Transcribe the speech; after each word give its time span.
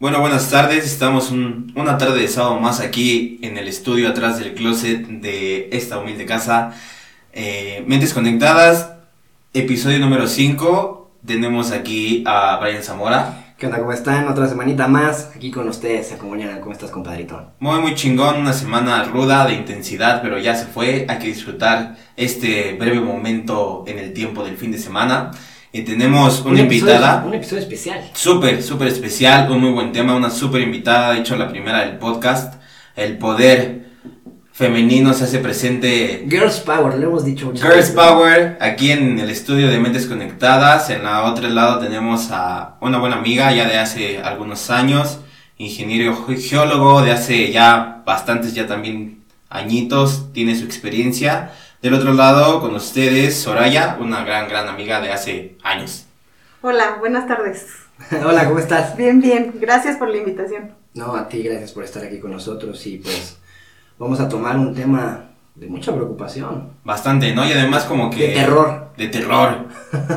Bueno, 0.00 0.20
buenas 0.20 0.48
tardes. 0.50 0.84
Estamos 0.86 1.30
un- 1.30 1.72
una 1.76 1.98
tarde 1.98 2.20
de 2.20 2.28
sábado 2.28 2.58
más 2.58 2.80
aquí 2.80 3.38
en 3.42 3.58
el 3.58 3.68
estudio 3.68 4.08
atrás 4.08 4.38
del 4.38 4.54
closet 4.54 5.06
de 5.06 5.68
esta 5.72 5.98
humilde 5.98 6.24
casa. 6.24 6.72
Eh, 7.34 7.84
Mentes 7.86 8.14
Conectadas, 8.14 8.92
episodio 9.52 9.98
número 9.98 10.26
5. 10.26 11.10
Tenemos 11.26 11.70
aquí 11.70 12.24
a 12.26 12.56
Brian 12.62 12.82
Zamora. 12.82 13.54
¿Qué 13.58 13.66
onda? 13.66 13.78
¿Cómo 13.78 13.92
están? 13.92 14.26
Otra 14.26 14.48
semanita 14.48 14.88
más 14.88 15.32
aquí 15.36 15.50
con 15.50 15.68
ustedes. 15.68 16.10
Acompañan. 16.12 16.60
¿Cómo 16.60 16.72
estás, 16.72 16.90
compadrito? 16.90 17.52
Muy, 17.58 17.78
muy 17.80 17.94
chingón. 17.94 18.38
Una 18.38 18.54
semana 18.54 19.04
ruda 19.04 19.44
de 19.46 19.52
intensidad, 19.52 20.22
pero 20.22 20.38
ya 20.38 20.54
se 20.56 20.64
fue. 20.64 21.04
Hay 21.10 21.18
que 21.18 21.26
disfrutar 21.26 21.96
este 22.16 22.72
breve 22.80 23.00
momento 23.00 23.84
en 23.86 23.98
el 23.98 24.14
tiempo 24.14 24.42
del 24.44 24.56
fin 24.56 24.72
de 24.72 24.78
semana. 24.78 25.30
Y 25.72 25.82
tenemos 25.82 26.40
una 26.40 26.50
Un 26.52 26.58
episodio- 26.58 26.94
invitada. 26.94 27.24
Un 27.24 27.34
episodio 27.34 27.62
especial. 27.62 28.00
Súper, 28.12 28.62
súper 28.62 28.88
especial, 28.88 29.50
un 29.50 29.60
muy 29.60 29.70
buen 29.70 29.92
tema, 29.92 30.16
una 30.16 30.30
súper 30.30 30.62
invitada, 30.62 31.12
de 31.12 31.20
hecho 31.20 31.36
la 31.36 31.48
primera 31.48 31.80
del 31.86 31.98
podcast. 31.98 32.54
El 32.96 33.18
poder 33.18 33.86
femenino 34.52 35.14
se 35.14 35.24
hace 35.24 35.38
presente. 35.38 36.26
Girls 36.28 36.60
Power, 36.60 36.98
lo 36.98 37.06
hemos 37.06 37.24
dicho 37.24 37.46
muchas 37.46 37.62
Girls 37.62 37.76
veces. 37.76 37.94
Power, 37.94 38.58
aquí 38.60 38.90
en 38.90 39.18
el 39.20 39.30
estudio 39.30 39.68
de 39.68 39.78
Mentes 39.78 40.06
Conectadas. 40.06 40.90
En 40.90 41.04
la 41.04 41.22
otro 41.24 41.48
lado 41.48 41.78
tenemos 41.78 42.30
a 42.32 42.76
una 42.80 42.98
buena 42.98 43.16
amiga 43.16 43.52
ya 43.54 43.66
de 43.68 43.78
hace 43.78 44.18
algunos 44.20 44.70
años, 44.70 45.20
ingeniero 45.56 46.16
ge- 46.26 46.36
geólogo 46.36 47.00
de 47.02 47.12
hace 47.12 47.52
ya 47.52 48.02
bastantes, 48.04 48.54
ya 48.54 48.66
también 48.66 49.20
añitos, 49.48 50.32
tiene 50.32 50.56
su 50.56 50.64
experiencia. 50.64 51.52
Del 51.82 51.94
otro 51.94 52.12
lado 52.12 52.60
con 52.60 52.74
ustedes, 52.74 53.38
Soraya, 53.38 53.96
una 53.98 54.22
gran, 54.22 54.50
gran 54.50 54.68
amiga 54.68 55.00
de 55.00 55.12
hace 55.12 55.56
años. 55.62 56.04
Hola, 56.60 56.96
buenas 56.98 57.26
tardes. 57.26 57.68
Hola, 58.22 58.44
¿cómo 58.46 58.58
estás? 58.58 58.98
Bien, 58.98 59.18
bien. 59.22 59.54
Gracias 59.58 59.96
por 59.96 60.10
la 60.10 60.18
invitación. 60.18 60.74
No, 60.92 61.16
a 61.16 61.26
ti, 61.26 61.42
gracias 61.42 61.72
por 61.72 61.84
estar 61.84 62.04
aquí 62.04 62.20
con 62.20 62.32
nosotros. 62.32 62.86
Y 62.86 62.98
pues 62.98 63.38
vamos 63.98 64.20
a 64.20 64.28
tomar 64.28 64.58
un 64.58 64.74
tema 64.74 65.29
de 65.60 65.68
mucha 65.68 65.92
preocupación. 65.94 66.70
Bastante, 66.84 67.34
¿no? 67.34 67.46
Y 67.46 67.52
además 67.52 67.84
como 67.84 68.08
que... 68.08 68.28
De 68.28 68.34
terror. 68.34 68.92
De 68.96 69.08
terror. 69.08 69.68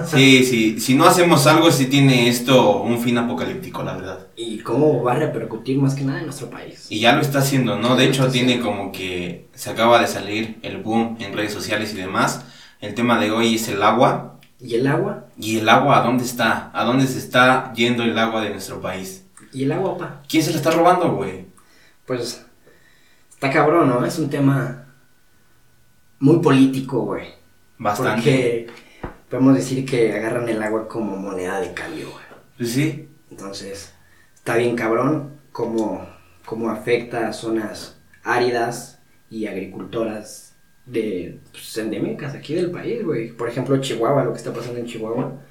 Sí, 0.05 0.45
sí. 0.45 0.80
Si 0.80 0.95
no 0.95 1.03
hacemos 1.03 1.45
algo, 1.47 1.69
sí 1.69 1.88
tiene 1.88 2.30
esto 2.30 2.81
un 2.81 2.97
fin 3.00 3.17
apocalíptico, 3.17 3.83
la 3.83 3.97
verdad. 3.97 4.27
Y 4.38 4.59
cómo 4.59 5.03
va 5.03 5.11
a 5.11 5.16
repercutir 5.16 5.77
más 5.80 5.95
que 5.95 6.03
nada 6.03 6.19
en 6.19 6.25
nuestro 6.25 6.50
país. 6.50 6.88
Y 6.89 7.02
ya 7.02 7.13
lo 7.13 7.22
está 7.22 7.39
haciendo, 7.39 7.77
¿no? 7.77 7.97
De 7.97 8.05
hecho, 8.05 8.30
tiene 8.30 8.61
como 8.61 8.94
que 8.94 9.50
se 9.53 9.69
acaba 9.69 10.00
de 10.00 10.08
salir 10.08 10.59
el 10.61 10.77
boom 10.77 11.17
en 11.19 11.33
redes 11.33 11.52
sociales 11.52 11.94
y 11.94 11.97
demás. 11.97 12.45
El 12.80 12.94
tema 12.94 13.19
de 13.19 13.31
hoy 13.31 13.55
es 13.55 13.67
el 13.67 13.83
agua. 13.83 14.39
¿Y 14.61 14.75
el 14.75 14.88
agua? 14.88 15.25
¿Y 15.38 15.59
el 15.59 15.67
agua 15.67 15.97
a 15.97 16.03
dónde 16.03 16.23
está? 16.23 16.72
¿A 16.73 16.85
dónde 16.85 17.05
se 17.05 17.17
está 17.17 17.73
yendo 17.73 18.03
el 18.03 18.17
agua 18.17 18.41
de 18.41 18.52
nuestro 18.52 18.80
país? 18.80 19.25
¿Y 19.52 19.63
el 19.63 19.73
agua, 19.73 19.97
pa? 19.97 20.22
¿Quién 20.30 20.41
se 20.41 20.52
la 20.52 20.57
está 20.57 20.72
robando, 20.72 21.11
güey? 21.11 21.47
Pues 22.05 22.45
está 23.30 23.50
cabrón, 23.50 23.89
¿no? 23.89 24.05
Es 24.05 24.17
un 24.19 24.30
tema 24.30 24.82
muy 26.23 26.39
político, 26.39 27.02
güey. 27.02 27.25
Bastante. 27.77 28.13
Porque 28.13 28.67
podemos 29.29 29.55
decir 29.55 29.85
que 29.85 30.13
agarran 30.13 30.47
el 30.47 30.63
agua 30.63 30.88
como 30.88 31.17
moneda 31.17 31.59
de 31.59 31.73
cambio, 31.73 32.11
güey. 32.11 32.23
Pues 32.57 32.71
sí. 32.71 33.09
Entonces, 33.29 33.93
está 34.33 34.55
bien 34.55 34.77
cabrón 34.77 35.33
cómo, 35.51 36.07
cómo 36.45 36.69
afecta 36.69 37.27
a 37.27 37.33
zonas 37.33 37.99
áridas 38.23 39.01
y 39.29 39.47
agricultoras 39.47 40.55
de 40.85 41.39
pues, 41.51 41.77
endémicas 41.77 42.33
aquí 42.33 42.53
del 42.53 42.71
país, 42.71 43.03
güey. 43.03 43.33
Por 43.33 43.49
ejemplo, 43.49 43.75
Chihuahua, 43.81 44.23
lo 44.23 44.31
que 44.31 44.38
está 44.38 44.53
pasando 44.53 44.79
en 44.79 44.85
Chihuahua 44.85 45.41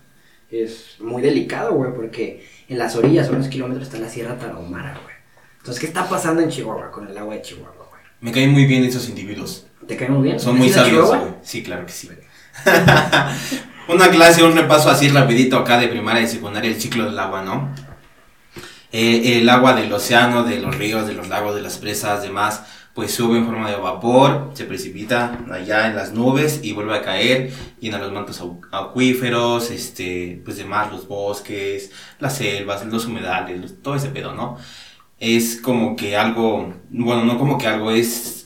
es 0.50 0.96
muy 1.00 1.20
delicado, 1.20 1.74
güey, 1.74 1.92
porque 1.92 2.46
en 2.68 2.78
las 2.78 2.96
orillas, 2.96 3.28
a 3.28 3.32
unos 3.32 3.48
kilómetros, 3.48 3.88
está 3.88 3.98
la 3.98 4.08
Sierra 4.08 4.38
Tarahumara, 4.38 4.98
güey. 5.02 5.16
Entonces, 5.58 5.80
¿qué 5.80 5.86
está 5.86 6.08
pasando 6.08 6.40
en 6.40 6.48
Chihuahua 6.48 6.90
con 6.90 7.06
el 7.08 7.18
agua 7.18 7.34
de 7.34 7.42
Chihuahua, 7.42 7.88
güey? 7.90 8.02
Me 8.22 8.32
caen 8.32 8.52
muy 8.52 8.64
bien 8.64 8.84
esos 8.84 9.10
individuos. 9.10 9.66
¿Te 9.86 9.96
cae 9.96 10.08
muy 10.08 10.22
bien? 10.22 10.40
Son 10.40 10.56
muy 10.56 10.68
¿Es 10.68 10.74
de 10.74 10.80
sabios, 10.80 11.08
güey. 11.08 11.20
Sí, 11.42 11.62
claro 11.62 11.86
que 11.86 11.92
sí. 11.92 12.08
Una 13.88 14.10
clase, 14.10 14.44
un 14.44 14.56
repaso 14.56 14.90
así 14.90 15.08
rapidito 15.08 15.58
acá 15.58 15.78
de 15.78 15.88
primaria 15.88 16.22
y 16.22 16.28
secundaria, 16.28 16.70
el 16.70 16.80
ciclo 16.80 17.04
del 17.04 17.18
agua, 17.18 17.42
¿no? 17.42 17.74
Eh, 18.92 19.38
el 19.38 19.48
agua 19.48 19.74
del 19.74 19.92
océano, 19.92 20.44
de 20.44 20.60
los 20.60 20.76
ríos, 20.76 21.06
de 21.06 21.14
los 21.14 21.28
lagos, 21.28 21.54
de 21.54 21.62
las 21.62 21.78
presas, 21.78 22.22
demás, 22.22 22.62
pues 22.94 23.12
sube 23.12 23.38
en 23.38 23.46
forma 23.46 23.70
de 23.70 23.76
vapor, 23.76 24.50
se 24.54 24.66
precipita 24.66 25.38
allá 25.50 25.88
en 25.88 25.96
las 25.96 26.12
nubes 26.12 26.60
y 26.62 26.72
vuelve 26.72 26.94
a 26.94 27.02
caer, 27.02 27.52
llena 27.80 27.98
los 27.98 28.12
mantos 28.12 28.42
acuíferos, 28.70 29.70
este, 29.70 30.40
pues 30.44 30.58
demás, 30.58 30.92
los 30.92 31.08
bosques, 31.08 31.90
las 32.20 32.36
selvas, 32.36 32.84
los 32.86 33.06
humedales, 33.06 33.82
todo 33.82 33.96
ese 33.96 34.10
pedo, 34.10 34.34
¿no? 34.34 34.58
Es 35.18 35.60
como 35.60 35.96
que 35.96 36.16
algo, 36.16 36.74
bueno, 36.90 37.24
no 37.24 37.38
como 37.38 37.56
que 37.58 37.66
algo, 37.66 37.90
es 37.90 38.41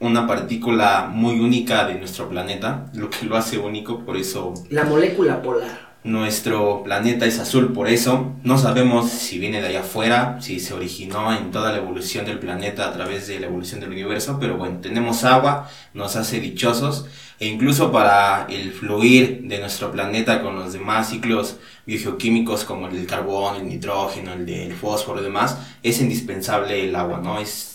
una 0.00 0.26
partícula 0.26 1.08
muy 1.10 1.40
única 1.40 1.86
de 1.86 1.94
nuestro 1.94 2.28
planeta, 2.28 2.86
lo 2.94 3.10
que 3.10 3.26
lo 3.26 3.36
hace 3.36 3.58
único, 3.58 4.00
por 4.00 4.16
eso 4.16 4.54
La 4.70 4.84
molécula 4.84 5.40
polar. 5.40 5.94
nuestro 6.02 6.82
planeta 6.82 7.24
es 7.24 7.38
azul, 7.38 7.72
por 7.72 7.88
eso 7.88 8.34
no 8.42 8.58
sabemos 8.58 9.08
si 9.10 9.38
viene 9.38 9.62
de 9.62 9.68
allá 9.68 9.80
afuera, 9.80 10.38
si 10.42 10.60
se 10.60 10.74
originó 10.74 11.32
en 11.34 11.50
toda 11.50 11.72
la 11.72 11.78
evolución 11.78 12.26
del 12.26 12.38
planeta 12.38 12.86
a 12.88 12.92
través 12.92 13.26
de 13.26 13.40
la 13.40 13.46
evolución 13.46 13.80
del 13.80 13.90
universo, 13.90 14.36
pero 14.38 14.58
bueno, 14.58 14.80
tenemos 14.82 15.24
agua, 15.24 15.70
nos 15.94 16.16
hace 16.16 16.40
dichosos 16.40 17.06
e 17.40 17.46
incluso 17.46 17.90
para 17.90 18.46
el 18.50 18.72
fluir 18.72 19.42
de 19.44 19.58
nuestro 19.58 19.90
planeta 19.90 20.42
con 20.42 20.56
los 20.56 20.72
demás 20.74 21.08
ciclos 21.10 21.56
biogeoquímicos 21.86 22.64
como 22.64 22.88
el 22.88 22.94
del 22.96 23.06
carbón, 23.06 23.56
el 23.56 23.68
nitrógeno, 23.68 24.34
el 24.34 24.44
del 24.44 24.72
fósforo 24.74 25.20
y 25.20 25.24
demás, 25.24 25.56
es 25.82 26.00
indispensable 26.00 26.84
el 26.84 26.94
agua, 26.94 27.20
¿no? 27.22 27.38
Es 27.40 27.73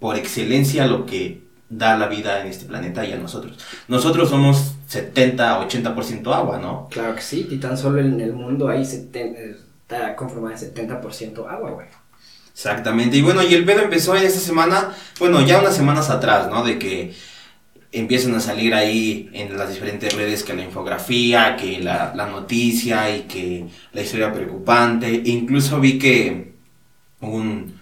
por 0.00 0.16
excelencia 0.16 0.86
lo 0.86 1.06
que 1.06 1.42
da 1.68 1.96
la 1.96 2.08
vida 2.08 2.40
en 2.40 2.48
este 2.48 2.64
planeta 2.64 3.04
y 3.06 3.12
a 3.12 3.16
nosotros. 3.16 3.56
Nosotros 3.86 4.28
somos 4.28 4.74
70, 4.88 5.68
80% 5.68 6.34
agua, 6.34 6.58
¿no? 6.58 6.88
Claro 6.90 7.14
que 7.14 7.22
sí, 7.22 7.46
y 7.48 7.58
tan 7.58 7.78
solo 7.78 8.00
en 8.00 8.20
el 8.20 8.32
mundo 8.32 8.68
hay 8.68 8.82
eh, 8.82 9.56
está 9.82 10.16
conformada 10.16 10.56
de 10.56 10.74
70% 10.74 11.48
agua, 11.48 11.70
güey. 11.70 11.86
Exactamente. 12.52 13.16
Y 13.16 13.22
bueno, 13.22 13.42
y 13.42 13.54
el 13.54 13.64
pedo 13.64 13.82
empezó 13.82 14.16
en 14.16 14.24
esta 14.24 14.40
semana, 14.40 14.94
bueno, 15.18 15.40
ya 15.46 15.60
unas 15.60 15.76
semanas 15.76 16.10
atrás, 16.10 16.50
¿no? 16.50 16.64
De 16.64 16.78
que 16.78 17.14
empiezan 17.92 18.34
a 18.34 18.40
salir 18.40 18.74
ahí 18.74 19.30
en 19.32 19.56
las 19.56 19.70
diferentes 19.70 20.14
redes 20.14 20.44
que 20.44 20.54
la 20.54 20.64
infografía, 20.64 21.56
que 21.56 21.80
la, 21.80 22.12
la 22.14 22.26
noticia 22.26 23.14
y 23.16 23.22
que 23.22 23.66
la 23.92 24.02
historia 24.02 24.32
preocupante. 24.32 25.06
E 25.08 25.30
incluso 25.30 25.80
vi 25.80 25.98
que 25.98 26.54
un, 27.20 27.80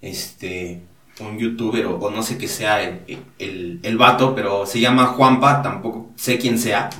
este, 0.00 0.82
un 1.20 1.38
youtuber 1.38 1.86
o, 1.86 1.98
o 1.98 2.10
no 2.10 2.22
sé 2.22 2.38
qué 2.38 2.48
sea 2.48 2.82
el, 2.82 3.00
el, 3.38 3.80
el 3.82 3.98
vato, 3.98 4.34
pero 4.34 4.66
se 4.66 4.80
llama 4.80 5.06
Juanpa, 5.06 5.62
tampoco 5.62 6.10
sé 6.16 6.38
quién 6.38 6.58
sea, 6.58 6.90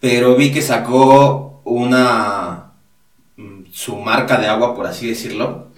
pero 0.00 0.36
vi 0.36 0.52
que 0.52 0.62
sacó 0.62 1.62
una, 1.64 2.72
mm, 3.36 3.64
su 3.72 3.96
marca 3.96 4.38
de 4.38 4.48
agua, 4.48 4.74
por 4.74 4.86
así 4.86 5.08
decirlo, 5.08 5.70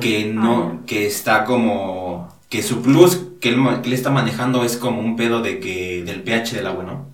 que 0.00 0.26
no, 0.26 0.84
que 0.86 1.06
está 1.06 1.44
como, 1.44 2.28
que 2.48 2.62
su 2.62 2.82
plus 2.82 3.20
que 3.40 3.50
él, 3.50 3.56
que 3.82 3.88
él 3.88 3.94
está 3.94 4.10
manejando 4.10 4.64
es 4.64 4.76
como 4.76 5.00
un 5.00 5.16
pedo 5.16 5.42
de 5.42 5.60
que, 5.60 6.02
del 6.04 6.22
pH 6.22 6.56
del 6.56 6.66
agua, 6.66 6.84
¿no? 6.84 7.06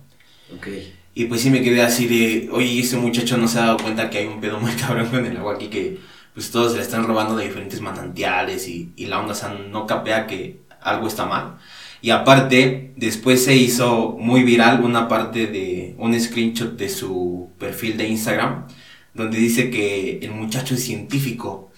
Ok. 0.55 0.67
Y 1.13 1.25
pues 1.25 1.41
sí 1.41 1.49
me 1.49 1.61
quedé 1.63 1.81
así 1.81 2.07
de, 2.07 2.49
oye, 2.51 2.79
ese 2.79 2.97
muchacho 2.97 3.37
no 3.37 3.47
se 3.47 3.59
ha 3.59 3.65
dado 3.67 3.77
cuenta 3.77 4.09
que 4.09 4.19
hay 4.19 4.25
un 4.27 4.41
pedo 4.41 4.59
muy 4.59 4.71
cabrón 4.81 5.07
con 5.09 5.25
el 5.25 5.37
agua 5.37 5.55
aquí 5.55 5.67
que 5.67 5.99
pues 6.35 6.51
todos 6.51 6.73
se 6.73 6.77
le 6.77 6.83
están 6.83 7.07
robando 7.07 7.35
de 7.35 7.45
diferentes 7.45 7.81
manantiales 7.81 8.67
y, 8.67 8.93
y 8.95 9.07
la 9.07 9.19
onda 9.19 9.31
o 9.31 9.35
sea, 9.35 9.49
no 9.49 9.87
capea 9.87 10.27
que 10.27 10.59
algo 10.81 11.07
está 11.07 11.25
mal. 11.25 11.57
Y 12.01 12.11
aparte, 12.11 12.93
después 12.97 13.43
se 13.43 13.55
hizo 13.55 14.15
muy 14.19 14.43
viral 14.43 14.83
una 14.83 15.07
parte 15.07 15.47
de 15.47 15.95
un 15.97 16.19
screenshot 16.19 16.77
de 16.77 16.89
su 16.89 17.49
perfil 17.57 17.97
de 17.97 18.07
Instagram 18.09 18.67
donde 19.15 19.37
dice 19.37 19.71
que 19.71 20.19
el 20.21 20.31
muchacho 20.31 20.75
es 20.75 20.83
científico. 20.83 21.71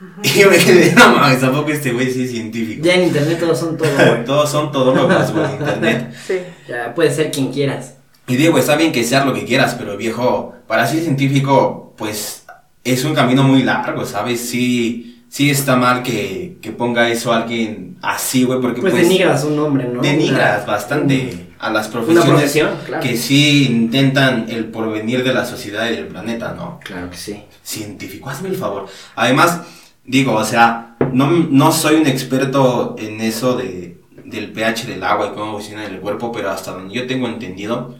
Y 0.22 0.40
yo 0.40 0.50
me 0.50 0.58
quedé, 0.58 0.92
no 0.92 1.16
mames, 1.16 1.40
tampoco 1.40 1.70
este 1.70 1.92
güey 1.92 2.10
sí 2.12 2.24
es 2.24 2.30
científico. 2.30 2.84
Ya 2.84 2.94
en 2.94 3.04
internet 3.04 3.38
todos 3.40 3.58
son 3.58 3.78
todo, 3.78 3.88
güey. 3.94 4.24
Todos 4.26 4.50
son 4.50 4.70
todólogos, 4.70 5.32
güey, 5.32 5.46
en 5.46 5.52
internet. 5.52 6.14
Sí. 6.26 6.34
Ya 6.68 6.94
puede 6.94 7.12
ser 7.12 7.30
quien 7.30 7.52
quieras. 7.52 7.94
Y 8.26 8.36
digo, 8.36 8.58
está 8.58 8.76
bien 8.76 8.92
que 8.92 9.04
seas 9.04 9.24
lo 9.24 9.32
que 9.32 9.44
quieras, 9.44 9.76
pero 9.78 9.96
viejo, 9.96 10.54
para 10.66 10.86
ser 10.86 11.00
científico, 11.00 11.94
pues 11.96 12.43
es 12.84 13.04
un 13.04 13.14
camino 13.14 13.42
muy 13.42 13.62
largo, 13.62 14.04
¿sabes? 14.04 14.40
Sí, 14.48 15.22
sí 15.28 15.50
está 15.50 15.76
mal 15.76 16.02
que, 16.02 16.58
que 16.60 16.70
ponga 16.70 17.08
eso 17.08 17.32
a 17.32 17.38
alguien 17.38 17.96
así, 18.02 18.44
güey, 18.44 18.60
porque 18.60 18.80
Pues, 18.82 18.92
pues, 18.92 19.02
denigras 19.08 19.44
un 19.44 19.56
nombre, 19.56 19.88
¿no? 19.88 20.02
denigras 20.02 20.64
Una- 20.64 20.72
bastante 20.72 21.46
a 21.58 21.70
las 21.70 21.86
Una 21.86 21.92
profesiones 21.94 22.28
profesión, 22.30 22.70
claro. 22.86 23.02
que 23.02 23.16
sí 23.16 23.64
intentan 23.70 24.46
el 24.50 24.66
porvenir 24.66 25.24
de 25.24 25.32
la 25.32 25.46
sociedad 25.46 25.88
y 25.90 25.96
del 25.96 26.08
planeta, 26.08 26.52
¿no? 26.54 26.78
Claro 26.84 27.10
que 27.10 27.16
sí. 27.16 27.40
científico, 27.62 28.28
hazme 28.28 28.50
el 28.50 28.56
favor. 28.56 28.86
Además, 29.16 29.62
digo, 30.04 30.34
o 30.34 30.44
sea, 30.44 30.96
no, 31.12 31.30
no 31.30 31.72
soy 31.72 31.94
un 31.96 32.06
experto 32.06 32.96
en 32.98 33.22
eso 33.22 33.56
de, 33.56 33.98
del 34.26 34.52
pH 34.52 34.86
del 34.86 35.02
agua 35.02 35.30
y 35.32 35.34
cómo 35.34 35.52
funciona 35.52 35.86
en 35.86 35.94
el 35.94 36.00
cuerpo, 36.00 36.30
pero 36.32 36.50
hasta 36.50 36.72
donde 36.72 36.94
yo 36.94 37.06
tengo 37.06 37.26
entendido, 37.28 37.94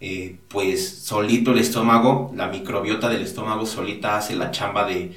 eh, 0.00 0.36
pues 0.48 0.88
solito 1.04 1.52
el 1.52 1.58
estómago, 1.58 2.32
la 2.34 2.48
microbiota 2.48 3.08
del 3.08 3.22
estómago 3.22 3.66
solita 3.66 4.16
hace 4.16 4.34
la 4.36 4.50
chamba 4.50 4.86
de 4.86 5.12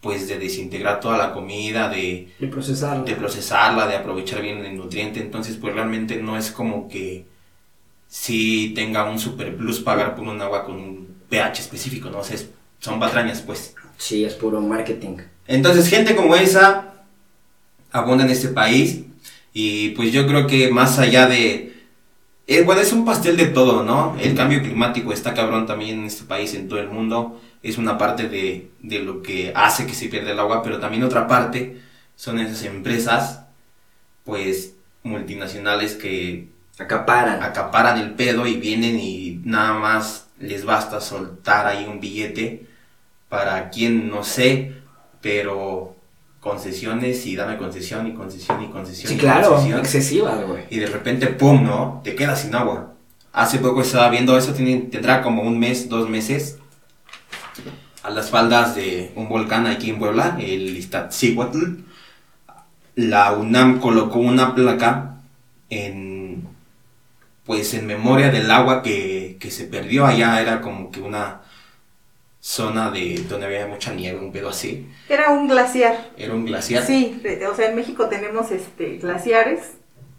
pues 0.00 0.26
de 0.28 0.38
desintegrar 0.38 1.00
toda 1.00 1.16
la 1.16 1.32
comida, 1.32 1.88
de, 1.88 2.32
De 2.40 2.48
procesarlo. 2.48 3.04
de 3.04 3.14
procesarla, 3.14 3.86
de 3.86 3.96
aprovechar 3.96 4.42
bien 4.42 4.64
el 4.64 4.76
nutriente, 4.76 5.20
entonces 5.20 5.56
pues 5.56 5.74
realmente 5.74 6.16
no 6.20 6.36
es 6.36 6.50
como 6.50 6.88
que 6.88 7.26
si 8.08 8.72
tenga 8.74 9.10
un 9.10 9.18
super 9.18 9.56
plus 9.56 9.80
pagar 9.80 10.14
por 10.16 10.26
un 10.28 10.40
agua 10.42 10.64
con 10.64 10.76
un 10.76 11.08
pH 11.28 11.60
específico, 11.60 12.10
no 12.10 12.22
sé, 12.24 12.34
es- 12.34 12.50
son 12.80 12.98
patrañas 13.00 13.42
pues. 13.42 13.74
Sí, 13.96 14.24
es 14.24 14.34
puro 14.34 14.60
marketing. 14.60 15.18
Entonces, 15.46 15.88
gente 15.88 16.16
como 16.16 16.34
esa 16.34 17.04
abunda 17.92 18.24
en 18.24 18.30
este 18.30 18.48
país 18.48 19.02
y 19.52 19.90
pues 19.90 20.12
yo 20.12 20.26
creo 20.26 20.46
que 20.46 20.70
más 20.70 20.98
allá 20.98 21.26
de... 21.26 21.71
eh, 22.54 22.62
bueno, 22.64 22.80
es 22.80 22.92
un 22.92 23.04
pastel 23.04 23.36
de 23.36 23.46
todo, 23.46 23.82
¿no? 23.82 24.16
El 24.20 24.34
cambio 24.34 24.62
climático 24.62 25.12
está 25.12 25.34
cabrón 25.34 25.66
también 25.66 26.00
en 26.00 26.06
este 26.06 26.24
país, 26.24 26.54
en 26.54 26.68
todo 26.68 26.78
el 26.80 26.88
mundo. 26.88 27.40
Es 27.62 27.78
una 27.78 27.98
parte 27.98 28.28
de, 28.28 28.70
de 28.80 28.98
lo 29.00 29.22
que 29.22 29.52
hace 29.54 29.86
que 29.86 29.94
se 29.94 30.08
pierda 30.08 30.32
el 30.32 30.40
agua, 30.40 30.62
pero 30.62 30.78
también 30.80 31.04
otra 31.04 31.26
parte 31.28 31.80
son 32.16 32.38
esas 32.38 32.64
empresas, 32.64 33.42
pues, 34.24 34.74
multinacionales 35.02 35.94
que 35.96 36.48
Acaparan. 36.78 37.42
acaparan 37.42 37.98
el 38.00 38.12
pedo 38.14 38.46
y 38.46 38.54
vienen 38.56 38.98
y 38.98 39.40
nada 39.44 39.74
más 39.74 40.26
les 40.40 40.64
basta 40.64 41.00
soltar 41.00 41.66
ahí 41.66 41.84
un 41.86 42.00
billete 42.00 42.66
para 43.28 43.70
quien 43.70 44.08
no 44.10 44.24
sé, 44.24 44.74
pero 45.20 45.91
concesiones 46.42 47.24
y 47.24 47.36
dame 47.36 47.56
concesión 47.56 48.04
y 48.08 48.14
concesión 48.14 48.62
y 48.64 48.66
concesión. 48.68 49.08
Sí, 49.10 49.14
y 49.14 49.18
claro, 49.18 49.50
concesión. 49.50 49.78
excesivas, 49.78 50.44
güey. 50.44 50.64
Y 50.70 50.80
de 50.80 50.86
repente, 50.86 51.28
¡pum! 51.28 51.62
¿no? 51.62 52.00
Te 52.02 52.16
quedas 52.16 52.40
sin 52.42 52.54
agua. 52.54 52.94
Hace 53.32 53.60
poco 53.60 53.80
estaba 53.82 54.10
viendo 54.10 54.36
eso, 54.36 54.52
tiene- 54.52 54.80
tendrá 54.90 55.22
como 55.22 55.42
un 55.42 55.58
mes, 55.60 55.88
dos 55.88 56.08
meses, 56.10 56.58
a 58.02 58.10
las 58.10 58.28
faldas 58.30 58.74
de 58.74 59.12
un 59.14 59.28
volcán 59.28 59.66
aquí 59.68 59.90
en 59.90 59.98
Puebla, 60.00 60.36
el 60.40 60.76
Iztaccíhuatl. 60.76 61.76
La 62.96 63.32
UNAM 63.32 63.78
colocó 63.78 64.18
una 64.18 64.54
placa 64.56 65.18
en, 65.70 66.42
pues 67.46 67.72
en 67.74 67.86
memoria 67.86 68.30
del 68.32 68.50
agua 68.50 68.82
que, 68.82 69.36
que 69.40 69.50
se 69.52 69.64
perdió 69.64 70.04
allá, 70.06 70.40
era 70.42 70.60
como 70.60 70.90
que 70.90 71.00
una 71.00 71.40
zona 72.42 72.90
de 72.90 73.24
donde 73.28 73.46
había 73.46 73.68
mucha 73.68 73.94
nieve, 73.94 74.18
un 74.18 74.32
pedo 74.32 74.48
así. 74.48 74.90
Era 75.08 75.30
un 75.30 75.46
glaciar. 75.46 76.10
Era 76.18 76.34
un 76.34 76.44
glaciar. 76.44 76.82
Sí, 76.84 77.22
o 77.48 77.54
sea, 77.54 77.70
en 77.70 77.76
México 77.76 78.08
tenemos 78.08 78.50
este 78.50 78.98
glaciares 78.98 79.74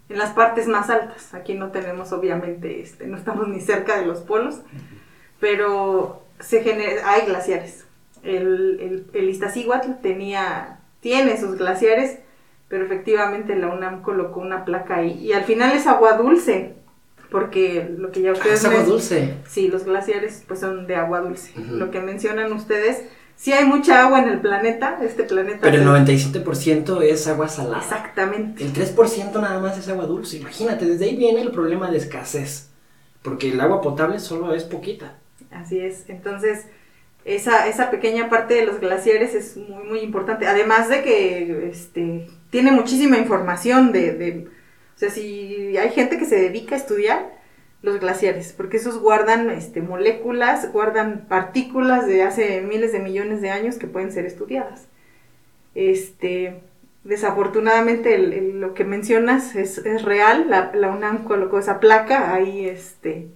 en 0.08 0.16
las 0.16 0.30
partes 0.30 0.66
más 0.66 0.88
altas. 0.88 1.34
Aquí 1.34 1.52
no 1.52 1.70
tenemos, 1.70 2.12
obviamente, 2.12 2.80
este, 2.80 3.06
no 3.06 3.18
estamos 3.18 3.46
ni 3.48 3.60
cerca 3.60 3.98
de 3.98 4.06
los 4.06 4.20
polos, 4.20 4.60
pero 5.38 6.22
se 6.40 6.62
genera, 6.62 7.10
hay 7.10 7.26
glaciares. 7.26 7.84
El, 8.22 8.80
el, 8.80 9.06
el 9.12 9.28
Iztaccíhuatl 9.28 10.00
tenía, 10.00 10.80
tiene 11.00 11.38
sus 11.38 11.58
glaciares, 11.58 12.20
pero 12.68 12.86
efectivamente 12.86 13.54
la 13.54 13.68
UNAM 13.68 14.00
colocó 14.00 14.40
una 14.40 14.64
placa 14.64 14.96
ahí. 14.96 15.12
Y 15.20 15.34
al 15.34 15.44
final 15.44 15.76
es 15.76 15.86
agua 15.86 16.14
dulce, 16.14 16.74
porque 17.34 17.92
lo 17.98 18.12
que 18.12 18.20
ya 18.22 18.30
Ah, 18.30 18.34
ustedes 18.34 18.60
es 18.60 18.64
agua 18.64 18.84
dulce. 18.84 19.34
Sí, 19.48 19.66
los 19.66 19.82
glaciares 19.84 20.44
pues 20.46 20.60
son 20.60 20.86
de 20.86 20.94
agua 20.94 21.20
dulce. 21.20 21.50
Lo 21.56 21.90
que 21.90 21.98
mencionan 21.98 22.52
ustedes, 22.52 23.02
sí 23.34 23.52
hay 23.52 23.64
mucha 23.64 24.04
agua 24.06 24.22
en 24.22 24.28
el 24.28 24.40
planeta, 24.40 25.00
este 25.02 25.24
planeta. 25.24 25.58
Pero 25.62 25.78
el 25.78 25.82
se- 25.82 25.88
97% 25.88 27.02
es 27.02 27.26
agua 27.26 27.48
salada. 27.48 27.78
Exactamente. 27.82 28.62
El 28.62 28.72
3% 28.72 29.40
nada 29.40 29.58
más 29.58 29.76
es 29.76 29.88
agua 29.88 30.06
dulce. 30.06 30.36
Imagínate, 30.36 30.84
desde 30.84 31.06
ahí 31.06 31.16
viene 31.16 31.40
el 31.42 31.50
problema 31.50 31.90
de 31.90 31.98
escasez. 31.98 32.68
Porque 33.22 33.50
el 33.50 33.60
agua 33.60 33.80
potable 33.82 34.20
solo 34.20 34.54
es 34.54 34.62
poquita. 34.62 35.18
Así 35.50 35.80
es. 35.80 36.04
Entonces, 36.08 36.66
esa, 37.24 37.66
esa 37.66 37.90
pequeña 37.90 38.28
parte 38.30 38.54
de 38.54 38.64
los 38.64 38.78
glaciares 38.78 39.34
es 39.34 39.56
muy, 39.56 39.82
muy 39.88 39.98
importante. 40.00 40.46
Además 40.46 40.88
de 40.88 41.02
que 41.02 41.68
este, 41.68 42.28
tiene 42.50 42.70
muchísima 42.70 43.18
información 43.18 43.90
de, 43.90 44.12
sea, 45.04 45.10
si 45.10 45.76
hay 45.76 45.90
gente 45.90 46.18
que 46.18 46.24
se 46.24 46.36
dedica 46.36 46.74
a 46.74 46.78
estudiar 46.78 47.32
los 47.82 48.00
glaciares, 48.00 48.54
porque 48.56 48.78
esos 48.78 48.98
guardan 48.98 49.50
este, 49.50 49.82
moléculas, 49.82 50.72
guardan 50.72 51.26
partículas 51.28 52.06
de 52.06 52.22
hace 52.22 52.62
miles 52.62 52.92
de 52.92 52.98
millones 52.98 53.42
de 53.42 53.50
años 53.50 53.76
que 53.76 53.86
pueden 53.86 54.10
ser 54.10 54.24
estudiadas. 54.24 54.86
Este, 55.74 56.60
desafortunadamente 57.04 58.16
lo 58.18 58.72
que 58.72 58.84
mencionas 58.84 59.54
es, 59.54 59.78
es 59.78 60.02
real, 60.02 60.46
la, 60.48 60.72
la 60.74 60.90
UNAM 60.90 61.24
colocó 61.24 61.58
esa 61.58 61.78
placa, 61.78 62.32
ahí 62.34 62.66
este, 62.66 63.28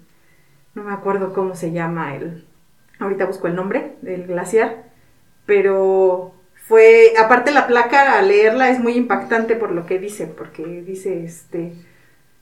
no 0.75 0.85
me 0.85 0.94
acuerdo 0.94 1.35
cómo 1.35 1.55
se 1.55 1.73
llama 1.73 2.17
el, 2.17 2.47
ahorita 2.99 3.26
busco 3.26 3.49
el 3.49 3.55
nombre 3.55 3.97
del 4.00 4.26
glaciar, 4.26 4.85
pero 5.44 6.32
fue, 6.69 7.15
aparte 7.19 7.50
la 7.50 7.67
placa 7.67 8.19
al 8.19 8.29
leerla 8.29 8.70
es 8.70 8.79
muy 8.79 8.93
impactante 8.93 9.56
por 9.56 9.73
lo 9.73 9.87
que 9.87 9.99
dice, 9.99 10.26
porque 10.26 10.65
dice, 10.82 11.25
este, 11.25 11.73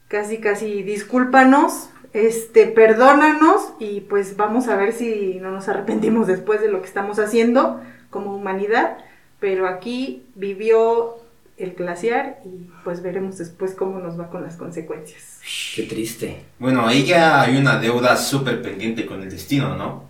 casi, 0.09 0.39
casi, 0.39 0.83
discúlpanos, 0.83 1.91
este, 2.13 2.67
perdónanos 2.67 3.75
y 3.79 4.01
pues 4.01 4.37
vamos 4.37 4.67
a 4.67 4.77
ver 4.77 4.93
si 4.93 5.39
no 5.41 5.53
nos 5.53 5.69
arrepentimos 5.69 6.27
después 6.27 6.61
de 6.61 6.69
lo 6.69 6.81
que 6.81 6.89
estamos 6.89 7.21
haciendo 7.21 7.81
como 8.11 8.35
humanidad, 8.35 8.99
pero 9.39 9.69
aquí 9.69 10.25
vivió 10.35 11.19
el 11.57 11.75
glaciar 11.75 12.41
y 12.45 12.69
pues 12.85 13.03
veremos 13.03 13.39
después 13.39 13.75
cómo 13.75 14.01
nos 14.01 14.19
va 14.19 14.29
con 14.29 14.43
las 14.43 14.57
consecuencias. 14.57 15.41
Qué 15.75 15.85
triste. 15.85 16.43
Bueno, 16.59 16.87
ahí 16.87 17.05
ya 17.05 17.43
hay 17.43 17.57
una 17.57 17.79
deuda 17.79 18.17
súper 18.17 18.61
pendiente 18.61 19.07
con 19.07 19.23
el 19.23 19.31
destino, 19.31 19.77
¿no? 19.77 20.05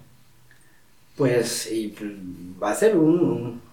Pues, 1.16 1.70
y 1.70 1.88
pues, 1.88 2.12
va 2.62 2.70
a 2.70 2.74
ser 2.74 2.96
un. 2.96 3.65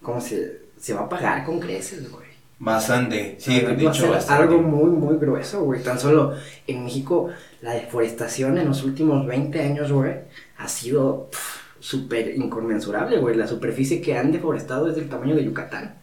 Un- 0.00 0.04
¿Cómo 0.06 0.20
se.? 0.20 0.60
Se 0.78 0.94
va 0.94 1.02
a 1.02 1.08
pagar 1.08 1.44
con 1.44 1.60
creces, 1.60 2.10
güey. 2.10 2.24
Bastante, 2.58 3.36
sí, 3.38 3.58
de 3.60 3.72
hecho, 3.86 4.10
bastante. 4.10 4.42
algo 4.44 4.58
muy, 4.62 4.90
muy 4.90 5.16
grueso, 5.18 5.62
güey. 5.64 5.82
Tan 5.82 5.98
solo 5.98 6.34
en 6.66 6.84
México, 6.84 7.28
la 7.62 7.72
deforestación 7.74 8.58
en 8.58 8.66
los 8.68 8.82
últimos 8.84 9.26
20 9.26 9.60
años, 9.62 9.90
güey, 9.92 10.12
ha 10.58 10.68
sido 10.68 11.30
súper 11.78 12.34
inconmensurable, 12.36 13.18
güey. 13.18 13.34
La 13.36 13.46
superficie 13.46 14.00
que 14.02 14.16
han 14.16 14.30
deforestado 14.32 14.88
es 14.88 14.96
del 14.96 15.08
tamaño 15.08 15.36
de 15.36 15.44
Yucatán. 15.44 15.94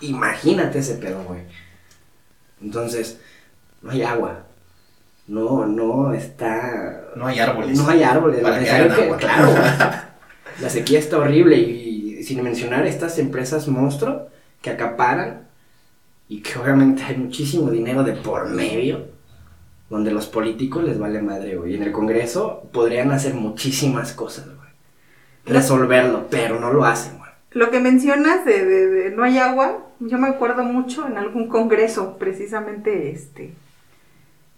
Imagínate 0.00 0.78
ese 0.78 0.94
pedo, 0.94 1.22
güey. 1.24 1.40
Entonces, 2.62 3.18
no 3.82 3.90
hay 3.90 4.02
agua. 4.02 4.44
No, 5.26 5.66
no 5.66 6.12
está. 6.12 7.04
No 7.16 7.26
hay 7.26 7.38
árboles. 7.38 7.78
No 7.78 7.88
hay 7.88 8.02
árboles. 8.02 8.40
Para 8.40 8.58
que 8.58 8.64
que- 8.64 8.70
agua. 9.04 9.16
claro. 9.18 9.54
La 10.60 10.68
sequía 10.68 10.98
está 10.98 11.18
horrible 11.18 11.56
y, 11.56 11.99
sin 12.22 12.42
mencionar 12.42 12.86
estas 12.86 13.18
empresas 13.18 13.68
monstruo 13.68 14.28
que 14.62 14.70
acaparan 14.70 15.48
y 16.28 16.40
que 16.42 16.58
obviamente 16.58 17.02
hay 17.02 17.16
muchísimo 17.16 17.70
dinero 17.70 18.02
de 18.04 18.12
por 18.12 18.48
medio 18.48 19.06
donde 19.88 20.12
los 20.12 20.26
políticos 20.26 20.84
les 20.84 20.98
vale 20.98 21.20
madre, 21.20 21.56
güey. 21.56 21.74
En 21.74 21.82
el 21.82 21.90
Congreso 21.92 22.62
podrían 22.72 23.10
hacer 23.10 23.34
muchísimas 23.34 24.12
cosas, 24.12 24.46
güey. 24.46 24.70
Resolverlo, 25.46 26.26
pero 26.30 26.60
no 26.60 26.72
lo 26.72 26.84
hacen, 26.84 27.18
güey. 27.18 27.30
Lo 27.52 27.70
que 27.70 27.80
mencionas 27.80 28.44
de, 28.44 29.12
no 29.16 29.24
hay 29.24 29.38
agua, 29.38 29.78
yo 29.98 30.18
me 30.18 30.28
acuerdo 30.28 30.62
mucho 30.62 31.06
en 31.08 31.18
algún 31.18 31.48
congreso, 31.48 32.16
precisamente 32.18 33.10
este, 33.10 33.52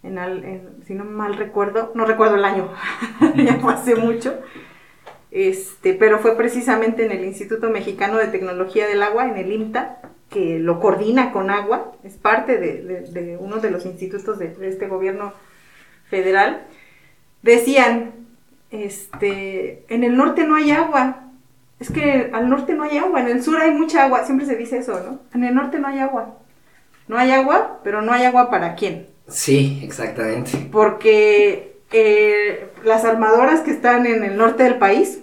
en, 0.03 0.19
al- 0.19 0.69
si 0.87 0.93
no 0.93 1.05
mal 1.05 1.37
recuerdo, 1.37 1.93
no 1.95 2.05
recuerdo 2.05 2.35
el 2.35 2.45
año, 2.45 2.69
ya 3.37 3.57
fue 3.61 3.73
hace 3.73 3.95
mucho, 3.95 4.35
este, 5.33 5.95
pero 5.95 6.19
fue 6.21 6.37
precisamente 6.37 7.05
en 7.07 7.13
el 7.13 7.25
Instituto 7.25 7.71
Mexicano 7.71 8.19
de 8.19 8.29
Tecnología 8.29 8.87
del 8.87 9.03
Agua, 9.03 9.29
en 9.29 9.37
el 9.39 9.51
IMTA, 9.53 9.99
que 10.31 10.59
lo 10.59 10.79
coordina 10.81 11.33
con 11.33 11.51
agua, 11.51 11.93
es 12.05 12.15
parte 12.17 12.59
de, 12.59 12.83
de- 12.83 13.01
de 13.03 13.37
uno 13.39 13.57
de 13.59 13.71
los 13.71 13.85
institutos 13.87 14.39
de, 14.39 14.49
de 14.49 14.69
este 14.69 14.87
gobierno 14.89 15.33
federal, 16.09 16.63
decían, 17.43 18.13
este, 18.71 19.85
en 19.89 20.05
el 20.05 20.17
norte 20.17 20.45
no 20.47 20.55
hay 20.57 20.71
agua, 20.71 21.25
es 21.81 21.91
que 21.91 22.31
al 22.33 22.49
norte 22.49 22.75
no 22.75 22.85
hay 22.85 22.99
agua, 22.99 23.21
en 23.21 23.29
el 23.29 23.43
sur 23.43 23.59
hay 23.61 23.73
mucha 23.73 24.05
agua, 24.05 24.25
siempre 24.25 24.47
se 24.47 24.57
dice 24.57 24.79
eso, 24.79 25.01
¿no? 25.01 25.21
En 25.35 25.45
el 25.45 25.55
norte 25.55 25.79
no 25.79 25.89
hay 25.89 25.99
agua. 25.99 26.39
No 27.09 27.19
hay 27.19 27.33
agua, 27.33 27.81
pero 27.83 28.01
no 28.01 28.13
hay 28.13 28.25
agua 28.25 28.49
para 28.51 28.75
quién. 28.77 29.09
Sí, 29.27 29.81
exactamente. 29.83 30.69
Porque 30.71 31.77
eh, 31.91 32.69
las 32.85 33.05
armadoras 33.05 33.61
que 33.61 33.73
están 33.73 34.07
en 34.07 34.23
el 34.25 34.37
norte 34.37 34.63
del 34.63 34.77
país, 34.77 35.22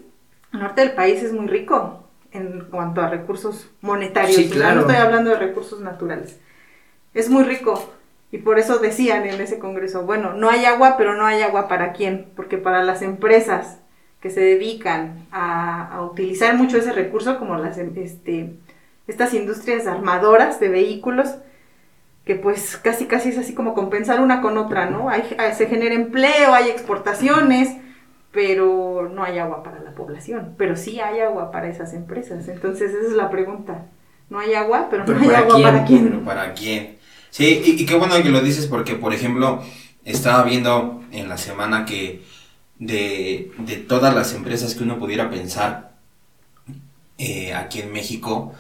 el 0.54 0.60
norte 0.60 0.82
del 0.82 0.92
país 0.94 1.22
es 1.24 1.34
muy 1.34 1.48
rico 1.48 2.04
en 2.32 2.66
cuanto 2.70 3.02
a 3.02 3.10
recursos 3.10 3.70
monetarios. 3.82 4.36
Sí, 4.36 4.50
claro. 4.50 4.76
no 4.76 4.82
estoy 4.82 4.96
hablando 4.98 5.32
de 5.32 5.38
recursos 5.38 5.80
naturales. 5.82 6.40
Es 7.14 7.30
muy 7.30 7.44
rico. 7.44 7.92
Y 8.32 8.40
por 8.40 8.60
eso 8.60 8.78
decían 8.78 9.26
en 9.26 9.42
ese 9.42 9.58
congreso, 9.58 10.04
bueno, 10.04 10.34
no 10.34 10.50
hay 10.50 10.66
agua, 10.66 10.96
pero 10.98 11.16
no 11.16 11.26
hay 11.26 11.42
agua 11.42 11.68
para 11.68 11.94
quién. 11.94 12.28
Porque 12.36 12.58
para 12.58 12.84
las 12.84 13.02
empresas 13.02 13.80
que 14.22 14.30
se 14.30 14.42
dedican 14.42 15.26
a, 15.32 15.88
a 15.96 16.04
utilizar 16.04 16.56
mucho 16.56 16.78
ese 16.78 16.92
recurso, 16.92 17.40
como 17.40 17.58
las 17.58 17.78
este, 17.78 18.54
estas 19.08 19.34
industrias 19.34 19.88
armadoras 19.88 20.60
de 20.60 20.70
vehículos, 20.70 21.36
que 22.26 22.36
pues 22.36 22.78
casi 22.78 23.06
casi 23.08 23.30
es 23.30 23.38
así 23.40 23.56
como 23.56 23.74
compensar 23.74 24.20
una 24.20 24.42
con 24.42 24.58
otra, 24.58 24.88
¿no? 24.90 25.10
Hay- 25.10 25.36
se 25.56 25.66
genera 25.68 25.96
empleo, 25.96 26.54
hay 26.54 26.70
exportaciones, 26.70 27.76
pero 28.32 29.10
no 29.10 29.24
hay 29.24 29.40
agua 29.40 29.64
para 29.64 29.80
la 29.82 29.96
población, 29.96 30.56
pero 30.58 30.76
sí 30.76 31.00
hay 31.00 31.20
agua 31.22 31.52
para 31.52 31.70
esas 31.70 31.94
empresas. 31.94 32.48
Entonces 32.48 32.94
esa 32.94 33.08
es 33.08 33.14
la 33.14 33.30
pregunta. 33.30 33.88
No 34.30 34.40
hay 34.40 34.54
agua, 34.54 34.88
pero, 34.92 35.06
¿Pero 35.06 35.20
no 35.20 35.20
hay 35.20 35.34
para 35.34 35.42
agua 35.42 35.56
quién? 35.56 35.62
para 35.62 35.86
quién. 35.86 36.04
Pero 36.04 36.24
para 36.24 36.54
quién. 36.54 36.98
Sí, 37.30 37.62
y, 37.66 37.82
y 37.84 37.86
qué 37.86 37.96
bueno 37.96 38.16
que 38.22 38.30
lo 38.30 38.42
dices 38.42 38.68
porque, 38.68 38.96
por 38.96 39.14
ejemplo, 39.14 39.64
estaba 40.04 40.44
viendo 40.44 41.04
en 41.12 41.30
la 41.30 41.38
semana 41.38 41.86
que 41.86 42.24
de, 42.80 43.52
de 43.60 43.78
todas 43.78 44.14
las 44.16 44.34
empresas 44.34 44.76
que 44.76 44.84
uno 44.84 45.00
pudiera 45.00 45.30
pensar 45.30 45.94
eh, 47.18 47.54
aquí 47.54 47.82
en 47.82 47.92
México, 47.92 48.54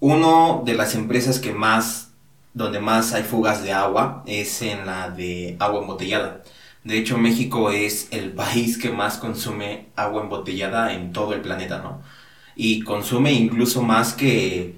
uno 0.00 0.62
de 0.64 0.74
las 0.74 0.94
empresas 0.94 1.38
que 1.38 1.52
más, 1.52 2.12
donde 2.52 2.80
más 2.80 3.12
hay 3.14 3.22
fugas 3.22 3.62
de 3.62 3.72
agua 3.72 4.22
es 4.26 4.62
en 4.62 4.86
la 4.86 5.10
de 5.10 5.56
agua 5.58 5.80
embotellada. 5.80 6.42
De 6.84 6.98
hecho, 6.98 7.18
México 7.18 7.70
es 7.70 8.08
el 8.10 8.32
país 8.32 8.78
que 8.78 8.90
más 8.90 9.16
consume 9.18 9.86
agua 9.96 10.22
embotellada 10.22 10.92
en 10.94 11.12
todo 11.12 11.32
el 11.34 11.40
planeta, 11.40 11.78
¿no? 11.78 12.02
Y 12.56 12.82
consume 12.82 13.32
incluso 13.32 13.82
más 13.82 14.12
que, 14.12 14.76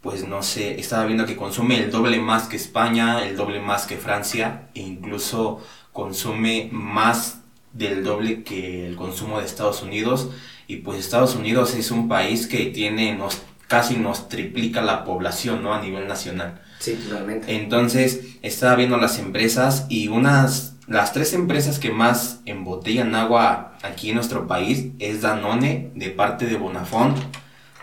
pues 0.00 0.26
no 0.26 0.42
sé, 0.42 0.78
estaba 0.80 1.04
viendo 1.04 1.26
que 1.26 1.36
consume 1.36 1.78
el 1.78 1.90
doble 1.90 2.20
más 2.20 2.44
que 2.44 2.56
España, 2.56 3.26
el 3.26 3.36
doble 3.36 3.60
más 3.60 3.86
que 3.86 3.96
Francia, 3.96 4.68
e 4.74 4.80
incluso 4.80 5.60
consume 5.92 6.68
más 6.72 7.40
del 7.72 8.04
doble 8.04 8.42
que 8.44 8.86
el 8.86 8.96
consumo 8.96 9.38
de 9.38 9.46
Estados 9.46 9.82
Unidos. 9.82 10.30
Y 10.66 10.76
pues 10.76 11.00
Estados 11.00 11.34
Unidos 11.34 11.74
es 11.74 11.90
un 11.90 12.08
país 12.08 12.46
que 12.46 12.66
tiene, 12.66 13.14
nos, 13.14 13.42
casi 13.66 13.96
nos 13.96 14.28
triplica 14.28 14.80
la 14.80 15.04
población, 15.04 15.62
¿no? 15.62 15.74
A 15.74 15.82
nivel 15.82 16.06
nacional. 16.06 16.62
Sí, 16.78 16.94
totalmente. 16.94 17.54
Entonces, 17.54 18.36
estaba 18.42 18.76
viendo 18.76 18.96
las 18.96 19.18
empresas 19.18 19.86
y 19.88 20.08
unas, 20.08 20.71
las 20.86 21.12
tres 21.12 21.32
empresas 21.32 21.78
que 21.78 21.90
más 21.90 22.40
embotellan 22.44 23.14
agua 23.14 23.78
aquí 23.82 24.08
en 24.08 24.16
nuestro 24.16 24.46
país 24.46 24.88
es 24.98 25.20
Danone 25.22 25.92
de 25.94 26.10
parte 26.10 26.46
de 26.46 26.56
Bonafont, 26.56 27.16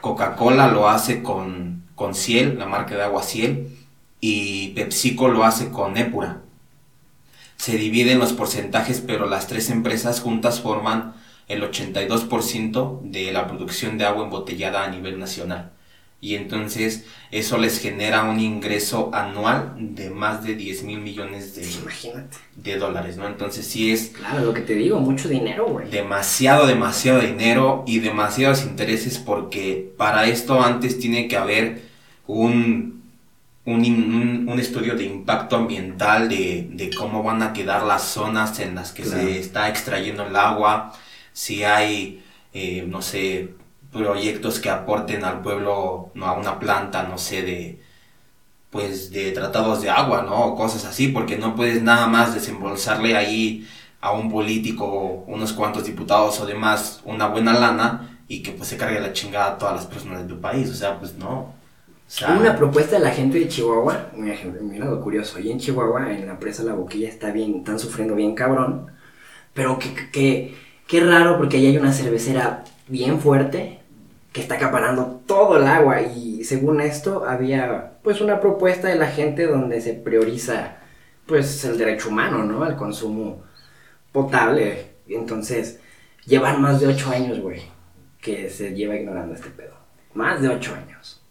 Coca-Cola 0.01 0.67
lo 0.67 0.89
hace 0.89 1.23
con, 1.23 1.83
con 1.95 2.13
Ciel, 2.13 2.59
la 2.59 2.65
marca 2.65 2.95
de 2.95 3.03
agua 3.03 3.23
Ciel, 3.23 3.77
y 4.19 4.69
PepsiCo 4.69 5.29
lo 5.29 5.43
hace 5.45 5.69
con 5.69 5.97
Epura. 5.97 6.41
Se 7.57 7.77
dividen 7.77 8.19
los 8.19 8.33
porcentajes, 8.33 9.01
pero 9.05 9.27
las 9.27 9.47
tres 9.47 9.69
empresas 9.69 10.21
juntas 10.21 10.61
forman 10.61 11.13
el 11.47 11.63
82% 11.63 13.01
de 13.01 13.31
la 13.31 13.47
producción 13.47 13.97
de 13.97 14.05
agua 14.05 14.23
embotellada 14.25 14.83
a 14.83 14.89
nivel 14.89 15.19
nacional. 15.19 15.71
Y 16.21 16.35
entonces 16.35 17.05
eso 17.31 17.57
les 17.57 17.79
genera 17.79 18.23
un 18.23 18.39
ingreso 18.41 19.09
anual 19.13 19.73
de 19.77 20.09
más 20.09 20.43
de 20.43 20.55
10 20.55 20.83
mil 20.83 20.99
millones 20.99 21.55
de, 21.55 21.65
Imagínate. 21.81 22.37
de 22.57 22.77
dólares, 22.77 23.15
¿no? 23.15 23.25
Entonces 23.27 23.65
sí 23.65 23.91
es 23.91 24.09
Claro, 24.09 24.43
lo 24.45 24.53
que 24.53 24.61
te 24.61 24.73
digo, 24.75 24.99
mucho 24.99 25.29
dinero, 25.29 25.67
güey. 25.67 25.89
demasiado, 25.89 26.67
demasiado 26.67 27.21
dinero 27.21 27.83
y 27.87 27.99
demasiados 27.99 28.63
intereses 28.63 29.17
porque 29.17 29.93
para 29.97 30.27
esto 30.27 30.61
antes 30.61 30.99
tiene 30.99 31.27
que 31.29 31.37
haber 31.37 31.83
un, 32.27 33.01
un, 33.65 33.79
un- 33.85 34.45
un 34.49 34.59
estudio 34.59 34.95
de 34.95 35.05
impacto 35.05 35.55
ambiental 35.55 36.27
de, 36.29 36.67
de 36.71 36.89
cómo 36.95 37.23
van 37.23 37.41
a 37.43 37.53
quedar 37.53 37.83
las 37.83 38.03
zonas 38.03 38.59
en 38.59 38.75
las 38.75 38.91
que 38.91 39.03
Claro. 39.03 39.21
se 39.21 39.39
está 39.39 39.69
extrayendo 39.69 40.25
el 40.27 40.35
agua, 40.35 40.93
si 41.33 41.63
hay, 41.63 42.23
eh, 42.53 42.83
no 42.87 43.01
sé, 43.01 43.49
proyectos 43.91 44.59
que 44.59 44.69
aporten 44.69 45.23
al 45.25 45.41
pueblo, 45.41 46.11
no, 46.15 46.25
a 46.27 46.33
una 46.33 46.59
planta, 46.59 47.03
no 47.03 47.17
sé, 47.17 47.41
de 47.43 47.81
pues 48.69 49.11
de 49.11 49.31
tratados 49.31 49.81
de 49.81 49.89
agua, 49.89 50.21
¿no? 50.23 50.47
O 50.47 50.55
cosas 50.55 50.85
así, 50.85 51.07
porque 51.09 51.37
no 51.37 51.55
puedes 51.55 51.81
nada 51.81 52.07
más 52.07 52.33
desembolsarle 52.35 53.15
ahí 53.17 53.67
a 54.01 54.11
un 54.11 54.31
político, 54.31 55.23
unos 55.27 55.53
cuantos 55.53 55.85
diputados 55.85 56.39
o 56.39 56.45
demás, 56.45 57.01
una 57.05 57.27
buena 57.27 57.53
lana 57.53 58.19
y 58.27 58.43
que 58.43 58.51
pues 58.51 58.69
se 58.69 58.77
cargue 58.77 58.99
la 59.01 59.13
chingada 59.13 59.53
a 59.53 59.57
todas 59.57 59.75
las 59.75 59.85
personas 59.87 60.21
de 60.23 60.27
tu 60.35 60.39
país, 60.41 60.69
o 60.69 60.75
sea, 60.75 60.99
pues 60.99 61.15
no. 61.15 61.53
Una 62.25 62.55
propuesta 62.55 62.97
de 62.97 63.01
la 63.03 63.11
gente 63.11 63.39
de 63.39 63.47
Chihuahua, 63.47 64.11
un 64.15 64.27
ejemplo, 64.29 64.61
mira 64.61 64.87
curioso, 65.01 65.39
y 65.39 65.51
en 65.51 65.59
Chihuahua, 65.59 66.11
en 66.11 66.27
la 66.27 66.37
presa 66.37 66.63
La 66.63 66.73
Boquilla, 66.73 67.07
está 67.07 67.31
bien, 67.31 67.55
están 67.59 67.79
sufriendo 67.79 68.13
bien 68.15 68.35
cabrón, 68.35 68.87
pero 69.53 69.79
que, 69.79 69.93
que, 70.11 70.55
que- 70.87 71.01
raro 71.01 71.37
porque 71.37 71.57
ahí 71.57 71.67
hay 71.67 71.77
una 71.77 71.93
cervecera 71.93 72.63
bien 72.87 73.19
fuerte 73.21 73.78
que 74.39 74.43
está 74.43 74.55
acaparando 74.55 75.21
todo 75.25 75.57
el 75.57 75.67
agua 75.67 76.01
y 76.01 76.45
según 76.45 76.79
esto 76.79 77.25
había 77.27 77.93
pues 78.03 78.21
una 78.21 78.39
propuesta 78.39 78.87
de 78.87 78.95
la 78.95 79.07
gente 79.07 79.45
donde 79.45 79.81
se 79.81 79.93
prioriza 79.93 80.77
pues 81.25 81.65
el 81.65 81.77
derecho 81.77 82.07
humano, 82.09 82.43
¿no? 82.45 82.63
Al 82.63 82.77
consumo 82.77 83.43
potable. 84.13 84.87
Entonces 85.07 85.79
llevan 86.25 86.61
más 86.61 86.79
de 86.79 86.87
ocho 86.87 87.09
años, 87.11 87.39
güey, 87.39 87.61
que 88.21 88.49
se 88.49 88.73
lleva 88.73 88.95
ignorando 88.95 89.33
este 89.35 89.49
pedo. 89.49 89.73
Más 90.13 90.41
de 90.41 90.49
ocho 90.49 90.73
años. 90.73 91.21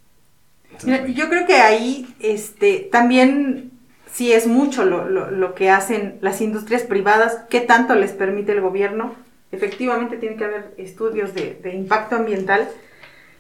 Entonces, 0.65 0.85
Mira, 0.89 0.99
güey, 1.01 1.15
yo 1.15 1.29
creo 1.29 1.47
que 1.47 1.55
ahí 1.57 2.15
este, 2.21 2.89
también 2.93 3.71
sí 4.13 4.33
es 4.33 4.47
mucho 4.47 4.85
lo, 4.85 5.09
lo- 5.09 5.31
lo 5.31 5.55
que 5.55 5.71
hacen 5.71 6.19
las 6.21 6.41
industrias 6.41 6.83
privadas, 6.83 7.39
qué 7.49 7.61
tanto 7.61 7.95
les 7.95 8.13
permite 8.13 8.53
el 8.53 8.61
gobierno. 8.61 9.15
Efectivamente 9.51 10.19
tiene 10.19 10.37
que 10.37 10.45
haber 10.45 10.75
estudios 10.77 11.33
de, 11.35 11.59
de 11.63 11.75
impacto 11.75 12.17
ambiental 12.17 12.69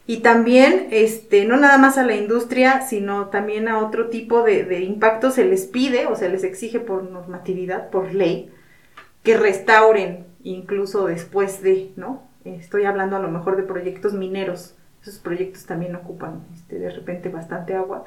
y 0.08 0.20
también 0.20 0.88
este, 0.90 1.44
no 1.44 1.58
nada 1.58 1.76
más 1.76 1.98
a 1.98 2.02
la 2.02 2.16
industria, 2.16 2.80
sino 2.80 3.26
también 3.26 3.68
a 3.68 3.78
otro 3.78 4.08
tipo 4.08 4.42
de, 4.42 4.64
de 4.64 4.80
impacto 4.80 5.30
se 5.30 5.44
les 5.44 5.66
pide 5.66 6.06
o 6.06 6.16
se 6.16 6.30
les 6.30 6.44
exige 6.44 6.80
por 6.80 7.02
normatividad, 7.02 7.90
por 7.90 8.14
ley, 8.14 8.50
que 9.22 9.36
restauren 9.36 10.24
incluso 10.42 11.04
después 11.04 11.60
de, 11.60 11.92
¿no? 11.96 12.22
Estoy 12.46 12.86
hablando 12.86 13.16
a 13.16 13.18
lo 13.18 13.28
mejor 13.28 13.58
de 13.58 13.64
proyectos 13.64 14.14
mineros. 14.14 14.74
Esos 15.02 15.18
proyectos 15.18 15.66
también 15.66 15.94
ocupan 15.94 16.40
este, 16.54 16.78
de 16.78 16.88
repente 16.88 17.28
bastante 17.28 17.74
agua. 17.74 18.04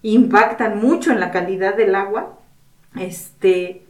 Impactan 0.00 0.78
mucho 0.78 1.12
en 1.12 1.20
la 1.20 1.32
calidad 1.32 1.76
del 1.76 1.96
agua. 1.96 2.38
Este, 2.98 3.82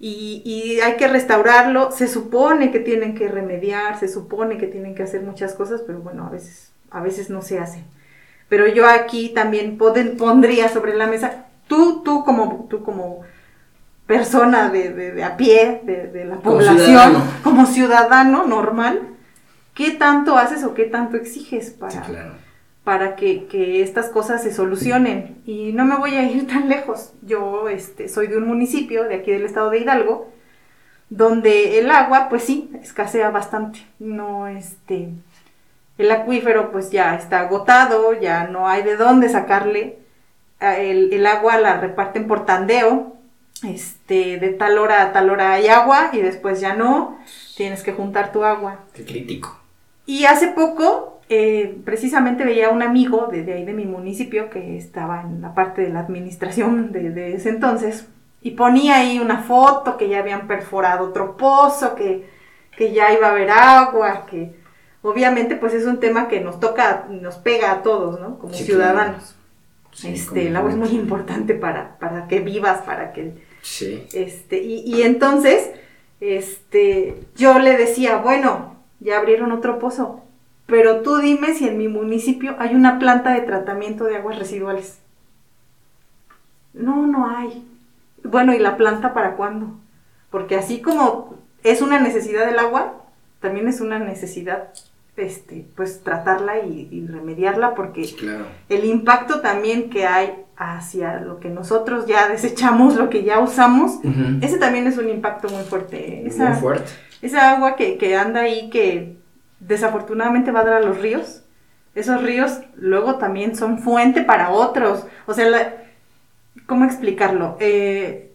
y 0.00 0.80
hay 0.82 0.96
que 0.96 1.06
restaurarlo. 1.06 1.92
Se 1.92 2.08
supone 2.08 2.72
que 2.72 2.80
tienen 2.80 3.14
que 3.14 3.28
remediar, 3.28 4.00
se 4.00 4.08
supone 4.08 4.58
que 4.58 4.66
tienen 4.66 4.96
que 4.96 5.04
hacer 5.04 5.22
muchas 5.22 5.54
cosas, 5.54 5.82
pero 5.86 6.00
bueno, 6.00 6.26
a 6.26 6.30
veces, 6.30 6.67
a 6.90 7.00
veces 7.00 7.30
no 7.30 7.42
se 7.42 7.58
hacen. 7.58 7.84
Pero 8.48 8.66
yo 8.66 8.86
aquí 8.88 9.30
también 9.30 9.76
pondría 9.78 10.68
sobre 10.68 10.94
la 10.94 11.06
mesa, 11.06 11.46
tú, 11.66 12.02
tú 12.02 12.24
como, 12.24 12.66
tú 12.70 12.82
como 12.82 13.22
persona 14.06 14.70
de, 14.70 14.92
de- 14.92 15.12
de 15.12 15.24
a 15.24 15.36
pie, 15.36 15.82
de, 15.84 16.06
de 16.08 16.24
la 16.24 16.36
Como 16.36 16.56
población, 16.56 16.78
ciudadano. 16.86 17.22
como 17.44 17.66
ciudadano 17.66 18.46
normal, 18.46 19.02
¿qué 19.74 19.90
tanto 19.90 20.36
haces 20.38 20.64
o 20.64 20.72
qué 20.74 20.84
tanto 20.84 21.16
exiges 21.18 21.70
para, 21.70 21.92
sí, 21.92 21.98
claro. 22.06 22.32
para 22.84 23.16
que, 23.16 23.44
que 23.48 23.82
estas 23.82 24.06
cosas 24.08 24.42
se 24.42 24.52
solucionen? 24.54 25.36
Y 25.44 25.72
no 25.74 25.84
me 25.84 25.96
voy 25.96 26.14
a 26.14 26.22
ir 26.22 26.46
tan 26.46 26.70
lejos. 26.70 27.12
Yo 27.20 27.68
este, 27.68 28.08
soy 28.08 28.28
de 28.28 28.38
un 28.38 28.46
municipio 28.48 29.04
de 29.04 29.16
aquí 29.16 29.30
del 29.30 29.44
estado 29.44 29.68
de 29.68 29.80
Hidalgo, 29.80 30.32
donde 31.10 31.78
el 31.78 31.90
agua, 31.90 32.28
pues 32.30 32.44
sí, 32.44 32.70
escasea 32.82 33.28
bastante. 33.30 33.80
No, 33.98 34.46
este, 34.48 35.10
el 35.98 36.10
acuífero 36.10 36.70
pues 36.70 36.90
ya 36.90 37.14
está 37.16 37.40
agotado, 37.40 38.18
ya 38.18 38.44
no 38.44 38.68
hay 38.68 38.82
de 38.82 38.96
dónde 38.96 39.28
sacarle. 39.28 39.98
El, 40.60 41.12
el 41.12 41.26
agua 41.26 41.58
la 41.58 41.80
reparten 41.80 42.26
por 42.26 42.46
tandeo, 42.46 43.16
este, 43.62 44.38
de 44.38 44.50
tal 44.50 44.78
hora 44.78 45.02
a 45.02 45.12
tal 45.12 45.30
hora 45.30 45.52
hay 45.52 45.68
agua 45.68 46.10
y 46.12 46.20
después 46.20 46.60
ya 46.60 46.74
no, 46.74 47.18
tienes 47.56 47.82
que 47.82 47.92
juntar 47.92 48.32
tu 48.32 48.44
agua. 48.44 48.80
Qué 48.94 49.04
crítico. 49.04 49.58
Y 50.06 50.24
hace 50.24 50.48
poco, 50.48 51.20
eh, 51.28 51.78
precisamente 51.84 52.44
veía 52.44 52.68
a 52.68 52.70
un 52.70 52.82
amigo 52.82 53.28
de, 53.30 53.42
de 53.42 53.54
ahí 53.54 53.64
de 53.64 53.74
mi 53.74 53.84
municipio 53.84 54.48
que 54.50 54.78
estaba 54.78 55.22
en 55.22 55.42
la 55.42 55.54
parte 55.54 55.82
de 55.82 55.90
la 55.90 56.00
administración 56.00 56.92
de, 56.92 57.10
de 57.10 57.34
ese 57.34 57.50
entonces 57.50 58.08
y 58.40 58.52
ponía 58.52 58.96
ahí 58.96 59.18
una 59.18 59.42
foto 59.42 59.96
que 59.96 60.08
ya 60.08 60.20
habían 60.20 60.46
perforado 60.46 61.08
otro 61.08 61.36
pozo, 61.36 61.94
que, 61.94 62.28
que 62.76 62.92
ya 62.92 63.12
iba 63.12 63.26
a 63.26 63.30
haber 63.30 63.50
agua, 63.50 64.26
que 64.26 64.54
obviamente 65.02 65.56
pues 65.56 65.74
es 65.74 65.84
un 65.86 66.00
tema 66.00 66.28
que 66.28 66.40
nos 66.40 66.60
toca, 66.60 67.06
nos 67.10 67.36
pega 67.36 67.72
a 67.72 67.82
todos, 67.82 68.20
¿no? 68.20 68.38
Como 68.38 68.54
Sí, 68.54 68.64
ciudadanos. 68.64 69.34
Sí, 69.92 70.08
este, 70.08 70.48
el 70.48 70.56
agua 70.56 70.70
es 70.70 70.76
muy 70.76 70.90
importante 70.90 71.54
para, 71.54 71.98
para 71.98 72.28
que 72.28 72.40
vivas, 72.40 72.82
para 72.82 73.12
que 73.12 73.46
Sí. 73.62 74.06
este, 74.12 74.58
y, 74.62 74.80
y 74.86 75.02
entonces, 75.02 75.70
este, 76.20 77.20
yo 77.36 77.58
le 77.58 77.76
decía, 77.76 78.16
bueno, 78.18 78.76
ya 79.00 79.18
abrieron 79.18 79.50
otro 79.52 79.78
pozo, 79.78 80.22
pero 80.66 81.00
tú 81.00 81.18
dime 81.18 81.54
si 81.54 81.66
en 81.68 81.78
mi 81.78 81.88
municipio 81.88 82.54
hay 82.58 82.74
una 82.74 82.98
planta 82.98 83.32
de 83.32 83.40
tratamiento 83.40 84.04
de 84.04 84.16
aguas 84.16 84.38
residuales. 84.38 84.98
No, 86.74 87.06
no 87.06 87.28
hay. 87.28 87.64
Bueno, 88.22 88.54
¿y 88.54 88.58
la 88.58 88.76
planta 88.76 89.14
para 89.14 89.34
cuándo? 89.36 89.70
Porque 90.30 90.56
así 90.56 90.80
como 90.80 91.34
es 91.64 91.80
una 91.82 91.98
necesidad 92.00 92.46
del 92.46 92.58
agua, 92.58 92.97
también 93.40 93.68
es 93.68 93.80
una 93.80 93.98
necesidad, 93.98 94.68
este, 95.16 95.66
pues 95.76 96.02
tratarla 96.02 96.60
y, 96.60 96.88
y 96.90 97.06
remediarla 97.06 97.74
porque 97.74 98.02
claro. 98.18 98.46
el 98.68 98.84
impacto 98.84 99.40
también 99.40 99.90
que 99.90 100.06
hay 100.06 100.44
hacia 100.56 101.20
lo 101.20 101.38
que 101.40 101.48
nosotros 101.48 102.06
ya 102.06 102.28
desechamos, 102.28 102.96
lo 102.96 103.10
que 103.10 103.22
ya 103.24 103.38
usamos, 103.40 103.98
ese 104.42 104.58
también 104.58 104.86
es 104.88 104.98
un 104.98 105.08
impacto 105.08 105.48
muy 105.48 105.62
fuerte. 105.64 106.26
Esa, 106.26 106.50
Muy 106.50 106.58
fuerte. 106.60 106.90
esa 107.22 107.52
agua 107.52 107.76
que, 107.76 107.96
que 107.96 108.16
anda 108.16 108.40
ahí 108.40 108.68
que 108.70 109.16
desafortunadamente 109.60 110.50
va 110.50 110.60
a 110.60 110.64
dar 110.64 110.74
a 110.74 110.80
los 110.80 110.98
ríos, 111.00 111.42
esos 111.94 112.22
ríos 112.22 112.60
luego 112.76 113.16
también 113.16 113.56
son 113.56 113.78
fuente 113.80 114.22
para 114.22 114.50
otros. 114.50 115.04
O 115.26 115.34
sea, 115.34 115.48
la- 115.48 115.74
¿cómo 116.66 116.84
explicarlo? 116.84 117.56
Eh, 117.60 118.27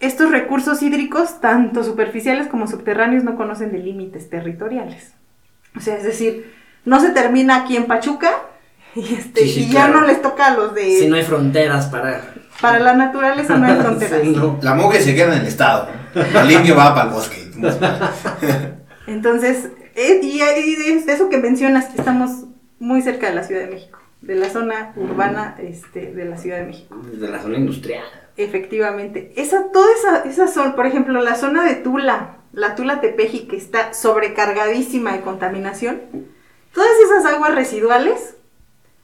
estos 0.00 0.30
recursos 0.30 0.82
hídricos, 0.82 1.40
tanto 1.40 1.82
superficiales 1.84 2.46
como 2.46 2.66
subterráneos, 2.66 3.24
no 3.24 3.36
conocen 3.36 3.72
de 3.72 3.78
límites 3.78 4.30
territoriales. 4.30 5.12
O 5.76 5.80
sea, 5.80 5.96
es 5.96 6.04
decir, 6.04 6.54
no 6.84 7.00
se 7.00 7.10
termina 7.10 7.56
aquí 7.56 7.76
en 7.76 7.86
Pachuca 7.86 8.30
y, 8.94 9.14
este, 9.14 9.42
Sí, 9.42 9.48
sí, 9.48 9.60
y 9.64 9.66
ya 9.66 9.86
claro. 9.86 10.00
no 10.00 10.06
les 10.06 10.22
toca 10.22 10.46
a 10.46 10.56
los 10.56 10.74
de... 10.74 10.98
Si 10.98 11.08
no 11.08 11.16
hay 11.16 11.22
fronteras 11.24 11.86
para... 11.86 12.32
Para 12.60 12.80
la 12.80 12.94
naturaleza 12.94 13.56
no 13.56 13.66
hay 13.66 13.76
fronteras. 13.80 14.20
Sí, 14.22 14.28
no. 14.30 14.58
La 14.62 14.74
mugre 14.74 15.00
se 15.00 15.14
queda 15.14 15.34
en 15.34 15.42
el 15.42 15.46
estado. 15.46 15.88
El 16.14 16.48
limpio 16.48 16.74
va 16.76 16.94
para 16.94 17.08
el 17.08 17.14
bosque. 17.14 17.50
Entonces, 19.06 19.68
eh, 19.94 20.20
y, 20.22 20.40
y 20.42 20.76
de 21.02 21.12
eso 21.12 21.28
que 21.28 21.38
mencionas, 21.38 21.86
que 21.86 21.98
estamos 21.98 22.44
muy 22.78 23.02
cerca 23.02 23.28
de 23.28 23.34
la 23.34 23.42
Ciudad 23.42 23.62
de 23.62 23.68
México, 23.68 23.97
de 24.20 24.34
la 24.34 24.50
zona 24.50 24.92
urbana 24.96 25.56
este, 25.58 26.12
de 26.12 26.24
la 26.24 26.36
Ciudad 26.36 26.58
de 26.58 26.66
México. 26.66 26.96
Desde 27.10 27.28
la 27.28 27.40
zona 27.40 27.58
industrial. 27.58 28.04
Efectivamente. 28.36 29.32
Esa, 29.36 29.70
toda 29.72 29.92
esa, 29.94 30.28
esa 30.28 30.48
zona, 30.48 30.74
por 30.74 30.86
ejemplo, 30.86 31.20
la 31.20 31.34
zona 31.34 31.64
de 31.64 31.76
Tula, 31.76 32.38
la 32.52 32.74
Tula 32.74 33.00
Tepeji, 33.00 33.46
que 33.46 33.56
está 33.56 33.92
sobrecargadísima 33.94 35.12
de 35.12 35.20
contaminación, 35.20 36.00
todas 36.72 36.92
esas 37.04 37.32
aguas 37.32 37.54
residuales 37.54 38.36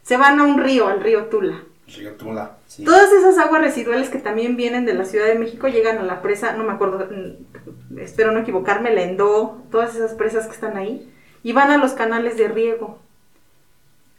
se 0.03 0.17
van 0.17 0.39
a 0.39 0.45
un 0.45 0.63
río, 0.63 0.89
al 0.89 1.03
río 1.03 1.27
Tula. 1.27 1.63
Río 1.87 2.13
Tula. 2.15 2.59
sí. 2.67 2.85
Todas 2.85 3.13
esas 3.13 3.39
aguas 3.39 3.61
residuales 3.61 4.09
que 4.09 4.19
también 4.19 4.57
vienen 4.57 4.87
de 4.87 4.95
la 4.95 5.05
Ciudad 5.05 5.27
de 5.27 5.39
México 5.39 5.69
llegan 5.69 5.99
a 5.99 6.03
la 6.03 6.23
presa, 6.23 6.53
no 6.53 6.65
me 6.65 6.73
acuerdo, 6.73 7.09
mm, 7.11 7.99
espero 7.99 8.33
no 8.33 8.41
equivocarme, 8.41 8.95
la 8.95 9.03
Endó, 9.03 9.63
todas 9.71 9.95
esas 9.95 10.15
presas 10.15 10.47
que 10.47 10.55
están 10.55 10.77
ahí, 10.77 11.11
y 11.43 11.53
van 11.53 11.71
a 11.71 11.77
los 11.77 11.93
canales 11.93 12.37
de 12.37 12.49
riego. 12.49 12.99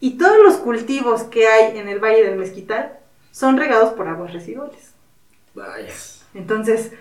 Y 0.05 0.19
todos 0.19 0.38
los 0.43 0.57
cultivos 0.57 1.24
que 1.24 1.47
hay 1.47 1.79
en 1.79 1.88
el 1.88 1.97
Valle 2.00 2.24
del 2.24 2.38
Mezquital 2.38 3.00
son 3.31 3.57
regados 3.57 3.93
por 3.93 4.07
aguas 4.07 4.33
residuales. 4.33 4.93
Vaya. 5.55 5.91
Entonces, 6.35 6.91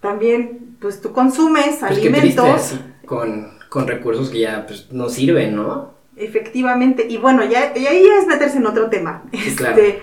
también, 0.00 0.76
pues 0.80 1.00
tú 1.00 1.12
consumes 1.12 1.76
Pues 1.78 2.00
triste, 2.00 2.08
alimentos, 2.18 2.80
con, 3.06 3.56
con 3.68 3.86
recursos 3.86 4.28
que 4.28 4.40
ya 4.40 4.66
pues, 4.66 4.90
no 4.90 5.08
sirven, 5.08 5.54
¿no? 5.54 5.92
efectivamente, 6.16 7.06
y 7.08 7.16
bueno, 7.16 7.44
ya, 7.44 7.74
ahí 7.76 8.06
es 8.18 8.26
meterse 8.26 8.58
en 8.58 8.66
otro 8.66 8.90
tema. 8.90 9.22
Sí, 9.32 9.54
claro. 9.54 9.76
Este, 9.76 10.00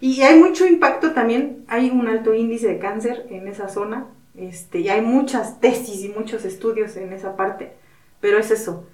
y 0.00 0.22
hay 0.22 0.38
mucho 0.38 0.68
impacto 0.68 1.10
también, 1.10 1.64
hay 1.66 1.90
un 1.90 2.06
alto 2.06 2.34
índice 2.34 2.68
de 2.68 2.78
cáncer 2.78 3.26
en 3.30 3.48
esa 3.48 3.68
zona, 3.68 4.06
este, 4.36 4.78
y 4.78 4.90
hay 4.90 5.00
muchas 5.00 5.60
tesis 5.60 6.04
y 6.04 6.08
muchos 6.10 6.44
estudios 6.44 6.96
en 6.96 7.12
esa 7.12 7.34
parte, 7.34 7.72
pero 8.20 8.38
es 8.38 8.52
eso. 8.52 8.86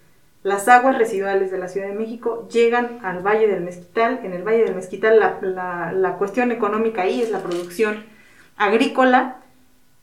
Las 0.47 0.69
aguas 0.69 0.97
residuales 0.97 1.51
de 1.51 1.59
la 1.59 1.67
Ciudad 1.67 1.89
de 1.89 1.95
México 1.95 2.47
llegan 2.53 3.01
al 3.03 3.19
Valle 3.27 3.49
del 3.49 3.63
Mezquital. 3.65 4.21
En 4.23 4.33
el 4.33 4.45
Valle 4.47 4.63
del 4.65 4.77
Mezquital 4.77 5.19
la, 5.19 5.39
la- 5.43 5.91
la 5.93 6.13
cuestión 6.19 6.53
económica 6.53 7.03
ahí 7.03 7.21
es 7.21 7.31
la 7.31 7.41
producción 7.41 8.05
agrícola 8.57 9.39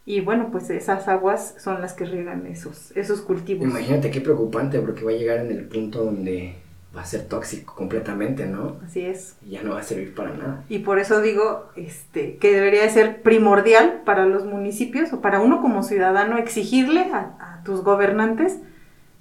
y 0.06 0.20
bueno, 0.20 0.50
pues 0.52 0.70
esas 0.70 1.08
aguas 1.08 1.56
son 1.60 1.82
las 1.82 1.94
que 1.94 2.04
riegan 2.06 2.46
esos, 2.48 2.92
esos 2.98 3.22
cultivos. 3.22 3.64
Imagínate 3.66 4.12
qué 4.12 4.20
preocupante, 4.20 4.80
porque 4.80 5.06
va 5.06 5.12
a 5.12 5.16
llegar 5.16 5.38
en 5.40 5.52
el 5.52 5.64
punto 5.64 6.04
donde 6.04 6.56
va 6.96 7.02
a 7.04 7.06
ser 7.06 7.26
tóxico 7.30 7.74
completamente, 7.74 8.46
¿no? 8.46 8.76
Así 8.86 9.00
es. 9.06 9.38
Y 9.48 9.52
ya 9.52 9.64
no 9.64 9.76
va 9.76 9.80
a 9.80 9.84
servir 9.84 10.14
para 10.14 10.32
nada. 10.32 10.66
Y 10.68 10.80
por 10.80 11.00
eso 11.00 11.22
digo 11.22 11.70
este, 11.78 12.36
que 12.36 12.52
debería 12.52 12.82
de 12.84 12.90
ser 12.90 13.22
primordial 13.22 14.02
para 14.06 14.26
los 14.26 14.44
municipios 14.46 15.14
o 15.14 15.22
para 15.22 15.40
uno 15.40 15.62
como 15.62 15.84
ciudadano 15.84 16.38
exigirle 16.38 17.06
a, 17.14 17.38
a 17.40 17.64
tus 17.64 17.82
gobernantes 17.82 18.60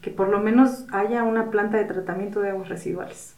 que 0.03 0.11
por 0.11 0.29
lo 0.29 0.41
menos 0.41 0.85
haya 0.93 1.23
una 1.23 1.51
planta 1.51 1.79
de 1.79 1.85
tratamiento 1.85 2.41
de 2.41 2.51
aguas 2.51 2.69
residuales. 2.69 3.35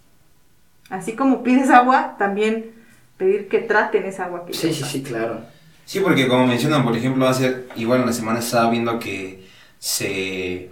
Así 0.89 1.15
como 1.15 1.43
pides 1.43 1.71
agua, 1.71 2.17
también 2.19 2.73
pedir 3.19 3.49
que 3.49 3.61
traten 3.61 4.05
esa 4.05 4.25
agua 4.25 4.45
que 4.47 4.55
Sí, 4.55 4.73
sí, 4.73 4.83
sí, 4.83 5.03
claro. 5.03 5.43
Sí, 5.85 6.01
porque 6.01 6.27
como 6.27 6.47
mencionan, 6.47 6.83
por 6.83 6.97
ejemplo, 6.97 7.29
hace, 7.29 7.67
igual 7.77 8.01
en 8.01 8.07
la 8.07 8.13
semana 8.13 8.39
estaba 8.39 8.71
viendo 8.71 8.99
que 8.99 9.47
se, 9.79 10.71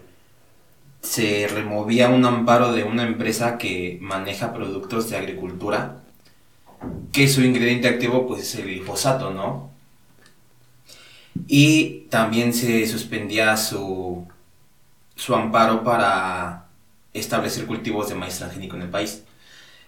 se 1.02 1.46
removía 1.48 2.08
un 2.08 2.24
amparo 2.24 2.72
de 2.72 2.84
una 2.84 3.06
empresa 3.06 3.58
que 3.58 3.98
maneja 4.00 4.54
productos 4.54 5.10
de 5.10 5.18
agricultura, 5.18 5.98
que 7.12 7.28
su 7.28 7.42
ingrediente 7.42 7.88
activo 7.88 8.26
pues 8.26 8.42
es 8.42 8.54
el 8.54 8.64
glifosato, 8.64 9.30
¿no? 9.30 9.70
Y 11.46 12.06
también 12.10 12.54
se 12.54 12.86
suspendía 12.86 13.56
su, 13.58 14.26
su 15.22 15.36
amparo 15.36 15.84
para 15.84 16.66
establecer 17.14 17.66
cultivos 17.66 18.08
de 18.08 18.16
maíz 18.16 18.38
transgénico 18.38 18.74
en 18.74 18.82
el 18.82 18.90
país. 18.90 19.22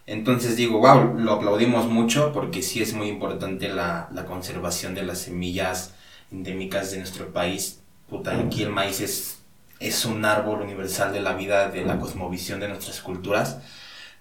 Entonces 0.07 0.55
digo, 0.55 0.79
wow, 0.79 1.19
lo 1.19 1.33
aplaudimos 1.33 1.87
mucho 1.87 2.33
porque 2.33 2.63
sí 2.63 2.81
es 2.81 2.93
muy 2.95 3.09
importante 3.09 3.69
la, 3.69 4.09
la 4.13 4.27
conservación 4.27 4.95
de 4.95 5.03
las 5.03 5.19
semillas 5.19 5.95
endémicas 6.31 6.93
de 6.93 6.99
nuestro 6.99 7.33
país. 7.33 7.81
Puta, 8.09 8.39
aquí 8.39 8.63
el 8.63 8.71
maíz 8.71 9.01
es, 9.01 9.41
es 9.81 10.05
un 10.05 10.25
árbol 10.25 10.63
universal 10.63 11.13
de 11.13 11.21
la 11.21 11.33
vida, 11.35 11.69
de 11.69 11.85
la 11.85 11.99
cosmovisión 11.99 12.61
de 12.61 12.69
nuestras 12.69 13.01
culturas. 13.01 13.59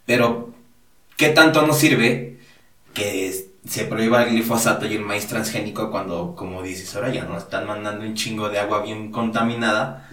Pero, 0.08 0.52
¿qué 1.16 1.30
tanto 1.30 1.68
nos 1.68 1.78
sirve 1.78 2.40
que 2.96 3.52
se 3.68 3.86
prohíba 3.86 4.24
el 4.24 4.32
glifosato 4.32 4.88
y 4.88 4.96
el 4.96 5.02
maíz 5.02 5.28
transgénico 5.28 5.92
cuando, 5.92 6.34
como 6.36 6.64
dices, 6.64 6.96
ahora 6.96 7.14
ya 7.14 7.26
nos 7.26 7.44
están 7.44 7.68
mandando 7.68 8.04
un 8.04 8.16
chingo 8.16 8.50
de 8.50 8.58
agua 8.58 8.82
bien 8.82 9.12
contaminada 9.12 10.10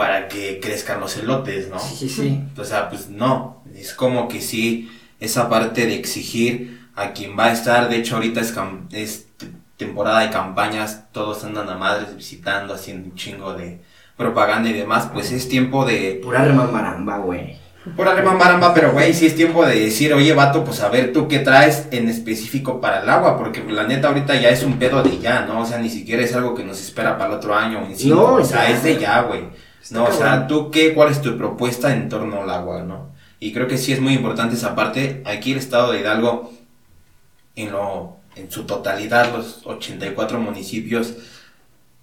para 0.00 0.28
que 0.28 0.60
crezcan 0.60 0.98
los 0.98 1.14
elotes, 1.18 1.68
¿no? 1.68 1.78
Sí, 1.78 1.94
sí, 1.94 2.08
sí. 2.08 2.40
O 2.56 2.64
sea, 2.64 2.88
pues 2.88 3.10
no, 3.10 3.62
es 3.76 3.92
como 3.92 4.28
que 4.28 4.40
sí, 4.40 4.90
esa 5.20 5.50
parte 5.50 5.84
de 5.84 5.94
exigir 5.94 6.88
a 6.96 7.12
quien 7.12 7.38
va 7.38 7.48
a 7.48 7.52
estar, 7.52 7.90
de 7.90 7.96
hecho 7.96 8.14
ahorita 8.16 8.40
es, 8.40 8.54
es 8.92 9.26
temporada 9.76 10.20
de 10.20 10.30
campañas, 10.30 11.04
todos 11.12 11.44
andan 11.44 11.68
a 11.68 11.76
madres 11.76 12.16
visitando, 12.16 12.72
haciendo 12.72 13.10
un 13.10 13.14
chingo 13.14 13.52
de 13.52 13.82
propaganda 14.16 14.70
y 14.70 14.72
demás, 14.72 15.10
pues 15.12 15.32
es 15.32 15.50
tiempo 15.50 15.84
de... 15.84 16.18
Pura 16.24 16.46
remambaramba, 16.46 17.18
güey. 17.18 17.58
Por 17.94 18.06
maramba, 18.38 18.72
pero 18.72 18.92
güey, 18.92 19.12
sí 19.12 19.26
es 19.26 19.36
tiempo 19.36 19.66
de 19.66 19.80
decir, 19.80 20.14
oye 20.14 20.32
vato, 20.32 20.64
pues 20.64 20.80
a 20.80 20.88
ver 20.88 21.12
tú 21.12 21.28
qué 21.28 21.40
traes 21.40 21.88
en 21.90 22.08
específico 22.08 22.80
para 22.80 23.02
el 23.02 23.10
agua, 23.10 23.36
porque 23.36 23.62
la 23.68 23.84
neta 23.84 24.08
ahorita 24.08 24.34
ya 24.40 24.48
es 24.48 24.62
un 24.62 24.78
pedo 24.78 25.02
de 25.02 25.18
ya, 25.18 25.44
¿no? 25.44 25.60
O 25.60 25.66
sea, 25.66 25.76
ni 25.76 25.90
siquiera 25.90 26.22
es 26.22 26.34
algo 26.34 26.54
que 26.54 26.64
nos 26.64 26.80
espera 26.80 27.18
para 27.18 27.32
el 27.32 27.36
otro 27.36 27.54
año 27.54 27.80
o 27.80 27.84
en 27.84 27.94
cinco, 27.98 28.16
No, 28.16 28.34
o 28.36 28.44
sea, 28.44 28.66
ya. 28.66 28.76
es 28.76 28.82
de 28.82 28.98
ya, 28.98 29.20
güey. 29.20 29.69
No, 29.90 30.04
o 30.04 30.12
sea, 30.12 30.46
tú 30.46 30.70
qué, 30.70 30.94
cuál 30.94 31.10
es 31.10 31.22
tu 31.22 31.36
propuesta 31.36 31.92
en 31.92 32.08
torno 32.08 32.42
al 32.42 32.50
agua, 32.50 32.82
¿no? 32.82 33.10
Y 33.40 33.52
creo 33.52 33.66
que 33.66 33.78
sí 33.78 33.92
es 33.92 34.00
muy 34.00 34.12
importante 34.12 34.54
esa 34.54 34.74
parte. 34.74 35.22
Aquí 35.24 35.52
el 35.52 35.58
estado 35.58 35.92
de 35.92 36.00
Hidalgo, 36.00 36.52
en 37.56 37.72
lo, 37.72 38.18
en 38.36 38.50
su 38.50 38.64
totalidad, 38.64 39.32
los 39.34 39.66
84 39.66 40.38
municipios, 40.38 41.14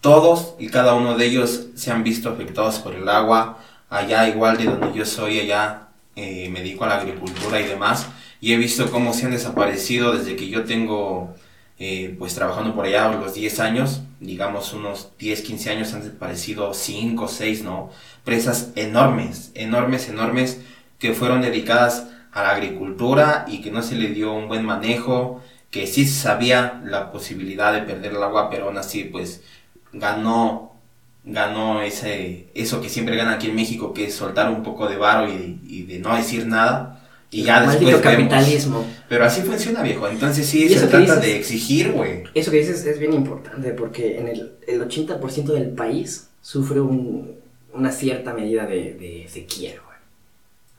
todos 0.02 0.56
y 0.60 0.68
cada 0.68 0.94
uno 0.96 1.18
de 1.18 1.26
ellos 1.26 1.68
se 1.76 1.92
han 1.92 2.04
visto 2.04 2.30
afectados 2.30 2.80
por 2.80 2.96
el 2.96 3.08
agua. 3.08 3.60
Allá, 3.90 4.28
igual 4.28 4.58
de 4.58 4.66
donde 4.66 4.94
yo 4.94 5.06
soy, 5.06 5.40
allá 5.40 5.90
eh, 6.16 6.50
me 6.50 6.60
dedico 6.62 6.86
a 6.86 6.88
la 6.88 6.98
agricultura 6.98 7.62
y 7.62 7.66
demás. 7.66 8.08
Y 8.42 8.54
he 8.54 8.58
visto 8.58 8.90
cómo 8.92 9.14
se 9.14 9.26
han 9.26 9.32
desaparecido 9.32 10.14
desde 10.14 10.36
que 10.36 10.50
yo 10.50 10.64
tengo, 10.66 11.36
eh, 11.80 12.16
pues 12.18 12.36
trabajando 12.36 12.76
por 12.76 12.86
allá 12.86 13.10
los 13.10 13.34
10 13.34 13.60
años, 13.60 14.02
digamos 14.20 14.74
unos 14.74 15.12
10, 15.18 15.42
15 15.42 15.70
años 15.72 15.94
han 15.94 16.02
desaparecido 16.02 16.74
5, 16.74 17.28
6, 17.28 17.64
¿no? 17.64 17.92
Presas 18.24 18.72
enormes, 18.76 19.52
enormes, 19.56 20.10
enormes, 20.10 20.62
que 21.00 21.14
fueron 21.14 21.42
dedicadas 21.42 22.08
a 22.32 22.44
la 22.44 22.50
agricultura 22.52 23.46
y 23.48 23.62
que 23.62 23.72
no 23.72 23.82
se 23.82 23.96
le 23.96 24.10
dio 24.10 24.34
un 24.34 24.48
buen 24.48 24.66
manejo, 24.66 25.42
que 25.72 25.88
sí 25.88 26.08
sabía 26.08 26.82
la 26.86 27.12
posibilidad 27.12 27.74
de 27.74 27.82
perder 27.82 28.14
el 28.14 28.24
agua, 28.24 28.50
pero 28.50 28.66
aún 28.66 28.78
así, 28.78 29.04
pues 29.06 29.42
ganó 29.94 30.74
ganó 31.30 31.82
ese 31.82 32.48
eso 32.56 32.82
que 32.82 32.88
siempre 32.90 33.18
gana 33.18 33.34
aquí 33.34 33.48
en 33.50 33.56
México 33.56 33.94
que 33.94 34.06
es 34.06 34.16
soltar 34.16 34.50
un 34.50 34.64
poco 34.64 34.88
de 34.88 34.96
varo 34.96 35.30
y, 35.30 35.60
y 35.68 35.84
de 35.84 36.00
no 36.00 36.16
decir 36.16 36.48
nada 36.48 37.06
y 37.32 37.44
ya 37.44 37.62
Maldito 37.62 37.92
después 37.92 38.04
vemos. 38.18 38.30
capitalismo. 38.30 38.86
pero 39.10 39.26
así 39.26 39.42
funciona 39.42 39.82
viejo 39.84 40.08
entonces 40.08 40.46
sí 40.48 40.64
¿Y 40.66 40.70
se 40.70 40.88
trata 40.88 41.00
dices? 41.00 41.22
de 41.22 41.36
exigir 41.38 41.92
güey 41.92 42.24
Eso 42.34 42.52
que 42.52 42.58
dices 42.58 42.86
es 42.86 43.00
bien 43.00 43.14
importante 43.14 43.72
porque 43.72 44.18
en 44.20 44.28
el, 44.30 44.54
el 44.68 44.82
80% 44.82 45.46
del 45.54 45.70
país 45.72 46.30
sufre 46.42 46.80
un- 46.80 47.36
una 47.74 47.92
cierta 47.92 48.34
medida 48.34 48.66
de, 48.66 48.94
de 48.96 49.28
sequía, 49.30 49.72
güey. 49.86 49.98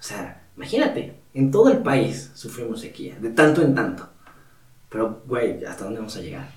O 0.00 0.02
sea, 0.02 0.42
imagínate, 0.56 1.14
en 1.34 1.50
todo 1.52 1.70
el 1.70 1.78
país 1.78 2.32
sufrimos 2.34 2.80
sequía, 2.80 3.14
de 3.20 3.30
tanto 3.30 3.62
en 3.62 3.74
tanto. 3.74 4.08
Pero, 4.88 5.22
güey, 5.26 5.64
¿hasta 5.64 5.84
dónde 5.84 6.00
vamos 6.00 6.16
a 6.16 6.20
llegar? 6.20 6.50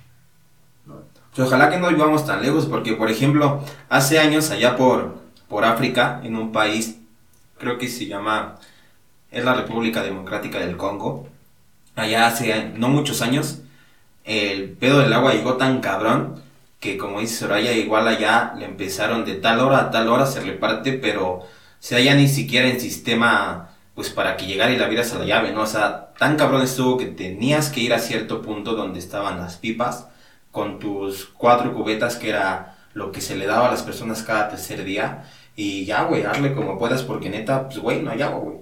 ¿No? 0.86 1.02
Ojalá 1.44 1.70
que 1.70 1.78
no 1.78 1.88
vivamos 1.90 2.26
tan 2.26 2.42
lejos 2.42 2.66
porque 2.66 2.94
por 2.94 3.08
ejemplo 3.10 3.62
hace 3.88 4.18
años 4.18 4.50
allá 4.50 4.76
por 4.76 5.20
por 5.48 5.64
África 5.64 6.20
en 6.24 6.34
un 6.34 6.50
país 6.50 6.96
creo 7.58 7.78
que 7.78 7.88
se 7.88 8.06
llama 8.06 8.58
es 9.32 9.44
la 9.44 9.54
República 9.54 10.02
Democrática 10.02 10.60
del 10.60 10.76
Congo 10.76 11.28
allá 11.96 12.26
hace 12.26 12.70
no 12.76 12.88
muchos 12.88 13.22
años 13.22 13.62
el 14.24 14.70
pedo 14.70 15.00
del 15.00 15.12
agua 15.12 15.34
llegó 15.34 15.56
tan 15.56 15.80
cabrón 15.80 16.42
que 16.82 16.98
como 16.98 17.20
dice 17.20 17.36
Soraya, 17.36 17.72
igual 17.72 18.08
allá 18.08 18.54
le 18.58 18.64
empezaron 18.64 19.24
de 19.24 19.36
tal 19.36 19.60
hora 19.60 19.78
a 19.78 19.90
tal 19.92 20.08
hora 20.08 20.26
se 20.26 20.40
reparte, 20.40 20.94
pero 20.94 21.44
o 21.82 21.84
sea, 21.84 22.00
ya 22.00 22.14
ni 22.14 22.28
siquiera 22.28 22.68
en 22.68 22.80
sistema, 22.80 23.70
pues 23.94 24.10
para 24.10 24.36
que 24.36 24.46
llegara 24.46 24.72
y 24.72 24.78
la 24.78 24.88
vieras 24.88 25.12
a 25.14 25.18
la 25.20 25.24
llave. 25.24 25.54
O 25.56 25.66
sea, 25.66 26.12
tan 26.18 26.36
cabrón 26.36 26.62
estuvo 26.62 26.96
que 26.98 27.06
tenías 27.06 27.70
que 27.70 27.80
ir 27.80 27.94
a 27.94 28.00
cierto 28.00 28.42
punto 28.42 28.74
donde 28.74 28.98
estaban 28.98 29.38
las 29.38 29.56
pipas 29.58 30.08
con 30.50 30.78
tus 30.80 31.26
cuatro 31.26 31.72
cubetas 31.74 32.16
que 32.16 32.30
era 32.30 32.78
lo 32.94 33.12
que 33.12 33.20
se 33.20 33.36
le 33.36 33.46
daba 33.46 33.68
a 33.68 33.70
las 33.70 33.82
personas 33.82 34.22
cada 34.24 34.48
tercer 34.48 34.84
día 34.84 35.24
y 35.56 35.84
ya, 35.84 36.02
güey, 36.04 36.24
hazle 36.24 36.54
como 36.54 36.78
puedas 36.78 37.02
porque 37.04 37.30
neta, 37.30 37.68
pues 37.68 37.78
güey, 37.78 38.02
no 38.02 38.10
hay 38.10 38.22
agua, 38.22 38.40
güey. 38.40 38.58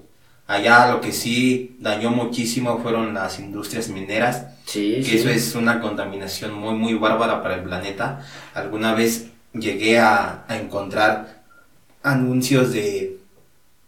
Allá 0.51 0.91
lo 0.93 1.01
que 1.01 1.13
sí 1.13 1.77
dañó 1.81 2.11
muchísimo 2.11 2.79
fueron 2.83 3.15
las 3.15 3.39
industrias 3.39 3.89
mineras, 3.89 4.47
Sí, 4.65 5.03
que 5.03 5.15
sí. 5.15 5.19
eso 5.19 5.29
es 5.31 5.55
una 5.55 5.81
contaminación 5.81 6.55
muy, 6.55 6.75
muy 6.75 6.95
bárbara 6.95 7.43
para 7.43 7.57
el 7.57 7.63
planeta. 7.65 8.27
Alguna 8.55 8.95
vez 8.95 9.31
llegué 9.53 9.99
a, 10.01 10.45
a 10.49 10.57
encontrar 10.59 11.43
anuncios 12.03 12.73
de, 12.73 13.21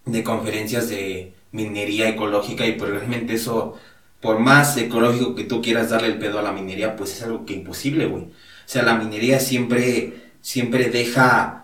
de 0.04 0.24
conferencias 0.24 0.88
de 0.88 1.34
minería 1.52 2.08
ecológica 2.08 2.66
y 2.66 2.72
pues 2.72 2.90
realmente 2.90 3.34
eso, 3.34 3.78
por 4.20 4.38
más 4.40 4.76
ecológico 4.76 5.34
que 5.34 5.44
tú 5.44 5.62
quieras 5.62 5.90
darle 5.90 6.08
el 6.08 6.18
pedo 6.18 6.38
a 6.38 6.42
la 6.42 6.52
minería, 6.52 6.96
pues 6.96 7.12
es 7.12 7.22
algo 7.22 7.44
que 7.46 7.54
imposible, 7.54 8.06
güey. 8.06 8.24
O 8.24 8.28
sea, 8.66 8.82
la 8.82 8.94
minería 8.96 9.40
siempre, 9.40 10.32
siempre 10.40 10.90
deja 10.90 11.61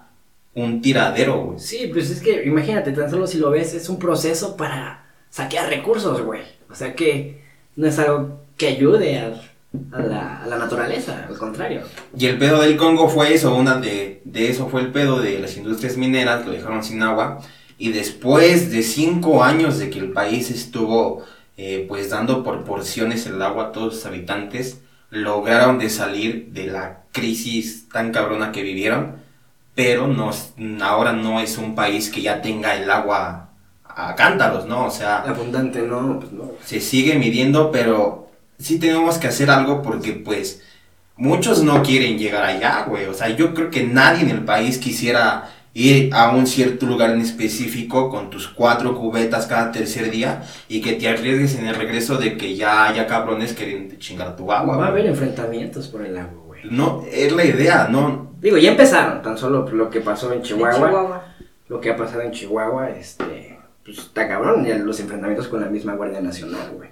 un 0.63 0.83
tiradero, 0.83 1.45
güey. 1.45 1.59
Sí, 1.59 1.91
pues 1.93 2.11
es 2.11 2.21
que 2.21 2.45
imagínate, 2.45 2.93
tan 2.93 3.11
solo 3.11 3.27
si 3.27 3.39
lo 3.39 3.51
ves, 3.51 3.75
es 3.75 3.89
un 3.89 3.99
proceso 3.99 4.57
para 4.57 5.07
saquear 5.31 5.69
recursos, 5.69 6.23
güey. 6.23 6.43
O 6.71 6.75
sea 6.75 6.95
que 6.95 7.43
no 7.77 7.87
es 7.87 7.99
algo 7.99 8.41
que 8.57 8.69
ayude 8.69 9.19
a, 9.19 9.41
a 9.93 10.03
la, 10.03 10.43
a 10.43 10.47
la 10.47 10.59
naturaleza, 10.59 11.27
al 11.29 11.39
contrario. 11.39 11.83
Y 12.17 12.27
el 12.27 12.39
pedo 12.39 12.61
del 12.61 12.77
Congo 12.77 13.09
fue 13.09 13.35
eso, 13.35 13.55
una 13.55 13.77
de, 13.79 14.21
de 14.25 14.51
eso 14.51 14.69
fue 14.69 14.81
el 14.81 14.93
pedo 14.93 15.21
de 15.21 15.39
las 15.39 15.57
industrias 15.57 15.97
mineras, 15.97 16.45
lo 16.45 16.53
dejaron 16.53 16.83
sin 16.83 17.03
agua. 17.03 17.41
Y 17.79 17.93
después 17.93 18.73
de 18.73 18.83
cinco 18.83 19.45
años 19.45 19.79
de 19.79 19.89
que 19.91 20.01
el 20.01 20.11
país 20.11 20.51
estuvo 20.51 21.25
eh, 21.57 21.85
pues 21.89 22.11
dando 22.11 22.43
por 22.43 22.65
porciones 22.65 23.27
el 23.27 23.41
agua 23.41 23.67
a 23.67 23.73
todos 23.73 23.95
sus 23.95 24.07
habitantes, 24.07 24.81
lograron 25.11 25.79
de 25.79 25.89
salir 25.89 26.49
de 26.53 26.67
la 26.67 27.05
crisis 27.13 27.89
tan 27.89 28.13
cabrona 28.13 28.53
que 28.53 28.63
vivieron, 28.63 29.17
pero 29.79 30.09
no, 30.09 30.33
ahora 30.85 31.13
no 31.13 31.39
es 31.39 31.57
un 31.57 31.77
país 31.77 32.11
que 32.11 32.21
ya 32.21 32.43
tenga 32.43 32.75
el 32.75 32.91
agua 32.91 33.51
a 33.85 34.17
cántaros, 34.17 34.67
¿no? 34.67 34.87
O 34.87 34.91
sea, 34.91 35.19
Abundante, 35.19 35.83
no, 35.83 36.19
pues 36.19 36.33
no. 36.33 36.51
se 36.65 36.81
sigue 36.81 37.15
midiendo, 37.15 37.71
pero 37.71 38.29
sí 38.59 38.81
tenemos 38.81 39.19
que 39.19 39.29
hacer 39.29 39.51
algo 39.51 39.81
porque 39.81 40.15
pues 40.15 40.65
muchos 41.15 41.63
no 41.63 41.85
quieren 41.85 42.19
llegar 42.19 42.43
allá, 42.43 42.87
güey. 42.89 43.07
O 43.07 43.15
sea, 43.15 43.29
yo 43.29 43.55
creo 43.55 43.71
que 43.71 43.85
nadie 43.85 44.23
en 44.23 44.31
el 44.31 44.45
país 44.45 44.79
quisiera 44.79 45.49
ir 45.75 46.13
a 46.13 46.31
un 46.31 46.49
cierto 46.49 46.85
lugar 46.85 47.11
en 47.11 47.21
específico 47.21 48.11
con 48.11 48.31
tus 48.31 48.49
cuatro 48.49 48.99
cubetas 48.99 49.47
cada 49.47 49.71
tercer 49.71 50.11
día 50.11 50.43
y 50.69 50.81
que 50.81 50.95
te 50.95 51.09
arriesgues 51.09 51.55
en 51.55 51.69
el 51.69 51.77
regreso 51.77 52.17
de 52.17 52.37
que 52.37 52.57
ya 52.57 52.89
haya 52.89 53.07
cabrones 53.07 53.53
queriendo 53.53 53.95
chingar 53.95 54.35
tu 54.35 54.51
agua. 54.51 54.77
Va 54.77 54.87
a 54.87 54.89
haber 54.89 55.07
enfrentamientos 55.07 55.87
por 55.87 56.05
el 56.05 56.19
agua. 56.19 56.48
No, 56.71 57.05
es 57.11 57.33
la 57.33 57.45
idea, 57.45 57.89
no. 57.91 58.33
Digo, 58.41 58.57
ya 58.57 58.71
empezaron, 58.71 59.23
tan 59.23 59.37
solo 59.37 59.69
lo 59.69 59.91
que 59.91 60.01
pasó 60.01 60.33
en 60.33 60.39
En 60.39 60.45
Chihuahua, 60.45 60.75
Chihuahua. 60.89 61.25
lo 61.69 61.81
que 61.81 61.91
ha 61.91 61.97
pasado 61.97 62.23
en 62.23 62.33
Chihuahua, 62.33 62.91
este, 62.91 63.59
pues 63.85 63.99
está 63.99 64.29
cabrón, 64.29 64.65
ya 64.65 64.77
los 64.79 65.01
enfrentamientos 65.01 65.49
con 65.49 65.61
la 65.61 65.69
misma 65.69 65.95
Guardia 65.95 66.21
Nacional, 66.21 66.71
güey. 66.75 66.91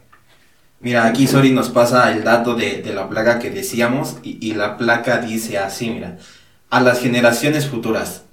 Mira, 0.81 1.07
aquí 1.07 1.27
Sori 1.27 1.53
nos 1.53 1.71
pasa 1.71 2.13
el 2.13 2.23
dato 2.23 2.55
de, 2.55 2.83
de 2.83 2.93
la 2.93 3.09
placa 3.09 3.39
que 3.39 3.51
decíamos 3.51 4.19
y, 4.23 4.39
y 4.47 4.55
la 4.55 4.77
placa 4.77 5.19
dice 5.19 5.59
así, 5.59 5.91
mira, 5.91 6.19
a 6.71 6.81
las 6.81 7.01
generaciones 7.01 7.67
futuras. 7.67 8.25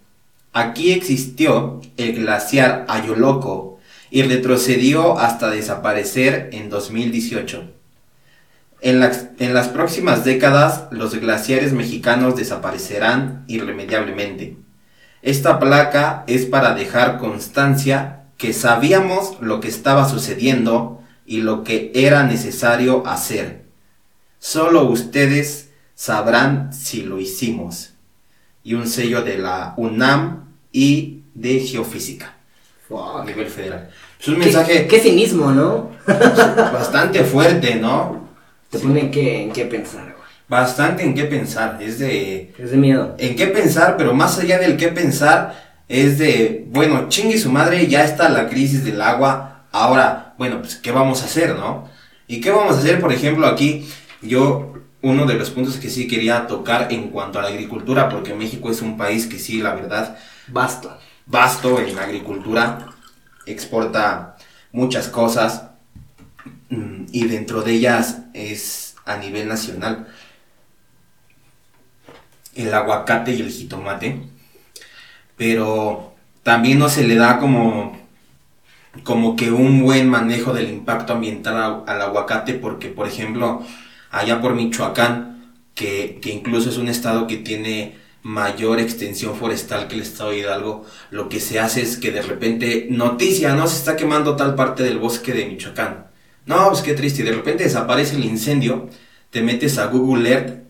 Aquí 0.51 0.91
existió 0.91 1.81
el 1.97 2.13
glaciar 2.13 2.85
Ayoloco 2.89 3.79
y 4.11 4.23
retrocedió 4.23 5.17
hasta 5.17 5.49
desaparecer 5.49 6.49
en 6.51 6.69
2018. 6.69 7.72
En 8.83 8.99
las, 8.99 9.27
en 9.39 9.53
las 9.53 9.69
próximas 9.69 10.25
décadas, 10.25 10.85
los 10.91 11.15
glaciares 11.15 11.71
mexicanos 11.71 12.35
desaparecerán 12.35 13.45
irremediablemente. 13.47 14.57
Esta 15.21 15.57
placa 15.57 16.25
es 16.27 16.45
para 16.45 16.75
dejar 16.75 17.17
constancia 17.17 18.23
que 18.37 18.51
sabíamos 18.51 19.37
lo 19.39 19.61
que 19.61 19.69
estaba 19.69 20.07
sucediendo 20.09 21.01
y 21.25 21.37
lo 21.41 21.63
que 21.63 21.91
era 21.95 22.23
necesario 22.23 23.07
hacer. 23.07 23.63
Solo 24.39 24.83
ustedes 24.89 25.69
sabrán 25.95 26.73
si 26.73 27.03
lo 27.03 27.19
hicimos. 27.21 27.91
Y 28.65 28.73
un 28.73 28.87
sello 28.87 29.21
de 29.23 29.37
la 29.37 29.73
UNAM 29.77 30.49
y 30.73 31.21
de 31.33 31.59
Geofísica 31.61 32.33
a 32.91 33.23
nivel 33.25 33.47
federal. 33.47 33.89
Es 34.19 34.27
un 34.27 34.35
¿Qué- 34.35 34.39
mensaje 34.41 34.87
Qué, 34.87 34.99
cinismo, 34.99 35.51
¿no? 35.51 35.89
bastante 36.05 37.23
fuerte, 37.23 37.75
¿no? 37.75 38.22
Te 38.73 38.79
pone 38.79 38.99
en 38.99 39.11
qué, 39.11 39.43
en 39.43 39.51
qué 39.53 39.65
pensar, 39.65 40.03
güey. 40.03 40.23
Bastante 40.49 41.03
en 41.03 41.13
qué 41.15 41.23
pensar. 41.23 41.77
Es 41.81 41.99
de 41.99 42.53
Es 42.59 42.71
de 42.71 42.77
miedo. 42.77 43.15
en 43.17 43.35
qué 43.37 43.47
pensar, 43.47 43.95
pero 43.97 44.13
más 44.13 44.37
allá 44.39 44.59
del 44.59 44.75
qué 44.75 44.89
pensar, 44.89 45.73
es 45.87 46.17
de, 46.17 46.65
bueno, 46.69 47.07
chingue 47.07 47.37
su 47.37 47.49
madre, 47.51 47.87
ya 47.87 48.03
está 48.03 48.27
la 48.29 48.49
crisis 48.49 48.83
del 48.83 49.01
agua, 49.01 49.65
ahora, 49.71 50.33
bueno, 50.37 50.59
pues, 50.59 50.75
¿qué 50.75 50.91
vamos 50.91 51.21
a 51.21 51.25
hacer, 51.25 51.55
no? 51.55 51.87
¿Y 52.27 52.41
qué 52.41 52.51
vamos 52.51 52.75
a 52.75 52.79
hacer, 52.79 52.99
por 52.99 53.13
ejemplo, 53.13 53.47
aquí? 53.47 53.87
Yo, 54.21 54.73
uno 55.01 55.25
de 55.25 55.35
los 55.35 55.49
puntos 55.49 55.75
que 55.77 55.89
sí 55.89 56.07
quería 56.07 56.47
tocar 56.47 56.87
en 56.91 57.09
cuanto 57.09 57.39
a 57.39 57.41
la 57.43 57.49
agricultura, 57.49 58.09
porque 58.09 58.33
México 58.33 58.69
es 58.71 58.81
un 58.81 58.97
país 58.97 59.27
que 59.27 59.39
sí, 59.39 59.61
la 59.61 59.73
verdad, 59.75 60.17
Basto. 60.47 60.97
vasto 61.25 61.79
en 61.79 61.97
agricultura, 61.99 62.87
exporta 63.45 64.35
muchas 64.71 65.07
cosas 65.09 65.63
y 67.11 67.25
dentro 67.25 67.61
de 67.61 67.73
ellas 67.73 68.19
es 68.33 68.95
a 69.05 69.17
nivel 69.17 69.47
nacional 69.47 70.07
el 72.55 72.73
aguacate 72.73 73.33
y 73.33 73.41
el 73.41 73.51
jitomate, 73.51 74.21
pero 75.37 76.13
también 76.43 76.79
no 76.79 76.89
se 76.89 77.07
le 77.07 77.15
da 77.15 77.39
como 77.39 78.01
como 79.03 79.35
que 79.35 79.51
un 79.51 79.81
buen 79.81 80.07
manejo 80.09 80.53
del 80.53 80.69
impacto 80.69 81.13
ambiental 81.13 81.83
al 81.87 82.01
aguacate 82.01 82.53
porque 82.53 82.89
por 82.89 83.07
ejemplo 83.07 83.63
allá 84.11 84.39
por 84.39 84.53
Michoacán 84.53 85.53
que, 85.73 86.19
que 86.21 86.29
incluso 86.31 86.69
es 86.69 86.77
un 86.77 86.87
estado 86.89 87.25
que 87.25 87.37
tiene 87.37 87.97
mayor 88.23 88.79
extensión 88.79 89.35
forestal 89.35 89.87
que 89.87 89.95
el 89.95 90.01
estado 90.01 90.31
de 90.31 90.39
Hidalgo, 90.39 90.85
lo 91.11 91.29
que 91.29 91.39
se 91.39 91.59
hace 91.59 91.81
es 91.81 91.97
que 91.97 92.11
de 92.11 92.21
repente, 92.21 92.87
noticia, 92.89 93.53
no 93.53 93.67
se 93.67 93.77
está 93.77 93.95
quemando 93.97 94.35
tal 94.35 94.55
parte 94.55 94.83
del 94.83 94.97
bosque 94.97 95.33
de 95.33 95.45
Michoacán. 95.45 96.07
No, 96.45 96.69
pues 96.69 96.81
qué 96.81 96.93
triste, 96.93 97.21
y 97.21 97.25
de 97.25 97.31
repente 97.31 97.63
desaparece 97.63 98.15
el 98.15 98.25
incendio, 98.25 98.89
te 99.29 99.41
metes 99.41 99.77
a 99.77 99.87
Google 99.87 100.29
Earth 100.29 100.63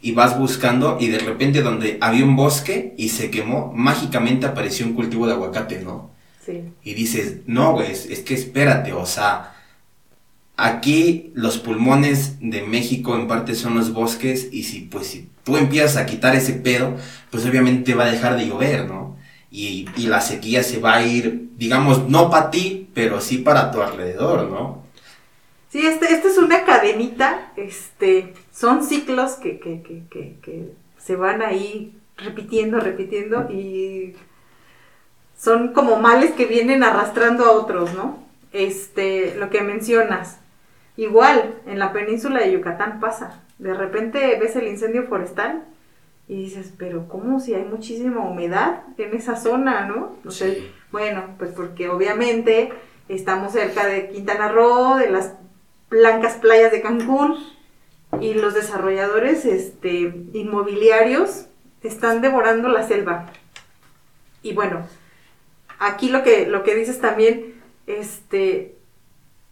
y 0.00 0.12
vas 0.12 0.38
buscando 0.38 0.98
y 1.00 1.08
de 1.08 1.18
repente 1.18 1.62
donde 1.62 1.98
había 2.00 2.24
un 2.24 2.36
bosque 2.36 2.94
y 2.96 3.08
se 3.08 3.30
quemó, 3.30 3.72
mágicamente 3.74 4.46
apareció 4.46 4.86
un 4.86 4.94
cultivo 4.94 5.26
de 5.26 5.32
aguacate, 5.32 5.80
¿no? 5.80 6.10
Sí. 6.44 6.62
Y 6.82 6.94
dices, 6.94 7.38
no, 7.46 7.72
güey, 7.72 7.90
es, 7.90 8.06
es 8.06 8.20
que 8.20 8.34
espérate, 8.34 8.92
o 8.92 9.06
sea, 9.06 9.54
aquí 10.56 11.32
los 11.34 11.58
pulmones 11.58 12.36
de 12.40 12.62
México 12.62 13.16
en 13.16 13.26
parte 13.26 13.54
son 13.54 13.74
los 13.76 13.92
bosques 13.92 14.48
y 14.52 14.64
si 14.64 14.80
pues 14.82 15.06
si 15.08 15.28
tú 15.42 15.56
empiezas 15.56 15.96
a 15.96 16.06
quitar 16.06 16.36
ese 16.36 16.52
pedo, 16.52 16.96
pues 17.30 17.44
obviamente 17.46 17.94
va 17.94 18.04
a 18.04 18.12
dejar 18.12 18.36
de 18.36 18.46
llover, 18.46 18.86
¿no? 18.86 19.16
Y, 19.50 19.86
y 19.96 20.06
la 20.06 20.20
sequía 20.20 20.62
se 20.62 20.78
va 20.78 20.96
a 20.96 21.06
ir, 21.06 21.50
digamos, 21.56 22.08
no 22.08 22.30
para 22.30 22.50
ti, 22.50 22.88
pero 22.94 23.20
sí 23.20 23.38
para 23.38 23.70
tu 23.70 23.80
alrededor, 23.82 24.50
¿no? 24.50 24.83
Sí, 25.74 25.84
este, 25.84 26.14
este 26.14 26.28
es 26.28 26.38
una 26.38 26.64
cadenita, 26.64 27.50
este, 27.56 28.32
son 28.52 28.84
ciclos 28.84 29.32
que, 29.32 29.58
que, 29.58 29.82
que, 29.82 30.04
que, 30.08 30.36
que 30.40 30.68
se 30.98 31.16
van 31.16 31.42
ahí 31.42 31.98
repitiendo, 32.16 32.78
repitiendo 32.78 33.50
y 33.50 34.14
son 35.36 35.72
como 35.72 35.96
males 35.96 36.30
que 36.30 36.46
vienen 36.46 36.84
arrastrando 36.84 37.44
a 37.46 37.50
otros, 37.50 37.92
¿no? 37.92 38.20
Este, 38.52 39.34
lo 39.34 39.50
que 39.50 39.62
mencionas, 39.62 40.38
igual 40.96 41.56
en 41.66 41.80
la 41.80 41.92
península 41.92 42.38
de 42.38 42.52
Yucatán 42.52 43.00
pasa, 43.00 43.42
de 43.58 43.74
repente 43.74 44.38
ves 44.40 44.54
el 44.54 44.68
incendio 44.68 45.08
forestal 45.08 45.64
y 46.28 46.36
dices, 46.36 46.72
pero 46.78 47.08
¿cómo 47.08 47.40
si 47.40 47.52
hay 47.52 47.64
muchísima 47.64 48.20
humedad 48.20 48.82
en 48.96 49.12
esa 49.12 49.34
zona, 49.34 49.88
¿no? 49.88 50.14
Sea, 50.30 50.50
Sí. 50.50 50.70
bueno, 50.92 51.34
pues 51.36 51.50
porque 51.50 51.88
obviamente 51.88 52.72
estamos 53.08 53.54
cerca 53.54 53.86
de 53.86 54.08
Quintana 54.10 54.52
Roo, 54.52 54.98
de 54.98 55.10
las 55.10 55.32
blancas 55.94 56.34
playas 56.34 56.72
de 56.72 56.82
Cancún 56.82 57.36
y 58.20 58.34
los 58.34 58.54
desarrolladores 58.54 59.44
este, 59.44 60.12
inmobiliarios 60.32 61.46
están 61.82 62.20
devorando 62.20 62.68
la 62.68 62.86
selva. 62.86 63.26
Y 64.42 64.52
bueno, 64.54 64.86
aquí 65.78 66.08
lo 66.10 66.22
que, 66.22 66.46
lo 66.46 66.62
que 66.64 66.74
dices 66.74 67.00
también, 67.00 67.54
este, 67.86 68.74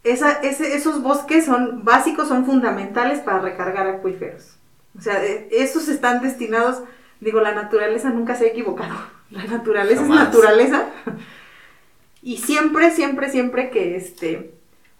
esa, 0.03 0.31
ese- 0.41 0.75
esos 0.75 1.01
bosques 1.01 1.45
son 1.45 1.83
básicos, 1.83 2.27
son 2.27 2.45
fundamentales 2.45 3.19
para 3.19 3.39
recargar 3.39 3.87
acuíferos. 3.87 4.55
O 4.97 5.01
sea, 5.01 5.23
eh, 5.25 5.47
esos 5.51 5.87
están 5.87 6.21
destinados, 6.21 6.83
digo, 7.19 7.39
la 7.41 7.53
naturaleza 7.55 8.09
nunca 8.09 8.35
se 8.35 8.45
ha 8.45 8.49
equivocado. 8.49 8.93
La 9.31 9.45
naturaleza 9.45 10.01
Jamás. 10.03 10.19
es 10.19 10.25
naturaleza. 10.25 10.85
Y 12.21 12.37
siempre, 12.37 12.91
siempre, 12.91 13.29
siempre 13.31 13.69
que 13.71 13.95
este, 13.95 14.53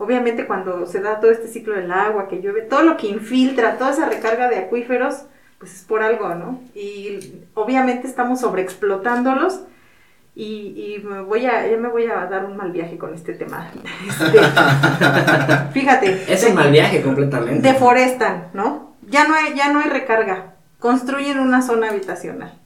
obviamente 0.04 0.46
cuando 0.46 0.86
se 0.86 1.00
da 1.00 1.20
todo 1.20 1.32
este 1.32 1.48
ciclo 1.48 1.76
del 1.76 1.92
agua, 1.92 2.28
que 2.28 2.42
llueve, 2.42 2.64
todo 2.64 2.84
lo 2.84 2.98
que 2.98 3.08
infiltra, 3.08 3.78
toda 3.78 3.92
esa 3.92 4.10
recarga 4.10 4.50
de 4.50 4.58
acuíferos, 4.58 5.24
pues 5.60 5.74
es 5.74 5.84
por 5.84 6.04
algo, 6.04 6.36
¿no? 6.36 6.60
Y 6.76 7.46
obviamente 7.54 8.06
estamos 8.06 8.42
sobreexplotándolos 8.42 9.62
y, 10.36 10.98
y 11.00 11.04
me 11.06 11.22
voy 11.22 11.46
a, 11.46 11.66
ya 11.68 11.78
me 11.78 11.88
voy 11.88 12.08
a 12.08 12.26
dar 12.26 12.44
un 12.44 12.58
mal 12.58 12.72
viaje 12.72 12.98
con 12.98 13.14
este 13.14 13.34
tema. 13.34 13.72
Este, 14.10 15.72
fíjate. 15.72 16.34
Es 16.34 16.44
un 16.44 16.56
mal 16.56 16.70
viaje 16.70 17.02
completamente. 17.02 17.66
Deforestan, 17.68 18.50
¿no? 18.54 18.96
Ya 19.08 19.26
no 19.28 19.36
hay, 19.36 19.54
ya 19.56 19.72
no 19.72 19.80
hay 19.80 19.90
recarga. 19.90 20.56
Construyen 20.80 21.40
una 21.40 21.62
zona 21.62 21.90
habitacional. 21.90 22.60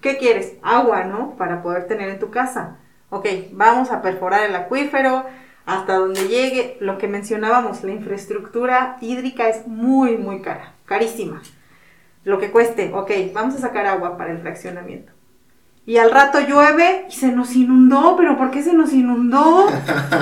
¿Qué 0.00 0.16
quieres? 0.16 0.54
Agua, 0.62 1.04
¿no? 1.04 1.36
Para 1.36 1.62
poder 1.62 1.86
tener 1.86 2.08
en 2.08 2.18
tu 2.18 2.30
casa. 2.30 2.78
Ok, 3.10 3.26
vamos 3.52 3.90
a 3.90 4.00
perforar 4.00 4.48
el 4.48 4.56
acuífero 4.56 5.26
hasta 5.70 5.94
donde 5.96 6.28
llegue. 6.28 6.76
Lo 6.80 6.98
que 6.98 7.08
mencionábamos, 7.08 7.84
la 7.84 7.92
infraestructura 7.92 8.96
hídrica 9.00 9.48
es 9.48 9.66
muy, 9.66 10.16
muy 10.16 10.42
cara, 10.42 10.74
carísima. 10.84 11.42
Lo 12.24 12.38
que 12.38 12.50
cueste, 12.50 12.92
ok, 12.92 13.10
vamos 13.32 13.54
a 13.54 13.58
sacar 13.58 13.86
agua 13.86 14.16
para 14.16 14.32
el 14.32 14.38
fraccionamiento. 14.38 15.12
Y 15.86 15.96
al 15.96 16.10
rato 16.10 16.40
llueve 16.40 17.06
y 17.08 17.12
se 17.12 17.32
nos 17.32 17.56
inundó, 17.56 18.14
pero 18.16 18.36
¿por 18.36 18.50
qué 18.50 18.62
se 18.62 18.74
nos 18.74 18.92
inundó? 18.92 19.66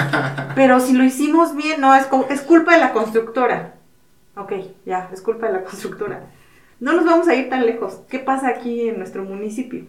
Pero 0.55 0.81
si 0.81 0.93
lo 0.93 1.05
hicimos 1.05 1.55
bien, 1.55 1.81
no, 1.81 1.95
es, 1.95 2.09
es 2.31 2.41
culpa 2.41 2.73
de 2.73 2.81
la 2.81 2.93
constructora. 2.93 3.75
Ok, 4.37 4.53
ya, 4.87 5.11
es 5.13 5.21
culpa 5.21 5.47
de 5.47 5.55
la 5.55 5.65
constructora. 5.65 6.23
No 6.81 6.93
nos 6.93 7.05
vamos 7.05 7.29
a 7.29 7.35
ir 7.35 7.51
tan 7.51 7.67
lejos. 7.67 8.01
¿Qué 8.09 8.19
pasa 8.19 8.49
aquí 8.49 8.89
en 8.89 8.99
nuestro 8.99 9.25
municipio? 9.25 9.85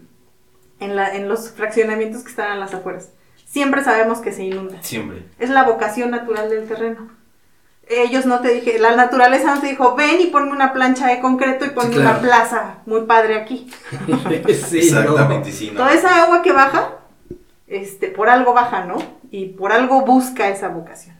En, 0.80 0.96
la, 0.96 1.14
en 1.14 1.28
los 1.28 1.50
fraccionamientos 1.50 2.22
que 2.24 2.30
están 2.30 2.50
a 2.50 2.56
las 2.56 2.74
afueras. 2.74 3.10
Siempre 3.50 3.82
sabemos 3.82 4.20
que 4.20 4.30
se 4.32 4.44
inunda. 4.44 4.80
Siempre. 4.80 5.24
Es 5.40 5.50
la 5.50 5.64
vocación 5.64 6.12
natural 6.12 6.48
del 6.50 6.68
terreno. 6.68 7.08
Ellos 7.88 8.24
no 8.24 8.38
te 8.38 8.54
dije, 8.54 8.78
la 8.78 8.94
naturaleza 8.94 9.52
no 9.52 9.60
te 9.60 9.66
dijo, 9.66 9.96
ven 9.96 10.20
y 10.20 10.26
ponme 10.26 10.52
una 10.52 10.72
plancha 10.72 11.08
de 11.08 11.18
concreto 11.18 11.64
y 11.64 11.70
ponme 11.70 11.88
Sí, 11.88 11.94
claro. 11.96 12.10
una 12.10 12.20
plaza 12.20 12.74
muy 12.86 13.00
padre 13.06 13.34
aquí. 13.34 13.68
sí, 14.68 14.78
Exactamente, 14.78 15.50
sí, 15.50 15.70
¿no? 15.72 15.78
Toda 15.78 15.92
esa 15.92 16.22
agua 16.22 16.42
que 16.42 16.52
baja, 16.52 16.98
este, 17.66 18.06
por 18.06 18.28
algo 18.28 18.54
baja, 18.54 18.84
¿no? 18.84 18.98
Y 19.32 19.46
por 19.46 19.72
algo 19.72 20.02
busca 20.02 20.48
esa 20.48 20.68
vocación. 20.68 21.16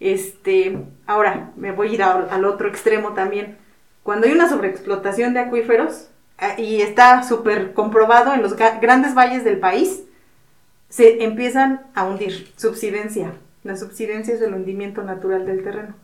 Este, 0.00 0.78
ahora 1.06 1.50
me 1.56 1.72
voy 1.72 1.88
a 1.88 1.92
ir 1.92 2.02
al, 2.02 2.28
al 2.30 2.46
otro 2.46 2.68
extremo 2.68 3.12
también. 3.12 3.58
Cuando 4.02 4.26
hay 4.26 4.32
una 4.32 4.48
sobreexplotación 4.48 5.34
de 5.34 5.40
acuíferos, 5.40 6.08
ah, 6.38 6.54
y 6.56 6.80
está 6.80 7.22
súper 7.22 7.74
comprobado 7.74 8.32
en 8.32 8.40
los 8.40 8.56
grandes 8.56 9.14
valles 9.14 9.44
del 9.44 9.58
país, 9.58 10.00
se 10.94 11.24
empiezan 11.24 11.80
a 11.96 12.04
hundir, 12.04 12.52
subsidencia. 12.56 13.32
La 13.64 13.76
subsidencia 13.76 14.32
es 14.32 14.40
el 14.42 14.54
hundimiento 14.54 15.02
natural 15.02 15.44
del 15.44 15.64
terreno. 15.64 15.96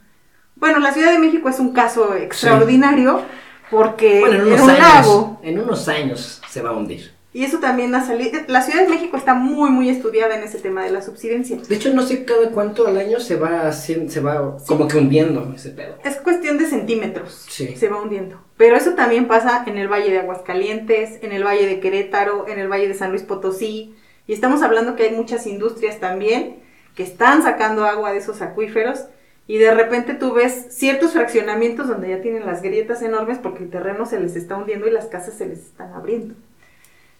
Bueno, 0.56 0.80
la 0.80 0.92
Ciudad 0.92 1.12
de 1.12 1.20
México 1.20 1.48
es 1.48 1.60
un 1.60 1.72
caso 1.72 2.16
extraordinario 2.16 3.22
porque 3.70 4.18
Bueno, 4.18 4.34
en 4.34 4.46
unos 4.48 4.60
un 4.62 4.70
años. 4.70 4.80
lago. 4.80 5.40
En 5.44 5.58
unos 5.60 5.88
años 5.88 6.42
se 6.48 6.60
va 6.60 6.70
a 6.70 6.72
hundir. 6.72 7.12
Y 7.32 7.44
eso 7.44 7.60
también 7.60 7.94
ha 7.94 8.04
salido. 8.04 8.40
La 8.48 8.62
Ciudad 8.62 8.82
de 8.82 8.88
México 8.88 9.16
está 9.16 9.34
muy, 9.34 9.70
muy 9.70 9.88
estudiada 9.88 10.36
en 10.36 10.42
ese 10.42 10.58
tema 10.58 10.82
de 10.82 10.90
la 10.90 11.02
subsidencia. 11.02 11.58
De 11.68 11.76
hecho, 11.76 11.94
no 11.94 12.02
sé 12.02 12.24
cada 12.24 12.50
cuánto 12.50 12.88
al 12.88 12.96
año 12.98 13.20
se 13.20 13.36
va 13.36 13.70
se 13.70 14.20
va 14.20 14.56
como 14.66 14.88
que 14.88 14.98
hundiendo 14.98 15.52
ese 15.54 15.70
pedo. 15.70 15.98
Es 16.02 16.16
cuestión 16.16 16.58
de 16.58 16.66
centímetros. 16.66 17.46
Sí. 17.48 17.76
Se 17.76 17.88
va 17.88 18.02
hundiendo. 18.02 18.40
Pero 18.56 18.74
eso 18.74 18.94
también 18.94 19.28
pasa 19.28 19.62
en 19.68 19.78
el 19.78 19.86
Valle 19.86 20.10
de 20.10 20.18
Aguascalientes, 20.18 21.22
en 21.22 21.30
el 21.30 21.44
Valle 21.44 21.66
de 21.66 21.78
Querétaro, 21.78 22.48
en 22.48 22.58
el 22.58 22.66
Valle 22.66 22.88
de 22.88 22.94
San 22.94 23.10
Luis 23.10 23.22
Potosí. 23.22 23.94
Y 24.30 24.32
estamos 24.32 24.62
hablando 24.62 24.94
que 24.94 25.02
hay 25.02 25.10
muchas 25.16 25.44
industrias 25.48 25.98
también 25.98 26.60
que 26.94 27.02
están 27.02 27.42
sacando 27.42 27.84
agua 27.84 28.12
de 28.12 28.18
esos 28.18 28.42
acuíferos. 28.42 29.06
Y 29.48 29.58
de 29.58 29.74
repente 29.74 30.14
tú 30.14 30.32
ves 30.32 30.68
ciertos 30.70 31.14
fraccionamientos 31.14 31.88
donde 31.88 32.10
ya 32.10 32.22
tienen 32.22 32.46
las 32.46 32.62
grietas 32.62 33.02
enormes 33.02 33.38
porque 33.38 33.64
el 33.64 33.70
terreno 33.70 34.06
se 34.06 34.20
les 34.20 34.36
está 34.36 34.56
hundiendo 34.56 34.86
y 34.86 34.92
las 34.92 35.06
casas 35.06 35.34
se 35.34 35.46
les 35.46 35.58
están 35.58 35.92
abriendo. 35.94 36.36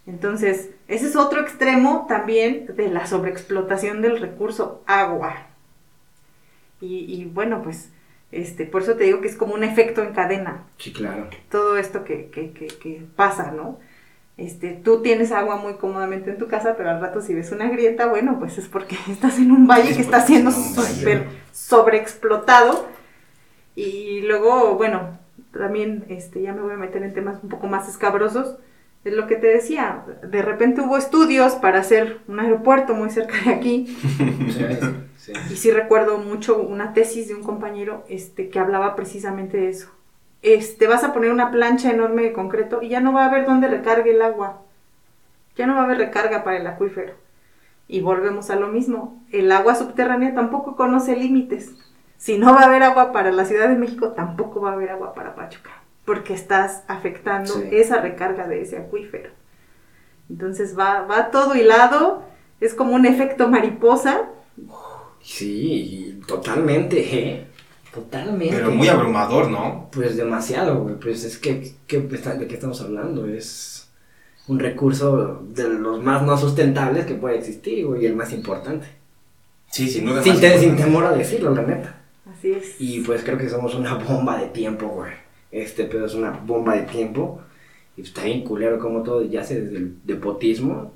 Entonces, 0.07 0.71
ese 0.87 1.09
es 1.09 1.17
otro 1.17 1.41
extremo 1.41 2.07
también 2.09 2.67
de 2.77 2.87
la 2.87 3.09
sobreexplotación 3.09 4.03
del 4.03 4.21
recurso 4.21 4.85
agua. 4.87 5.49
Y, 6.81 7.13
y 7.13 7.25
bueno, 7.25 7.61
pues, 7.65 7.91
este, 8.31 8.67
por 8.67 8.83
eso 8.83 8.95
te 8.95 9.03
digo 9.03 9.21
que 9.21 9.27
es 9.27 9.35
como 9.37 9.55
un 9.55 9.65
efecto 9.65 10.01
en 10.05 10.13
cadena, 10.15 10.63
Sí, 10.79 10.93
claro. 10.93 11.29
todo 11.51 11.77
esto 11.77 12.05
que, 12.05 12.31
que, 12.31 12.53
que, 12.53 12.69
que 12.69 13.03
pasa, 13.17 13.51
¿no? 13.51 13.81
Este, 14.41 14.73
tú 14.73 15.03
tienes 15.03 15.33
agua 15.33 15.57
muy 15.57 15.75
cómodamente 15.75 16.31
en 16.31 16.39
tu 16.39 16.49
casa, 16.49 16.75
pero 16.75 16.89
al 16.89 17.01
rato 17.03 17.21
si 17.21 17.35
ves 17.35 17.53
una 17.53 17.69
grieta, 17.69 18.07
bueno, 18.07 18.39
pues 18.39 18.57
es 18.57 18.69
porque 18.69 18.97
estás 19.11 19.39
en 19.39 19.51
un 19.51 19.67
valle 19.67 19.91
Es 19.91 19.97
que 19.97 20.03
está 20.03 20.23
siendo 20.23 20.51
súper 20.51 21.27
sobreexplotado. 21.53 22.89
Y 23.77 24.23
luego, 24.23 24.77
bueno, 24.77 25.19
también 25.53 26.07
este, 26.09 26.41
ya 26.41 26.55
me 26.55 26.63
voy 26.63 26.73
a 26.73 26.79
meter 26.79 27.03
en 27.03 27.13
temas 27.13 27.43
un 27.43 27.51
poco 27.51 27.67
más 27.67 27.87
escabrosos. 27.89 28.57
Es 29.05 29.13
lo 29.13 29.27
que 29.27 29.37
te 29.37 29.47
decía, 29.47 30.05
de 30.23 30.41
repente 30.41 30.81
hubo 30.81 30.97
estudios 30.97 31.55
para 31.57 31.81
hacer 31.81 32.21
un 32.27 32.41
aeropuerto 32.41 32.95
muy 32.95 33.11
cerca 33.11 33.35
de 33.45 33.51
aquí. 33.51 33.99
Sí, 35.21 35.33
sí. 35.35 35.53
Y 35.53 35.57
sí 35.57 35.71
recuerdo 35.71 36.17
mucho 36.17 36.59
una 36.63 36.95
tesis 36.95 37.29
de 37.29 37.35
un 37.35 37.43
compañero 37.43 38.05
este, 38.09 38.49
que 38.49 38.59
hablaba 38.59 38.97
precisamente 38.97 39.59
de 39.59 39.69
eso. 39.69 39.91
Este, 40.43 40.87
vas 40.87 41.05
a 41.05 41.13
poner 41.13 41.31
una 41.31 41.51
plancha 41.51 41.91
enorme 41.91 42.23
de 42.23 42.33
concreto 42.33 42.81
y 42.83 42.89
ya 42.89 43.01
no 43.01 43.13
va 43.13 43.25
a 43.25 43.29
haber 43.29 43.45
dónde 43.47 43.69
recargue 43.69 44.13
el 44.13 44.23
agua. 44.23 44.63
Ya 45.57 45.67
no 45.67 45.75
va 45.75 45.83
a 45.83 45.85
haber 45.85 45.99
recarga 45.99 46.45
para 46.45 46.57
el 46.57 46.67
acuífero. 46.67 47.13
Y 47.89 48.01
volvemos 48.01 48.51
a 48.51 48.57
lo 48.57 48.69
mismo. 48.69 49.23
El 49.33 49.51
agua 49.53 49.75
subterránea 49.75 50.35
tampoco 50.35 50.77
conoce 50.77 51.17
límites. 51.17 51.73
Si 52.17 52.39
no 52.39 52.55
va 52.55 52.61
a 52.61 52.67
haber 52.67 52.83
agua 52.83 53.13
para 53.13 53.33
la 53.33 53.45
Ciudad 53.45 53.69
de 53.69 53.75
México, 53.77 54.11
tampoco 54.13 54.61
va 54.61 54.71
a 54.71 54.75
haber 54.75 54.91
agua 54.91 55.13
para 55.15 55.35
Pachuca. 55.35 55.71
Porque 56.05 56.33
estás 56.35 56.85
afectando 56.89 57.53
Sí. 57.53 57.69
esa 57.73 58.01
recarga 58.01 58.47
de 58.47 58.63
ese 58.63 58.79
acuífero. 58.79 59.31
Entonces 60.31 60.79
va, 60.79 61.03
va 61.03 61.31
todo 61.31 61.55
hilado. 61.57 62.23
Es 62.61 62.75
como 62.75 62.95
un 62.95 63.05
efecto 63.07 63.49
mariposa. 63.49 64.29
Sí, 65.23 66.21
totalmente, 66.27 66.99
¿eh? 67.19 67.47
Totalmente. 67.93 68.55
Pero 68.55 68.71
muy 68.71 68.89
abrumador, 68.89 69.51
¿no? 69.51 69.89
Pues 69.93 70.17
demasiado, 70.17 70.83
güey. 70.83 70.95
Pues 70.97 71.25
es 71.25 71.39
que, 71.39 71.73
¿qué 71.87 72.07
está- 72.13 72.35
¿de 72.35 72.47
qué 72.47 72.55
estamos 72.55 72.81
hablando? 72.81 73.27
Es 73.27 73.89
un 74.47 74.59
recurso 74.61 75.43
de 75.49 75.69
los 75.69 76.03
más 76.03 76.23
no 76.23 76.37
sustentables 76.37 77.07
que 77.07 77.15
puede 77.15 77.39
existir, 77.39 77.87
güey, 77.87 78.03
y 78.03 78.07
el 78.07 78.15
más 78.17 78.33
importante. 78.33 78.87
Sí, 79.71 79.89
sin 79.89 80.07
duda. 80.07 80.23
Sin, 80.23 80.33
más 80.33 80.41
te- 80.41 80.49
sin 80.59 80.71
importante. 80.71 80.85
temor 80.85 81.05
a 81.05 81.13
decirlo, 81.17 81.55
la 81.55 81.63
neta. 81.63 82.01
Así 82.33 82.53
es. 82.53 82.77
Y 82.81 83.01
pues 83.01 83.23
creo 83.25 83.39
que 83.39 83.49
somos 83.49 83.75
una 83.75 83.95
bomba 83.95 84.39
de 84.39 84.47
tiempo, 84.49 84.87
güey. 84.89 85.13
Este 85.51 85.85
pedo 85.85 86.07
es 86.07 86.15
una 86.15 86.31
bomba 86.31 86.75
de 86.77 86.83
tiempo. 86.83 87.41
Y 87.97 88.03
está 88.03 88.25
bien 88.25 88.45
culero 88.45 88.79
como 88.79 89.03
todo 89.03 89.23
yace 89.23 89.61
desde 89.61 89.77
el 89.79 89.97
depotismo, 90.05 90.93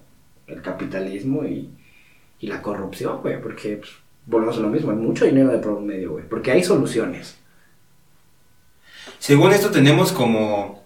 el 0.46 0.62
capitalismo 0.62 1.44
y, 1.44 1.70
y 2.38 2.46
la 2.46 2.62
corrupción, 2.62 3.20
güey. 3.20 3.40
Porque 3.42 3.76
pues, 3.78 3.90
volvemos 4.26 4.56
a 4.56 4.60
lo 4.60 4.68
mismo, 4.68 4.90
hay 4.90 4.96
mucho 4.96 5.24
dinero 5.24 5.50
de 5.50 5.58
por 5.58 5.80
medio, 5.80 6.12
güey. 6.12 6.28
Porque 6.28 6.50
hay 6.50 6.62
soluciones. 6.62 7.36
Según 9.18 9.52
esto 9.52 9.70
tenemos 9.70 10.12
como... 10.12 10.82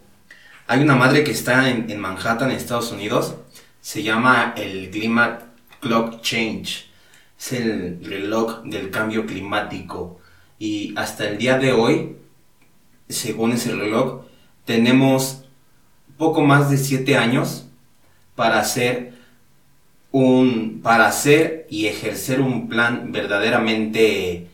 Hay 0.67 0.83
una 0.83 0.97
madre 0.97 1.25
que 1.25 1.31
está 1.31 1.71
en, 1.71 1.91
en 1.91 1.99
Manhattan, 1.99 2.51
en 2.51 2.57
Estados 2.57 2.93
Unidos. 2.93 3.37
Se 3.81 4.03
llama 4.03 4.55
el 4.57 4.91
Climate 4.91 5.45
Clock 5.81 6.21
Change. 6.21 6.91
Es 7.39 7.53
el 7.53 8.05
reloj 8.05 8.63
del 8.65 8.91
cambio 8.91 9.25
climático. 9.25 10.21
Y 10.59 10.95
hasta 10.97 11.29
el 11.29 11.39
día 11.39 11.59
de 11.59 11.73
hoy, 11.73 12.17
según 13.09 13.53
ese 13.53 13.75
reloj, 13.75 14.25
tenemos 14.65 15.45
poco 16.19 16.43
más 16.43 16.69
de 16.71 16.77
7 16.77 17.17
años 17.17 17.67
para 18.35 18.59
hacer 18.59 19.18
un 20.13 20.81
para 20.83 21.07
hacer 21.07 21.67
y 21.71 21.87
ejercer 21.87 22.41
un 22.41 22.69
plan 22.69 23.13
verdaderamente 23.13 24.49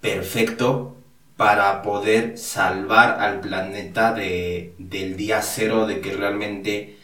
perfecto 0.00 0.96
para 1.36 1.82
poder 1.82 2.36
salvar 2.36 3.20
al 3.20 3.40
planeta 3.40 4.12
de, 4.12 4.74
del 4.78 5.16
día 5.16 5.40
cero, 5.42 5.86
de 5.86 6.00
que 6.00 6.12
realmente 6.12 6.98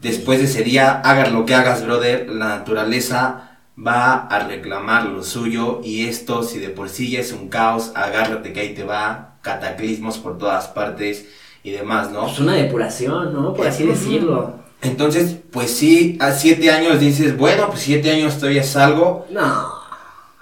después 0.00 0.38
de 0.38 0.46
ese 0.46 0.62
día, 0.62 1.00
hagas 1.00 1.32
lo 1.32 1.44
que 1.44 1.54
hagas, 1.54 1.84
brother, 1.84 2.28
la 2.28 2.48
naturaleza 2.48 3.58
va 3.78 4.26
a 4.26 4.38
reclamar 4.46 5.06
lo 5.06 5.22
suyo 5.22 5.80
y 5.84 6.06
esto, 6.06 6.42
si 6.42 6.58
de 6.58 6.70
por 6.70 6.88
sí 6.88 7.10
ya 7.10 7.20
es 7.20 7.32
un 7.32 7.48
caos, 7.48 7.92
agárrate 7.94 8.52
que 8.52 8.60
ahí 8.60 8.74
te 8.74 8.84
va, 8.84 9.36
cataclismos 9.42 10.18
por 10.18 10.38
todas 10.38 10.68
partes 10.68 11.28
y 11.62 11.70
demás, 11.70 12.10
¿no? 12.10 12.26
Es 12.26 12.38
una 12.38 12.54
depuración, 12.54 13.32
¿no? 13.32 13.54
Por 13.54 13.66
así 13.66 13.86
decirlo. 13.86 14.54
Entonces, 14.82 15.36
pues 15.50 15.70
sí, 15.70 16.16
a 16.20 16.32
siete 16.32 16.70
años 16.70 17.00
dices, 17.00 17.36
bueno, 17.36 17.68
pues 17.68 17.80
siete 17.80 18.10
años 18.10 18.38
todavía 18.38 18.62
salgo, 18.62 19.26
No, 19.30 19.68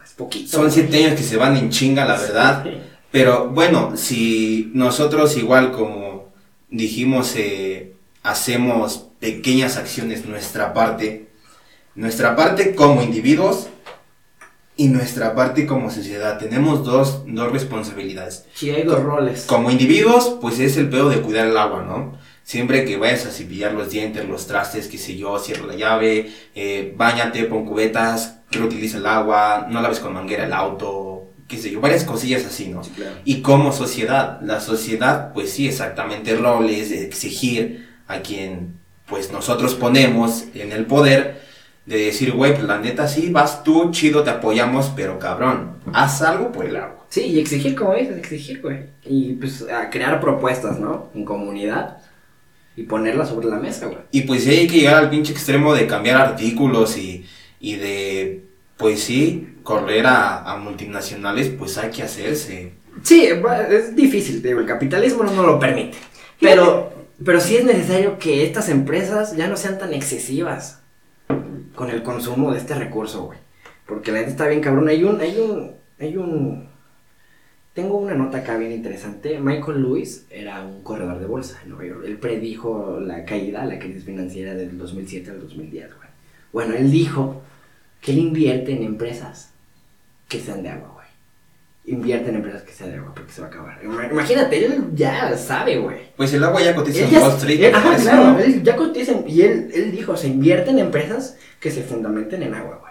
es 0.05 0.13
poquito. 0.13 0.57
son 0.57 0.71
siete 0.71 1.05
años 1.05 1.17
que 1.19 1.25
se 1.25 1.37
van 1.37 1.57
en 1.57 1.71
chinga, 1.71 2.05
la 2.05 2.19
verdad. 2.19 2.65
Pero 3.11 3.49
bueno, 3.49 3.95
si 3.97 4.71
nosotros 4.75 5.37
igual 5.37 5.73
como 5.73 6.29
dijimos, 6.71 7.33
eh, 7.37 7.95
hacemos 8.23 9.07
pequeñas 9.19 9.77
acciones, 9.77 10.25
nuestra 10.27 10.73
parte, 10.73 11.31
nuestra 11.97 12.37
parte 12.37 12.75
como 12.77 13.03
individuos 13.03 13.67
y 14.77 14.87
nuestra 14.89 15.35
parte 15.35 15.67
como 15.67 15.91
sociedad. 15.91 16.39
Tenemos 16.39 16.85
dos, 16.85 17.23
dos 17.27 17.51
responsabilidades. 17.51 18.45
Sí, 18.55 18.71
hay 18.71 18.85
dos 18.85 19.03
roles. 19.03 19.43
Como 19.47 19.71
individuos, 19.73 20.37
pues 20.41 20.61
es 20.61 20.77
el 20.77 20.89
pedo 20.89 21.09
de 21.09 21.21
cuidar 21.23 21.49
el 21.49 21.57
agua, 21.57 21.83
¿no? 21.83 22.17
Siempre 22.49 22.87
que 22.87 22.97
vayas 22.97 23.27
a 23.27 23.31
cepillar 23.31 23.75
los 23.75 23.91
dientes, 23.91 24.27
los 24.27 24.47
trastes, 24.47 24.89
qué 24.89 24.97
sé 24.97 25.19
yo, 25.19 25.39
cierra 25.39 25.67
la 25.67 25.75
llave, 25.75 26.33
eh, 26.55 26.95
bañate, 26.97 27.45
pon 27.45 27.67
cubetas, 27.67 28.39
reutiliza 28.51 28.97
el 28.97 29.05
agua, 29.05 29.67
no 29.69 29.83
laves 29.83 30.01
con 30.01 30.15
manguera 30.15 30.47
el 30.47 30.55
auto, 30.55 31.27
qué 31.47 31.59
sé 31.59 31.71
yo, 31.71 31.83
varias 31.83 32.05
cosillas 32.05 32.47
así, 32.47 32.69
¿no? 32.69 32.83
Sí, 32.83 32.93
claro. 32.97 33.17
Y 33.27 33.43
como 33.43 33.71
sociedad, 33.71 34.41
la 34.41 34.61
sociedad, 34.61 35.35
pues 35.35 35.51
sí, 35.51 35.69
exactamente 35.69 36.31
el 36.31 36.39
rol 36.39 36.71
es 36.71 36.91
exigir 36.91 37.87
a 38.07 38.21
quien, 38.21 38.79
pues 39.05 39.31
nosotros 39.31 39.75
ponemos 39.75 40.45
en 40.55 40.73
el 40.73 40.87
poder 40.87 41.43
de 41.85 41.99
decir, 41.99 42.33
güey, 42.33 42.55
pues 42.55 42.65
la 42.65 42.79
neta 42.79 43.09
sí, 43.09 43.29
vas 43.29 43.63
tú, 43.63 43.91
chido, 43.91 44.23
te 44.23 44.31
apoyamos, 44.31 44.91
pero 44.97 45.19
cabrón, 45.19 45.81
haz 45.93 46.23
algo 46.23 46.51
por 46.51 46.65
el 46.65 46.77
agua. 46.77 47.05
Sí, 47.11 47.25
y 47.25 47.41
exigir, 47.41 47.75
como 47.75 47.93
dices, 47.95 48.17
exigir, 48.17 48.63
güey. 48.63 48.87
Y 49.05 49.35
pues 49.35 49.67
a 49.69 49.91
crear 49.91 50.19
propuestas, 50.19 50.79
¿no? 50.81 51.11
En 51.15 51.27
comunidad. 51.27 51.99
Y 52.79 52.85
ponerlas 52.85 53.31
sobre 53.31 53.49
la 53.49 53.57
mesa, 53.57 53.87
güey. 53.87 53.99
Y 54.13 54.21
pues 54.21 54.45
sí 54.45 54.51
hay 54.51 54.69
que 54.69 54.79
llegar 54.79 55.03
al 55.03 55.11
pinche 55.11 55.33
extremo 55.33 55.75
de 55.75 55.89
cambiar 55.89 56.21
artículos 56.21 56.97
y, 56.97 57.27
y 57.59 57.75
de, 57.75 58.45
pues 58.77 59.01
sí, 59.01 59.57
correr 59.65 60.07
a, 60.07 60.45
a 60.49 60.57
multinacionales, 60.59 61.49
pues 61.49 61.77
hay 61.77 61.91
que 61.91 62.05
hacerse. 62.05 62.75
Sí, 63.03 63.27
es 63.27 63.97
difícil, 63.97 64.41
te 64.41 64.49
digo, 64.49 64.61
el 64.61 64.67
capitalismo 64.67 65.25
no 65.25 65.33
nos 65.33 65.45
lo 65.45 65.59
permite. 65.59 65.99
Pero, 66.41 66.93
pero 67.25 67.41
sí 67.41 67.57
es 67.57 67.65
necesario 67.65 68.17
que 68.17 68.45
estas 68.45 68.69
empresas 68.69 69.37
ya 69.37 69.49
no 69.49 69.57
sean 69.57 69.79
tan 69.81 69.93
excesivas 69.93 70.81
con 71.75 71.91
el 71.91 72.05
consumo 72.05 72.53
de 72.53 72.59
este 72.59 72.75
recurso, 72.75 73.25
güey. 73.25 73.41
Porque 73.87 74.13
la 74.13 74.19
gente 74.19 74.33
está 74.33 74.47
bien 74.47 74.61
cabrón. 74.61 74.87
Hay 74.87 75.03
un, 75.03 75.21
hay 75.21 75.37
un, 75.37 75.73
hay 75.99 76.17
un... 76.17 76.69
Tengo 77.79 77.99
una 77.99 78.15
nota 78.17 78.39
acá 78.39 78.57
bien 78.57 78.73
interesante. 78.73 79.39
Michael 79.39 79.83
Lewis 79.83 80.27
era 80.31 80.63
un 80.65 80.83
corredor 80.83 81.21
de 81.21 81.27
bolsa 81.27 81.61
en 81.63 81.69
Nueva 81.71 81.85
York. 81.87 82.03
Él 82.07 82.17
predijo 82.19 82.99
la 83.01 83.25
caída, 83.25 83.65
la 83.67 83.79
crisis 83.79 84.03
financiera 84.03 84.53
del 84.55 84.77
2007 84.77 85.31
al 85.31 85.39
2010, 85.39 85.87
güey. 85.97 86.09
Bueno, 86.53 86.75
él 86.75 86.91
dijo 86.91 87.41
que 88.01 88.11
él 88.11 88.19
invierte 88.19 88.73
en 88.73 88.83
empresas 88.83 89.53
que 90.27 90.41
sean 90.41 90.65
de 90.65 90.71
agua, 90.71 90.91
güey. 90.93 91.07
Invierte 91.97 92.31
en 92.31 92.35
empresas 92.35 92.63
que 92.63 92.73
sean 92.73 92.91
de 92.91 92.97
agua 92.97 93.13
porque 93.15 93.31
se 93.33 93.43
va 93.43 93.47
a 93.47 93.51
acabar. 93.51 93.81
Ima- 93.85 94.11
Imagínate, 94.11 94.65
él 94.65 94.85
ya 94.97 95.37
sabe, 95.37 95.79
güey. 95.79 95.99
Pues 96.17 96.33
el 96.35 96.43
agua 96.43 96.61
ya 96.61 96.75
cotiza 96.75 96.99
Él 97.07 97.15
en 97.15 97.23
Wall 97.23 97.31
Street. 97.37 97.61
él- 97.63 97.75
ajá, 97.77 97.97
claro, 97.97 98.39
él 98.41 98.61
ya 98.65 98.75
cotiza 98.75 99.13
y 99.25 99.43
él, 99.43 99.71
él 99.73 99.93
dijo, 99.93 100.17
se 100.17 100.27
invierte 100.27 100.71
en 100.73 100.81
empresas 100.81 101.37
que 101.61 101.71
se 101.71 101.85
fundamenten 101.85 102.43
en 102.43 102.55
agua, 102.55 102.79
güey. 102.81 102.88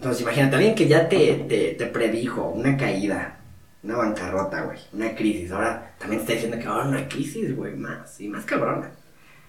Entonces, 0.00 0.22
imagínate, 0.22 0.56
alguien 0.56 0.74
que 0.74 0.88
ya 0.88 1.10
te, 1.10 1.44
te, 1.46 1.74
te 1.74 1.84
predijo 1.84 2.48
una 2.48 2.74
caída, 2.78 3.36
una 3.82 3.98
bancarrota, 3.98 4.62
güey, 4.62 4.78
una 4.94 5.14
crisis. 5.14 5.52
Ahora 5.52 5.92
también 5.98 6.22
está 6.22 6.32
diciendo 6.32 6.58
que 6.58 6.64
ahora 6.64 6.88
una 6.88 7.06
crisis, 7.06 7.54
güey, 7.54 7.74
más 7.74 8.18
y 8.18 8.28
más 8.28 8.46
cabrona. 8.46 8.92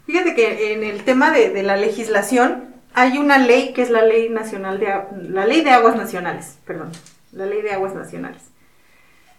Fíjate 0.05 0.35
que 0.35 0.73
en 0.73 0.83
el 0.83 1.05
tema 1.05 1.31
de, 1.31 1.51
de 1.51 1.63
la 1.63 1.77
legislación 1.77 2.65
hay 2.93 3.17
una 3.17 3.37
ley 3.37 3.71
que 3.71 3.81
es 3.81 3.89
la 3.89 4.01
ley 4.03 4.27
nacional 4.27 4.77
de 4.77 4.93
la 5.29 5.45
ley 5.45 5.61
de 5.61 5.69
aguas 5.69 5.95
nacionales, 5.95 6.57
perdón, 6.65 6.91
la 7.31 7.45
ley 7.45 7.61
de 7.61 7.71
aguas 7.71 7.95
nacionales. 7.95 8.41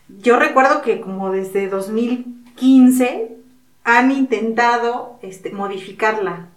Yo 0.09 0.39
recuerdo 0.39 0.81
que 0.81 1.03
como 1.03 1.31
desde 1.31 1.69
2015 1.69 3.37
han 3.85 4.11
intentado 4.13 5.19
este, 5.21 5.51
modificarla. 5.51 6.49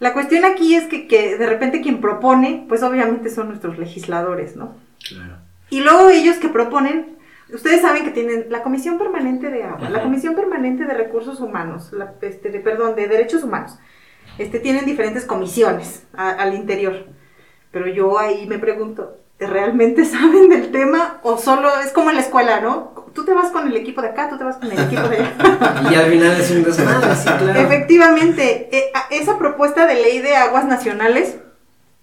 La 0.00 0.12
cuestión 0.12 0.44
aquí 0.44 0.74
es 0.76 0.84
que, 0.86 1.06
que 1.08 1.36
de 1.36 1.46
repente 1.46 1.80
quien 1.80 2.00
propone, 2.00 2.64
pues 2.68 2.82
obviamente 2.82 3.30
son 3.30 3.48
nuestros 3.48 3.78
legisladores, 3.78 4.54
¿no? 4.56 4.76
Claro. 5.08 5.36
Y 5.70 5.80
luego 5.80 6.08
ellos 6.10 6.36
que 6.36 6.48
proponen, 6.48 7.16
ustedes 7.52 7.82
saben 7.82 8.04
que 8.04 8.10
tienen 8.12 8.46
la 8.48 8.62
Comisión 8.62 8.96
Permanente 8.98 9.50
de 9.50 9.64
Agua, 9.64 9.90
la. 9.90 10.02
Comisión 10.02 10.34
Permanente 10.34 10.84
de 10.84 10.94
Recursos 10.94 11.40
Humanos, 11.40 11.92
la, 11.92 12.14
este, 12.22 12.50
de, 12.50 12.60
perdón, 12.60 12.94
de 12.94 13.08
Derechos 13.08 13.42
Humanos. 13.42 13.76
Este, 14.38 14.60
tienen 14.60 14.84
diferentes 14.84 15.24
comisiones 15.24 16.04
a- 16.14 16.30
al 16.30 16.54
interior. 16.54 17.06
Pero 17.72 17.88
yo 17.88 18.18
ahí 18.18 18.46
me 18.46 18.58
pregunto, 18.58 19.18
¿realmente 19.38 20.04
saben 20.06 20.48
del 20.48 20.70
tema 20.70 21.18
o 21.22 21.38
solo 21.38 21.70
es 21.84 21.92
como 21.92 22.10
en 22.10 22.16
la 22.16 22.22
escuela, 22.22 22.60
¿no? 22.60 23.08
Tú 23.14 23.24
te 23.24 23.32
vas 23.32 23.50
con 23.50 23.66
el 23.66 23.76
equipo 23.76 24.00
de 24.00 24.08
acá, 24.08 24.28
tú 24.28 24.38
te 24.38 24.44
vas 24.44 24.56
con 24.56 24.70
el 24.70 24.78
equipo 24.78 25.08
de 25.08 25.16
allá. 25.16 25.34
Y 25.90 25.94
al 25.94 26.10
final 26.10 26.40
es 26.40 26.50
un 26.50 26.62
desmadre, 26.62 27.16
sí, 27.16 27.24
claro. 27.24 27.60
Efectivamente, 27.60 28.68
eh, 28.70 28.92
esa 29.10 29.38
propuesta 29.38 29.86
de 29.86 29.94
ley 29.94 30.20
de 30.20 30.36
aguas 30.36 30.66
nacionales, 30.66 31.36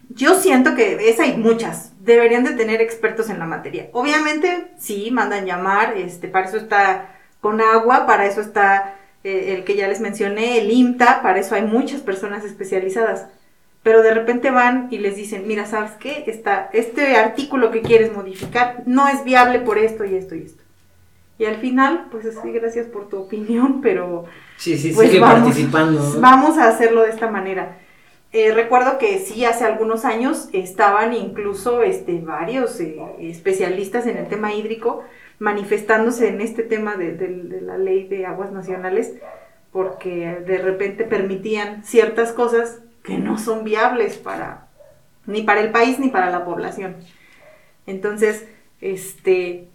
yo 0.10 0.40
siento 0.40 0.76
que 0.76 1.10
esa 1.10 1.26
y 1.26 1.38
muchas 1.38 1.92
deberían 2.00 2.44
de 2.44 2.52
tener 2.52 2.82
expertos 2.82 3.30
en 3.30 3.40
la 3.40 3.46
materia. 3.46 3.90
Obviamente, 3.94 4.72
sí, 4.78 5.10
mandan 5.12 5.46
llamar, 5.46 5.98
este, 5.98 6.28
para 6.28 6.48
eso 6.48 6.58
está 6.58 7.16
con 7.42 7.62
agua, 7.62 8.06
para 8.06 8.26
eso 8.26 8.42
está 8.42 8.96
eh, 9.24 9.56
el 9.56 9.64
que 9.64 9.76
ya 9.76 9.88
les 9.88 10.02
mencioné, 10.02 10.60
el 10.60 10.72
IMTA, 10.72 11.22
para 11.22 11.40
eso 11.40 11.56
hay 11.56 11.64
muchas 11.64 12.02
personas 12.02 12.44
especializadas. 12.44 13.28
Pero 13.86 14.02
de 14.02 14.16
repente 14.16 14.50
van 14.50 14.88
y 14.90 14.98
les 14.98 15.16
dicen, 15.16 15.48
mira, 15.48 15.66
¿sabes 15.68 15.92
qué? 16.00 16.24
Está, 16.26 16.70
este 16.74 17.16
artículo 17.18 17.70
que 17.70 17.84
quieres 17.84 18.12
modificar 18.12 18.82
no 18.88 19.08
es 19.08 19.24
viable 19.24 19.60
por 19.60 19.78
esto 19.78 20.04
y 20.06 20.16
esto 20.16 20.34
y 20.36 20.42
esto. 20.42 20.64
Y 21.38 21.46
al 21.46 21.58
final, 21.58 22.08
pues 22.10 22.26
sí, 22.42 22.52
gracias 22.52 22.88
por 22.88 23.10
tu 23.10 23.20
opinión, 23.20 23.82
pero 23.84 24.26
Sí, 24.58 24.76
sí, 24.78 24.92
pues 24.92 25.10
sigue 25.10 25.22
vamos, 25.22 25.42
participando. 25.44 26.00
¿no? 26.02 26.20
Vamos 26.20 26.58
a 26.58 26.68
hacerlo 26.68 27.04
de 27.04 27.12
esta 27.12 27.30
manera. 27.30 27.78
Eh, 28.34 28.52
recuerdo 28.54 28.98
que 28.98 29.20
sí, 29.20 29.46
hace 29.46 29.66
algunos 29.66 30.04
años 30.04 30.50
estaban 30.52 31.14
incluso 31.14 31.84
este, 31.84 32.20
varios 32.22 32.80
eh, 32.82 33.00
especialistas 33.20 34.08
en 34.08 34.18
el 34.18 34.28
tema 34.28 34.52
hídrico 34.54 35.04
manifestándose 35.38 36.30
en 36.30 36.42
este 36.42 36.64
tema 36.64 36.96
de, 36.96 37.12
de- 37.14 37.44
de 37.44 37.62
la 37.62 37.78
ley 37.78 38.08
de 38.08 38.26
aguas 38.26 38.52
nacionales 38.52 39.14
porque 39.72 40.38
de 40.48 40.58
repente 40.58 41.04
permitían 41.04 41.84
ciertas 41.84 42.32
cosas 42.34 42.80
que 43.06 43.18
no 43.18 43.38
son 43.38 43.64
viables 43.64 44.18
para 44.18 44.68
ni 45.26 45.42
para 45.42 45.62
el 45.62 45.72
país 45.72 46.00
ni 46.00 46.10
para 46.10 46.30
la 46.30 46.46
población. 46.46 46.96
Entonces, 47.88 48.46
este, 48.82 49.68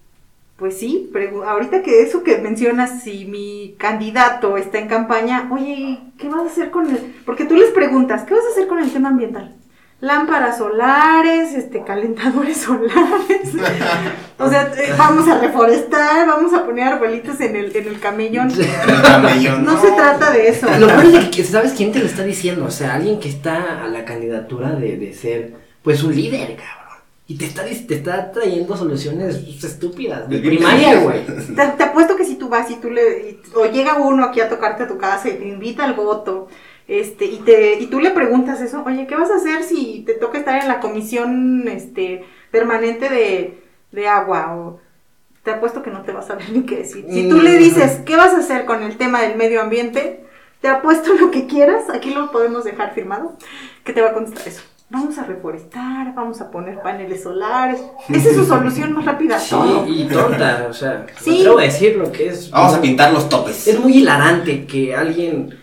pues 0.56 0.78
sí, 0.78 1.10
ahorita 1.46 1.82
que 1.82 2.02
eso 2.02 2.22
que 2.22 2.38
mencionas, 2.38 3.02
si 3.02 3.24
mi 3.24 3.74
candidato 3.78 4.56
está 4.56 4.78
en 4.78 4.88
campaña, 4.88 5.48
oye, 5.50 5.98
¿qué 6.18 6.28
vas 6.28 6.42
a 6.42 6.46
hacer 6.46 6.70
con 6.70 6.90
el...? 6.90 7.14
Porque 7.24 7.44
tú 7.44 7.56
les 7.56 7.70
preguntas, 7.70 8.24
¿qué 8.24 8.34
vas 8.34 8.44
a 8.44 8.50
hacer 8.50 8.68
con 8.68 8.78
el 8.78 8.92
tema 8.92 9.08
ambiental? 9.08 9.56
Lámparas 10.00 10.56
solares, 10.56 11.52
este, 11.52 11.84
calentadores 11.84 12.56
solares. 12.62 13.50
o 14.38 14.48
sea, 14.48 14.72
eh, 14.78 14.94
vamos 14.96 15.28
a 15.28 15.38
reforestar, 15.38 16.26
vamos 16.26 16.54
a 16.54 16.64
poner 16.64 16.88
arbolitos 16.88 17.38
en 17.40 17.54
el, 17.54 17.76
en 17.76 17.86
el 17.86 18.00
camellón. 18.00 18.50
El 18.58 19.02
camellón, 19.02 19.64
No 19.64 19.78
se 19.80 19.90
trata 19.92 20.30
de 20.30 20.48
eso. 20.48 20.66
Lo 20.78 20.86
peor 20.86 21.04
es 21.04 21.28
que, 21.28 21.44
¿sabes 21.44 21.72
quién 21.76 21.92
te 21.92 21.98
lo 21.98 22.06
está 22.06 22.22
diciendo? 22.22 22.64
O 22.64 22.70
sea, 22.70 22.94
alguien 22.94 23.20
que 23.20 23.28
está 23.28 23.84
a 23.84 23.88
la 23.88 24.04
candidatura 24.06 24.70
de, 24.72 24.96
de 24.96 25.12
ser, 25.12 25.52
pues, 25.82 26.02
un 26.02 26.14
líder, 26.16 26.56
cabrón. 26.56 26.80
Y 27.28 27.36
te 27.36 27.44
está, 27.44 27.62
te 27.64 27.94
está 27.94 28.32
trayendo 28.32 28.76
soluciones 28.76 29.36
pues, 29.36 29.62
estúpidas, 29.62 30.28
de 30.30 30.38
primaria, 30.38 30.98
güey. 31.00 31.24
te 31.76 31.84
apuesto 31.84 32.16
que 32.16 32.24
si 32.24 32.36
tú 32.36 32.48
vas 32.48 32.70
y 32.70 32.76
tú 32.76 32.90
le. 32.90 33.02
y- 33.30 33.40
o 33.54 33.66
llega 33.66 33.98
uno 33.98 34.24
aquí 34.24 34.40
a 34.40 34.48
tocarte 34.48 34.84
a 34.84 34.88
tu 34.88 34.96
casa 34.98 35.28
y 35.28 35.34
te 35.34 35.46
invita 35.46 35.84
al 35.84 35.92
voto. 35.94 36.48
Este, 36.90 37.24
y 37.26 37.36
te, 37.38 37.74
y 37.78 37.86
tú 37.86 38.00
le 38.00 38.10
preguntas 38.10 38.60
eso, 38.60 38.82
oye, 38.84 39.06
¿qué 39.06 39.14
vas 39.14 39.30
a 39.30 39.36
hacer 39.36 39.62
si 39.62 40.02
te 40.04 40.14
toca 40.14 40.38
estar 40.38 40.60
en 40.60 40.66
la 40.66 40.80
comisión 40.80 41.68
este, 41.68 42.24
permanente 42.50 43.08
de, 43.08 43.62
de 43.92 44.08
agua? 44.08 44.56
O 44.56 44.80
te 45.44 45.52
apuesto 45.52 45.82
que 45.84 45.90
no 45.92 46.02
te 46.02 46.10
vas 46.10 46.28
a 46.30 46.34
ver 46.34 46.50
ni 46.50 46.62
qué 46.62 46.78
decir. 46.78 47.06
Si 47.08 47.28
tú 47.28 47.40
le 47.40 47.56
Mm. 47.56 47.58
dices, 47.62 48.00
¿qué 48.04 48.16
vas 48.16 48.34
a 48.34 48.38
hacer 48.38 48.64
con 48.64 48.82
el 48.82 48.96
tema 48.96 49.22
del 49.22 49.36
medio 49.36 49.62
ambiente? 49.62 50.24
Te 50.60 50.66
apuesto 50.66 51.14
lo 51.14 51.30
que 51.30 51.46
quieras, 51.46 51.84
aquí 51.94 52.10
lo 52.12 52.32
podemos 52.32 52.64
dejar 52.64 52.92
firmado, 52.92 53.36
que 53.84 53.92
te 53.92 54.02
va 54.02 54.08
a 54.10 54.12
contestar 54.12 54.48
eso. 54.48 54.62
Vamos 54.90 55.16
a 55.18 55.22
reforestar, 55.24 56.12
vamos 56.16 56.40
a 56.40 56.50
poner 56.50 56.82
paneles 56.82 57.22
solares. 57.22 57.80
Esa 58.08 58.30
es 58.30 58.34
su 58.34 58.44
solución 58.44 58.92
más 58.94 59.04
rápida 59.04 59.38
Sí, 59.38 59.50
todo. 59.50 59.86
y 59.86 60.04
tonta, 60.08 60.66
o 60.68 60.72
sea, 60.72 61.06
Sí. 61.20 61.30
me 61.30 61.36
atrevo 61.38 61.58
a 61.60 61.62
decir 61.62 61.96
lo 61.96 62.10
que 62.10 62.26
es. 62.30 62.50
Vamos 62.50 62.74
a 62.74 62.80
pintar 62.80 63.12
los 63.12 63.28
topes. 63.28 63.68
Es 63.68 63.78
muy 63.78 63.98
hilarante 63.98 64.66
que 64.66 64.92
alguien 64.96 65.56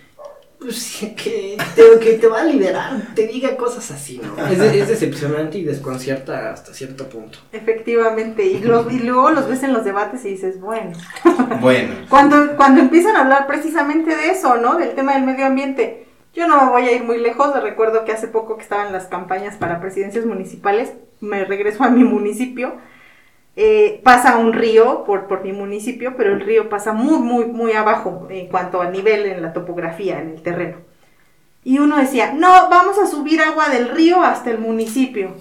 pues, 0.60 0.97
que, 1.24 1.58
te, 1.76 1.99
que 1.99 2.14
te 2.14 2.28
va 2.28 2.41
a 2.41 2.43
liderar 2.45 3.14
te 3.16 3.28
diga 3.28 3.55
cosas 3.58 3.91
así, 3.91 4.20
¿no? 4.24 4.45
Es 4.47 4.88
decepcionante 4.88 5.58
y 5.58 5.64
desconcierta 5.64 6.51
hasta 6.51 6.74
cierto 6.74 7.08
punto. 7.10 7.39
Efectivamente, 7.51 8.45
y, 8.45 8.60
los- 8.60 8.91
y 8.91 8.99
luego 8.99 9.32
los 9.32 9.47
ves 9.47 9.64
en 9.64 9.74
los 9.74 9.84
debates 9.86 10.24
y 10.26 10.30
dices, 10.30 10.60
bueno, 10.60 10.91
Bueno, 11.62 11.93
cuando, 12.10 12.55
cuando 12.55 12.82
empiezan 12.82 13.16
a 13.16 13.22
hablar 13.22 13.47
precisamente 13.47 14.16
de 14.16 14.32
eso, 14.32 14.58
¿no? 14.58 14.78
Del 14.78 14.95
tema 14.95 15.14
del 15.14 15.24
medio 15.24 15.45
ambiente, 15.45 16.08
yo 16.34 16.47
no 16.47 16.64
me 16.66 16.70
voy 16.72 16.84
a 16.84 16.91
ir 16.91 17.03
muy 17.03 17.18
lejos, 17.18 17.51
recuerdo 17.62 18.05
que 18.05 18.12
hace 18.12 18.28
poco 18.28 18.58
que 18.58 18.64
estaban 18.64 18.91
las 18.93 19.05
campañas 19.05 19.55
para 19.55 19.80
presidencias 19.82 20.26
municipales, 20.26 20.93
me 21.20 21.45
regreso 21.45 21.84
a 21.84 21.89
mi 21.89 22.03
municipio, 22.03 22.76
eh, 23.60 24.01
pasa 24.03 24.38
un 24.38 24.53
río 24.53 25.03
por, 25.03 25.26
por 25.26 25.43
mi 25.43 25.51
municipio, 25.51 26.14
pero 26.16 26.32
el 26.32 26.41
río 26.41 26.70
pasa 26.70 26.93
muy, 26.93 27.18
muy, 27.18 27.45
muy 27.45 27.74
abajo 27.74 28.28
en 28.30 28.47
cuanto 28.49 28.82
a 28.82 28.91
nivel 28.91 29.26
en 29.26 29.41
la 29.41 29.51
topografía, 29.51 30.22
en 30.22 30.30
el 30.30 30.43
terreno. 30.43 30.78
Y 31.64 31.80
uno 31.80 31.97
decía, 31.97 32.34
no, 32.34 32.70
vamos 32.70 32.99
a 32.99 33.08
subir 33.08 33.41
agua 33.41 33.70
del 33.70 33.89
río 33.89 34.22
hasta 34.22 34.51
el 34.51 34.60
municipio. 34.60 35.32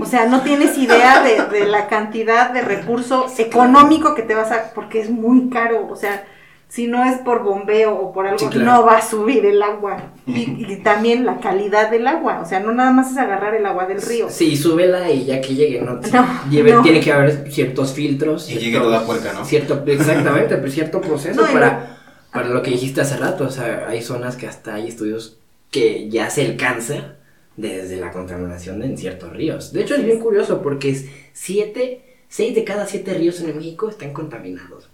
O 0.00 0.06
sea, 0.06 0.26
no 0.26 0.40
tienes 0.40 0.76
idea 0.78 1.22
de, 1.22 1.44
de 1.56 1.66
la 1.66 1.88
cantidad 1.88 2.50
de 2.50 2.62
recurso 2.62 3.26
económico 3.38 4.14
que 4.14 4.22
te 4.22 4.34
vas 4.34 4.50
a, 4.50 4.72
porque 4.74 5.00
es 5.00 5.10
muy 5.10 5.50
caro. 5.50 5.86
O 5.88 5.94
sea, 5.94 6.24
si 6.72 6.86
no 6.86 7.04
es 7.04 7.18
por 7.18 7.42
bombeo 7.42 7.94
o 7.94 8.12
por 8.14 8.26
algo, 8.26 8.38
Sí, 8.38 8.46
claro. 8.46 8.64
no 8.64 8.86
va 8.86 8.96
a 8.96 9.02
subir 9.02 9.44
el 9.44 9.62
agua. 9.62 10.12
Y, 10.26 10.64
y 10.72 10.76
también 10.82 11.26
la 11.26 11.38
calidad 11.38 11.90
del 11.90 12.06
agua. 12.06 12.40
O 12.40 12.46
sea, 12.46 12.60
no 12.60 12.72
nada 12.72 12.90
más 12.92 13.10
es 13.12 13.18
agarrar 13.18 13.54
el 13.54 13.66
agua 13.66 13.84
del 13.84 14.00
río. 14.00 14.30
Sí, 14.30 14.56
súbela 14.56 15.10
y 15.10 15.26
ya 15.26 15.42
que 15.42 15.54
llegue, 15.54 15.82
¿no? 15.82 15.96
No, 15.96 16.26
Lleve- 16.50 16.72
no. 16.72 16.80
Tiene 16.82 17.00
que 17.00 17.12
haber 17.12 17.52
ciertos 17.52 17.92
filtros. 17.92 18.48
Y 18.50 18.54
llegue 18.58 18.78
toda 18.78 19.04
puerca, 19.04 19.34
¿no? 19.34 19.44
Cierto, 19.44 19.82
exactamente, 19.86 20.56
pues 20.56 20.72
cierto 20.72 21.02
proceso 21.02 21.42
No, 21.42 21.52
para, 21.52 21.98
para 22.32 22.48
lo 22.48 22.62
que 22.62 22.70
dijiste 22.70 23.02
hace 23.02 23.18
rato. 23.18 23.44
O 23.44 23.50
sea, 23.50 23.84
hay 23.88 24.00
zonas 24.00 24.36
que 24.36 24.46
hasta 24.46 24.76
hay 24.76 24.88
estudios 24.88 25.38
que 25.70 26.08
ya 26.08 26.30
se 26.30 26.46
alcanza 26.46 27.16
desde 27.58 27.96
la 27.98 28.12
contaminación 28.12 28.82
en 28.82 28.96
ciertos 28.96 29.30
ríos. 29.34 29.74
De 29.74 29.82
hecho, 29.82 29.94
es 29.94 30.06
bien 30.06 30.20
curioso 30.20 30.62
porque 30.62 30.88
es 30.88 31.04
siete, 31.34 32.00
seis 32.28 32.54
de 32.54 32.64
cada 32.64 32.86
siete 32.86 33.12
ríos 33.12 33.42
en 33.42 33.54
México 33.54 33.90
están 33.90 34.14
contaminados. 34.14 34.88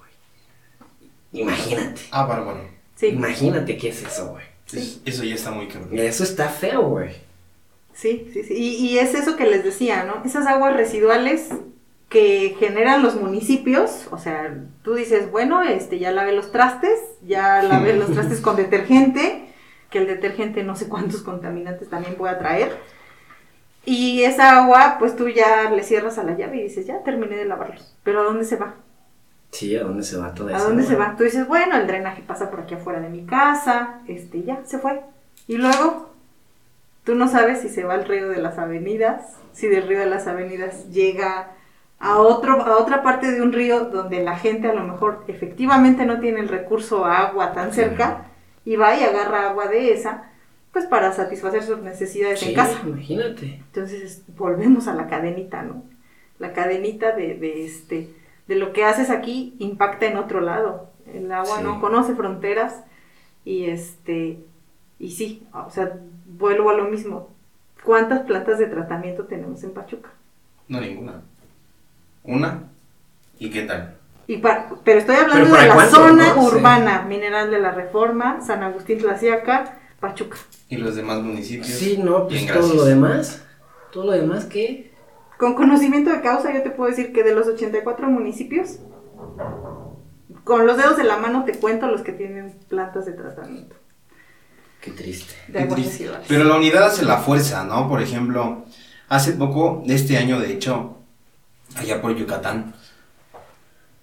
Imagínate. 1.33 2.01
Ah, 2.11 2.25
bárbaro. 2.27 2.61
Sí, 2.97 3.07
Imagínate 3.09 3.77
qué 3.77 3.89
es 3.91 4.03
eso, 4.03 4.29
güey. 4.31 4.45
Es- 4.73 5.01
Eso 5.05 5.25
ya 5.25 5.35
está 5.35 5.51
muy 5.51 5.69
cabrón. 5.69 5.99
Eso 5.99 6.25
está 6.25 6.49
feo, 6.49 6.83
güey. 6.89 7.11
sí, 7.95 8.29
sí, 8.33 8.43
sí. 8.45 8.55
Y, 8.55 8.69
y 8.87 8.99
es 8.99 9.15
eso 9.15 9.37
que 9.37 9.47
les 9.47 9.65
decía, 9.65 10.05
¿no? 10.05 10.23
Esas 10.25 10.47
aguas 10.47 10.75
residuales 10.77 11.49
que 12.09 12.57
generan 12.59 13.03
los 13.03 13.17
municipios, 13.17 14.09
o 14.11 14.19
sea, 14.19 14.57
tú 14.83 14.95
dices, 14.95 15.31
bueno, 15.31 15.63
este, 15.63 15.99
ya 15.99 16.11
lavé 16.11 16.33
los 16.33 16.53
trastes, 16.53 16.99
ya 17.27 17.63
lavé 17.63 17.95
los 17.95 18.11
trastes 18.13 18.41
con 18.41 18.57
detergente, 18.65 19.45
que 19.91 19.99
el 19.99 20.07
detergente 20.07 20.63
no 20.65 20.75
sé 20.77 20.89
cuántos 20.89 21.21
contaminantes 21.23 21.91
también 21.91 22.15
pueda 22.15 22.39
traer. 22.39 22.79
Y 23.85 24.23
esa 24.23 24.59
agua, 24.63 24.97
pues 24.99 25.17
tú 25.17 25.29
ya 25.29 25.71
le 25.71 25.83
cierras 25.83 26.19
a 26.19 26.23
la 26.25 26.37
llave 26.37 26.59
y 26.59 26.63
dices, 26.65 26.87
ya 26.87 27.03
terminé 27.05 27.37
de 27.37 27.45
lavarlos. 27.47 27.95
Pero 28.05 28.21
¿a 28.21 28.25
dónde 28.25 28.45
se 28.45 28.57
va? 28.57 28.75
Sí, 29.51 29.77
¿a 29.77 29.83
dónde 29.85 30.03
se 30.03 30.17
va 30.19 30.35
todo 30.35 30.49
¿A 30.49 30.57
eso? 30.57 30.69
dónde 30.69 30.85
se 30.85 30.95
va? 30.97 31.15
Tú 31.17 31.25
dices, 31.25 31.47
bueno, 31.49 31.77
el 31.77 31.87
drenaje 31.87 32.23
pasa 32.23 32.51
por 32.51 32.61
aquí 32.61 32.75
afuera 32.75 33.01
de 33.01 33.09
mi 33.09 33.25
casa, 33.25 34.01
este, 34.07 34.43
ya, 34.43 34.61
se 34.65 34.79
fue. 34.79 35.01
Y 35.47 35.57
luego, 35.57 36.11
tú 37.05 37.15
no 37.15 37.29
sabes 37.29 37.61
si 37.61 37.69
se 37.69 37.85
va 37.85 37.95
al 37.95 38.05
río 38.05 38.29
de 38.29 38.41
las 38.43 38.59
avenidas, 38.59 39.37
si 39.53 39.67
del 39.69 39.89
río 39.89 39.99
de 40.01 40.07
las 40.07 40.27
avenidas 40.27 40.91
llega 40.91 41.53
a, 41.99 42.19
otro, 42.19 42.63
a 42.63 42.77
otra 42.79 43.03
parte 43.03 43.33
de 43.33 43.41
un 43.43 43.53
río 43.53 43.87
donde 43.87 44.23
la 44.23 44.37
gente 44.37 44.69
a 44.69 44.75
lo 44.75 44.85
mejor 44.85 45.25
efectivamente 45.29 46.05
no 46.07 46.21
tiene 46.21 46.41
el 46.41 46.49
recurso 46.49 47.05
a 47.07 47.19
agua 47.27 47.53
tan 47.55 47.73
cerca 47.73 48.27
y 48.65 48.77
va 48.77 48.95
y 48.97 49.03
agarra 49.03 49.49
agua 49.49 49.67
de 49.67 49.93
esa, 49.95 50.25
pues 50.73 50.85
para 50.87 51.13
satisfacer 51.13 51.63
sus 51.65 51.79
necesidades 51.81 52.39
Sí, 52.41 52.51
en 52.51 52.55
casa. 52.55 52.79
imagínate. 52.85 53.47
Entonces 53.67 54.23
volvemos 54.37 54.87
a 54.87 54.95
la 54.95 55.09
cadenita, 55.09 55.63
¿no? 55.63 55.83
La 56.39 56.53
cadenita 56.53 57.13
de, 57.13 57.35
de 57.35 57.65
este 57.65 58.11
de 58.49 58.57
lo 58.57 58.73
que 58.73 58.85
haces 58.85 59.11
aquí 59.11 59.55
impacta 59.59 60.07
en 60.07 60.17
otro 60.17 60.41
lado. 60.41 60.91
El 61.13 61.31
agua 61.33 61.59
Sí. 61.59 61.65
no 61.65 61.81
conoce 61.81 62.15
fronteras 62.15 62.83
y 63.45 63.67
este 63.67 64.41
y 64.99 65.13
sí, 65.13 65.47
o 65.55 65.71
sea, 65.71 65.93
vuelvo 66.27 66.71
a 66.71 66.75
lo 66.75 66.85
mismo. 66.87 67.29
¿Cuántas 67.85 68.21
plantas 68.23 68.59
de 68.59 68.67
tratamiento 68.67 69.25
tenemos 69.25 69.63
en 69.63 69.71
Pachuca? 69.71 70.11
No, 70.67 70.81
ninguna. 70.81 71.23
Una. 72.25 72.65
¿Y 73.39 73.51
qué 73.51 73.63
tal? 73.63 73.95
Y 74.27 74.39
pa- 74.39 74.69
pero 74.85 74.99
estoy 74.99 75.15
hablando 75.17 75.45
¿Pero 75.45 75.51
para 75.51 75.63
de 75.63 75.69
la 75.69 75.75
cuánto, 75.75 75.97
zona 75.97 76.35
no? 76.35 76.51
Sí. 76.51 76.57
urbana, 76.57 77.03
Mineral 77.09 77.51
de 77.51 77.61
la 77.61 77.71
Reforma, 77.71 78.41
San 78.43 78.63
Agustín 78.63 78.99
Tlaxiaca, 78.99 79.79
Pachuca. 80.01 80.37
¿Y 80.69 80.77
los 80.77 80.97
demás 80.97 81.23
municipios? 81.23 81.69
Sí, 81.69 81.97
no, 81.99 82.27
pues 82.29 82.45
todo 82.47 82.55
gracias. 82.59 82.75
lo 82.77 82.85
demás. 82.85 83.47
Todo 83.93 84.05
lo 84.07 84.13
demás 84.13 84.45
que. 84.45 84.93
Con 85.39 85.55
conocimiento 85.55 86.11
de 86.11 86.21
causa, 86.21 86.53
yo 86.53 86.63
te 86.63 86.71
puedo 86.71 86.91
decir 86.91 87.13
que 87.13 87.23
de 87.23 87.33
los 87.33 87.47
84 87.47 88.11
municipios, 88.11 88.81
con 90.43 90.67
los 90.67 90.77
dedos 90.77 90.97
de 90.97 91.05
la 91.05 91.17
mano 91.17 91.45
te 91.45 91.55
cuento 91.55 91.87
los 91.87 92.03
que 92.03 92.13
tienen 92.13 92.59
plantas 92.69 93.07
de 93.07 93.13
tratamiento 93.13 93.77
Qué 94.81 94.91
triste. 94.91 95.35
de 95.47 95.61
Qué 95.61 95.75
triste. 95.75 96.11
Pero 96.27 96.45
la 96.45 96.57
unidad 96.57 96.85
hace 96.85 97.05
la 97.05 97.19
fuerza, 97.19 97.65
¿no? 97.65 97.89
Por 97.89 98.03
ejemplo, 98.03 98.65
hace 99.09 99.33
poco, 99.33 99.83
de 99.87 99.95
este 99.95 100.17
año 100.17 100.41
de 100.41 100.53
hecho, 100.53 100.97
allá 101.77 102.03
por 102.03 102.17
Yucatán, 102.17 102.75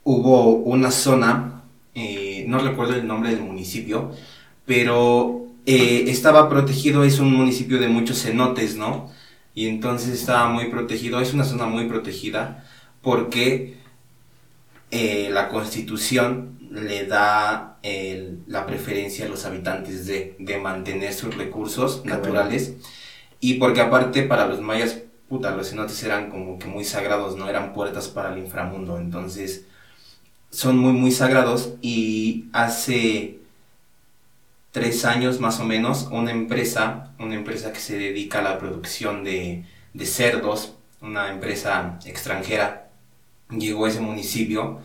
hubo 0.04 0.52
una 0.52 0.92
zona, 0.92 1.64
eh, 1.96 2.46
no 2.48 2.60
recuerdo 2.60 2.96
el 2.96 3.08
nombre 3.08 3.32
del 3.32 3.42
municipio, 3.42 4.12
pero 4.66 5.48
eh, 5.66 6.06
estaba 6.08 6.48
protegido, 6.48 7.04
es 7.04 7.20
un 7.20 7.34
municipio 7.34 7.80
de 7.80 7.90
muchos 7.90 8.22
cenotes, 8.24 8.78
¿no? 8.78 9.10
Y 9.56 9.68
entonces 9.70 10.10
estaba 10.10 10.50
muy 10.50 10.70
protegido, 10.70 11.20
es 11.22 11.34
una 11.34 11.46
zona 11.46 11.66
muy 11.68 11.88
protegida 11.88 12.66
porque 13.02 13.78
eh, 14.92 15.30
la 15.32 15.50
constitución 15.50 16.58
le 16.72 17.06
da 17.06 17.80
el- 17.84 18.40
la 18.48 18.66
preferencia 18.66 19.26
a 19.26 19.30
los 19.30 19.46
habitantes 19.46 20.06
de, 20.08 20.36
de 20.40 20.58
mantener 20.60 21.14
sus 21.14 21.36
recursos 21.36 22.02
Qué 22.04 22.10
naturales. 22.10 22.76
Y 23.40 23.56
porque 23.56 23.82
aparte 23.82 24.24
para 24.24 24.48
los 24.48 24.62
mayas, 24.62 25.02
puta, 25.30 25.52
los 25.56 25.70
cenotes 25.70 26.02
eran 26.04 26.30
como 26.30 26.60
que 26.60 26.68
muy 26.68 26.84
sagrados, 26.86 27.38
no 27.38 27.50
eran 27.50 27.74
puertas 27.74 28.08
para 28.10 28.34
el 28.34 28.40
inframundo, 28.40 28.98
entonces 29.00 29.66
son 30.52 30.78
muy 30.78 30.94
muy 30.94 31.12
sagrados 31.12 31.76
y 31.82 32.46
hace 32.54 33.40
tres 34.76 35.06
años 35.06 35.40
más 35.40 35.62
o 35.62 35.64
menos 35.64 36.10
una 36.12 36.32
empresa, 36.32 37.14
una 37.18 37.36
empresa 37.36 37.72
que 37.72 37.80
se 37.80 37.98
dedica 37.98 38.40
a 38.40 38.42
la 38.42 38.60
producción 38.60 39.24
de, 39.24 39.64
cerdos, 40.04 40.74
una 41.00 41.32
empresa 41.32 41.98
extranjera, 42.06 42.90
llegó 43.50 43.86
a 43.86 43.90
ese 43.90 44.02
municipio, 44.02 44.82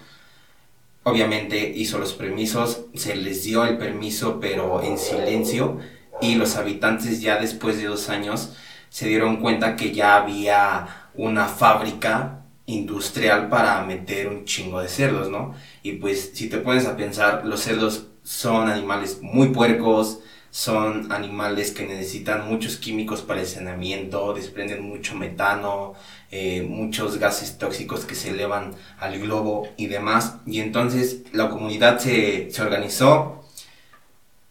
obviamente 1.02 1.72
hizo 1.74 1.98
los 1.98 2.12
permisos, 2.12 2.82
se 2.94 3.16
les 3.16 3.42
dio 3.42 3.64
el 3.64 3.78
permiso 3.78 4.38
pero 4.38 4.80
en 4.80 4.96
silencio 4.96 5.80
y 6.20 6.36
los 6.36 6.54
habitantes 6.54 7.20
ya 7.20 7.40
después 7.40 7.76
de 7.78 7.86
dos 7.86 8.10
años 8.10 8.56
se 8.90 9.08
dieron 9.08 9.38
cuenta 9.38 9.74
que 9.74 9.90
ya 9.90 10.14
había 10.14 11.08
una 11.14 11.48
fábrica 11.48 12.44
industrial 12.66 13.48
para 13.48 13.82
meter 13.82 14.28
un 14.28 14.44
chingo 14.44 14.80
de 14.80 14.86
cerdos, 14.86 15.30
¿no? 15.30 15.52
Y 15.82 15.94
pues 15.94 16.30
si 16.32 16.48
te 16.48 16.58
pones 16.58 16.86
a 16.86 16.96
pensar, 16.96 17.44
los 17.44 17.58
cerdos 17.58 18.09
son 18.22 18.68
animales 18.70 19.18
muy 19.22 19.48
puercos, 19.48 20.20
son 20.50 21.12
animales 21.12 21.70
que 21.70 21.86
necesitan 21.86 22.48
muchos 22.48 22.76
químicos 22.76 23.22
para 23.22 23.40
el 23.40 23.46
saneamiento, 23.46 24.32
desprenden 24.34 24.82
mucho 24.82 25.14
metano, 25.14 25.94
eh, 26.32 26.62
muchos 26.68 27.18
gases 27.18 27.56
tóxicos 27.58 28.04
que 28.04 28.16
se 28.16 28.30
elevan 28.30 28.72
al 28.98 29.18
globo 29.20 29.68
y 29.76 29.86
demás. 29.86 30.36
Y 30.46 30.60
entonces 30.60 31.22
la 31.32 31.48
comunidad 31.50 31.98
se, 32.00 32.50
se 32.50 32.62
organizó, 32.62 33.44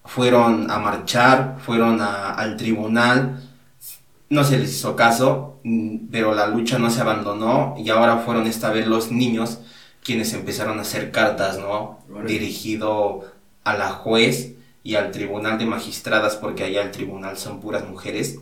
fueron 0.05 0.71
a 0.71 0.79
marchar, 0.79 1.57
fueron 1.59 2.01
a- 2.01 2.31
al 2.33 2.57
tribunal, 2.57 3.41
no 4.29 4.43
se 4.43 4.57
les 4.59 4.71
hizo 4.73 4.95
caso, 4.95 5.59
pero 6.11 6.33
la 6.35 6.47
lucha 6.47 6.79
no 6.79 6.89
se 6.89 7.01
abandonó 7.01 7.75
y 7.77 7.89
ahora 7.89 8.19
fueron 8.19 8.47
esta 8.47 8.71
vez 8.71 8.87
los 8.87 9.11
niños 9.11 9.59
quienes 10.03 10.33
empezaron 10.33 10.79
a 10.79 10.83
hacer 10.83 11.11
cartas, 11.11 11.59
¿no? 11.59 11.99
Dirigido 12.27 13.25
a 13.71 13.77
la 13.77 13.89
juez 13.91 14.53
y 14.83 14.95
al 14.95 15.11
tribunal 15.11 15.57
de 15.57 15.65
magistradas, 15.65 16.35
porque 16.35 16.63
allá 16.63 16.81
el 16.81 16.91
tribunal 16.91 17.37
son 17.37 17.59
puras 17.59 17.87
mujeres, 17.87 18.39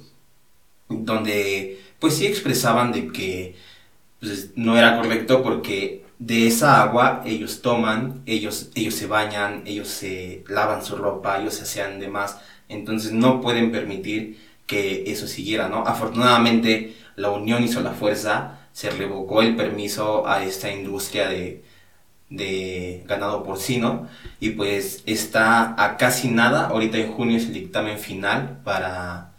donde 0.90 1.82
pues 2.00 2.16
sí 2.16 2.26
expresaban 2.26 2.92
de 2.92 3.12
que 3.12 3.56
pues, 4.20 4.52
no 4.56 4.78
era 4.78 4.98
correcto 4.98 5.44
porque 5.44 6.06
de 6.20 6.48
esa 6.48 6.82
agua 6.82 7.22
ellos 7.26 7.62
toman, 7.62 8.22
ellos, 8.26 8.70
ellos 8.76 8.96
se 8.96 9.08
bañan, 9.08 9.64
ellos 9.66 9.88
se 9.88 10.44
lavan 10.48 10.84
su 10.84 10.96
ropa, 10.96 11.40
ellos 11.40 11.56
se 11.56 11.64
asean 11.64 12.00
demás, 12.00 12.40
entonces 12.70 13.12
no 13.12 13.42
pueden 13.42 13.72
permitir 13.72 14.40
que 14.66 15.12
eso 15.12 15.28
siguiera, 15.28 15.70
¿no? 15.70 15.86
Afortunadamente 15.86 16.96
la 17.16 17.30
unión 17.32 17.64
hizo 17.64 17.82
la 17.82 17.92
fuerza, 17.92 18.60
se 18.74 18.90
revocó 18.90 19.42
el 19.42 19.56
permiso 19.56 20.28
a 20.28 20.44
esta 20.44 20.72
industria 20.72 21.30
de, 21.30 21.64
de 22.30 23.04
ganado 23.08 23.44
porcino 23.44 24.08
y 24.40 24.52
pues 24.52 25.02
está 25.06 25.82
a 25.82 25.98
casi 25.98 26.30
nada, 26.30 26.68
ahorita 26.68 26.98
en 26.98 27.14
junio 27.14 27.38
es 27.38 27.46
el 27.46 27.54
dictamen 27.54 27.98
final 27.98 28.60
para, 28.64 29.32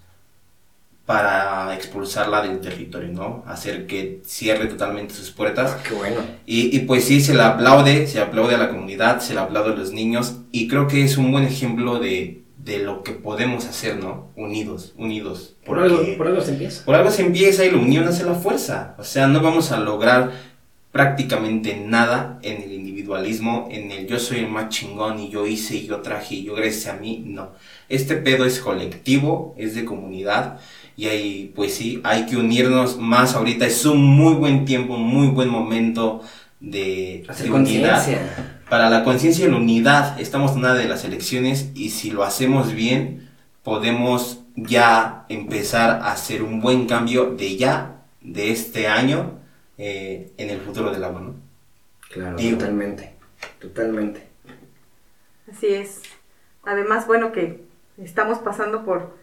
para 1.05 1.75
expulsarla 1.75 2.43
del 2.43 2.61
territorio, 2.61 3.13
¿no? 3.13 3.45
Hacer 3.47 3.87
que 3.87 4.21
cierre 4.25 4.67
totalmente 4.67 5.15
sus 5.15 5.31
puertas. 5.31 5.77
Qué 5.87 5.95
bueno. 5.95 6.21
Y, 6.47 6.75
y 6.77 6.81
pues 6.81 7.05
sí, 7.05 7.21
se 7.21 7.35
le 7.35 7.43
aplaude, 7.43 8.07
se 8.07 8.21
aplaude 8.21 8.55
a 8.55 8.59
la 8.59 8.71
comunidad, 8.71 9.21
se 9.21 9.35
le 9.35 9.41
aplaude 9.41 9.73
a 9.73 9.77
los 9.77 9.93
niños 9.93 10.37
y 10.51 10.69
creo 10.69 10.87
que 10.87 11.05
es 11.05 11.19
un 11.19 11.31
buen 11.31 11.45
ejemplo 11.45 11.99
de, 11.99 12.43
de 12.57 12.79
lo 12.79 13.03
que 13.03 13.13
podemos 13.13 13.67
hacer, 13.67 13.97
¿no? 13.97 14.29
Unidos, 14.37 14.95
unidos. 14.99 15.57
Por 15.65 15.79
algo, 15.79 16.01
por 16.17 16.27
algo 16.27 16.41
se 16.41 16.53
empieza. 16.53 16.85
por 16.85 16.95
algo 16.95 17.11
se 17.11 17.23
empieza 17.23 17.65
y 17.65 17.71
la 17.71 17.79
unión 17.79 18.07
hace 18.09 18.25
la 18.25 18.35
fuerza. 18.35 18.95
O 18.99 19.05
sea, 19.05 19.27
no 19.27 19.41
vamos 19.41 19.73
a 19.73 19.81
lograr 19.81 20.33
prácticamente 20.93 21.77
nada 21.77 22.39
en 22.43 22.63
el 22.63 22.73
individualismo, 23.09 23.69
en 23.71 23.91
el 23.91 24.07
yo 24.07 24.19
soy 24.19 24.41
el 24.41 24.49
más 24.49 24.69
chingón 24.69 25.19
y 25.19 25.31
yo 25.31 25.47
hice 25.47 25.77
y 25.77 25.87
yo 25.87 26.01
traje 26.01 26.37
y 26.37 26.45
yo 26.45 26.55
gracias 26.55 26.95
a 26.95 26.99
mí, 26.99 27.23
no. 27.25 27.51
Este 27.89 28.17
pedo 28.17 28.45
es 28.45 28.61
colectivo, 28.61 29.55
es 29.57 29.75
de 29.75 29.85
comunidad 29.85 30.61
y 30.97 31.07
ahí 31.07 31.53
pues 31.55 31.75
sí, 31.75 32.01
hay 32.05 32.27
que 32.27 32.37
unirnos 32.37 32.99
más 32.99 33.35
ahorita, 33.35 33.67
es 33.67 33.85
un 33.87 34.05
muy 34.05 34.35
buen 34.35 34.65
tiempo, 34.65 34.95
un 34.95 35.07
muy 35.07 35.29
buen 35.29 35.49
momento 35.49 36.23
de, 36.61 37.25
de 37.43 37.51
unidad. 37.51 38.07
Para 38.69 38.91
la 38.91 39.03
conciencia 39.03 39.47
y 39.47 39.51
la 39.51 39.57
unidad, 39.57 40.21
estamos 40.21 40.53
en 40.53 40.59
una 40.59 40.75
de 40.75 40.87
las 40.87 41.05
elecciones 41.05 41.71
y 41.75 41.91
si 41.91 42.11
lo 42.11 42.23
hacemos 42.23 42.75
bien, 42.75 43.31
podemos 43.63 44.41
ya 44.57 45.25
empezar 45.31 46.03
a 46.03 46.13
hacer 46.13 46.43
un 46.43 46.61
buen 46.61 46.87
cambio 46.87 47.35
de 47.35 47.57
ya, 47.57 48.03
de 48.21 48.51
este 48.51 48.87
año, 48.87 49.39
eh, 49.79 50.33
en 50.37 50.51
el 50.51 50.61
futuro 50.61 50.91
del 50.91 51.05
agua, 51.05 51.21
¿no? 51.21 51.48
Claro, 52.11 52.37
Digo. 52.37 52.59
totalmente. 52.59 53.13
Totalmente. 53.61 54.23
Así 55.53 55.67
es. 55.69 56.03
Además, 56.65 57.07
bueno, 57.07 57.33
que 57.33 57.63
estamos 58.03 58.39
pasando 58.39 58.85
por 58.85 59.17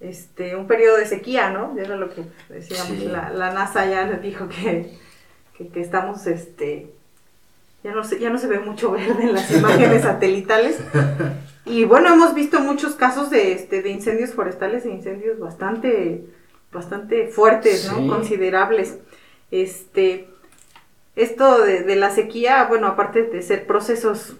este 0.00 0.56
un 0.56 0.66
periodo 0.66 0.96
de 0.96 1.06
sequía, 1.06 1.50
¿no? 1.50 1.76
Ya 1.76 1.82
era 1.82 1.96
lo 1.96 2.08
que 2.10 2.22
decíamos, 2.48 2.98
Sí. 2.98 3.04
la, 3.06 3.30
la 3.30 3.52
NASA 3.52 3.84
ya 3.86 4.06
nos 4.06 4.22
dijo 4.22 4.48
que, 4.48 4.96
que, 5.56 5.68
que 5.68 5.80
estamos, 5.80 6.26
este, 6.26 6.90
ya 7.84 7.92
no, 7.92 8.02
se, 8.04 8.18
ya 8.18 8.30
no 8.30 8.38
se 8.38 8.46
ve 8.46 8.60
mucho 8.60 8.92
verde 8.92 9.24
en 9.24 9.34
las 9.34 9.50
imágenes 9.54 10.02
satelitales. 10.02 10.78
Y 11.66 11.84
bueno, 11.84 12.14
hemos 12.14 12.34
visto 12.34 12.60
muchos 12.60 12.94
casos 12.94 13.28
de, 13.30 13.52
este, 13.52 13.82
de 13.82 13.90
incendios 13.90 14.30
forestales 14.32 14.86
e 14.86 14.90
incendios 14.90 15.38
bastante, 15.38 16.24
bastante 16.72 17.28
fuertes, 17.28 17.90
¿no? 17.92 18.06
Considerables. 18.08 18.96
Este, 19.50 20.29
esto 21.22 21.62
de, 21.62 21.96
la 21.96 22.10
sequía, 22.10 22.64
bueno, 22.64 22.86
aparte 22.86 23.22
de 23.24 23.42
ser 23.42 23.66
procesos 23.66 24.36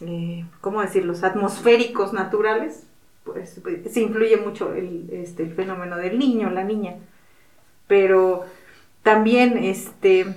eh, 0.00 0.44
¿cómo 0.60 0.80
decirlos? 0.80 1.22
Atmosféricos 1.22 2.12
naturales, 2.12 2.84
pues 3.24 3.60
pues, 3.62 3.92
se 3.92 4.00
influye 4.00 4.36
mucho 4.38 4.72
el, 4.72 5.10
este, 5.12 5.42
el 5.42 5.52
fenómeno 5.52 5.96
del 5.96 6.18
niño, 6.18 6.50
la 6.50 6.64
niña. 6.64 6.96
Pero 7.86 8.46
también, 9.02 9.58
este, 9.58 10.34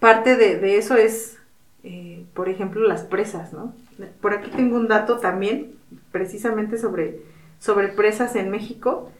parte 0.00 0.36
de, 0.36 0.58
de 0.58 0.76
eso 0.76 0.96
es, 0.96 1.38
eh, 1.82 2.24
por 2.34 2.48
ejemplo, 2.48 2.86
las 2.86 3.02
presas, 3.02 3.52
¿no? 3.52 3.74
Por 4.20 4.34
aquí 4.34 4.50
tengo 4.50 4.76
un 4.76 4.88
dato 4.88 5.18
también, 5.18 5.74
precisamente 6.10 6.76
sobre, 6.78 7.20
sobre 7.60 7.88
presas 7.88 8.36
en 8.36 8.50
México, 8.50 9.10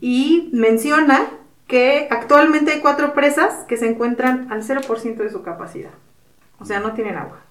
y 0.00 0.50
menciona 0.52 1.28
que 1.68 2.08
actualmente 2.10 2.72
hay 2.72 2.80
cuatro 2.80 3.14
presas 3.14 3.64
que 3.68 3.76
se 3.76 3.88
encuentran 3.88 4.50
al 4.50 4.64
0% 4.64 5.16
de 5.16 5.30
su 5.30 5.42
capacidad. 5.42 5.90
O 6.58 6.64
sea, 6.64 6.80
no 6.80 6.94
tienen 6.94 7.16
agua. 7.16 7.42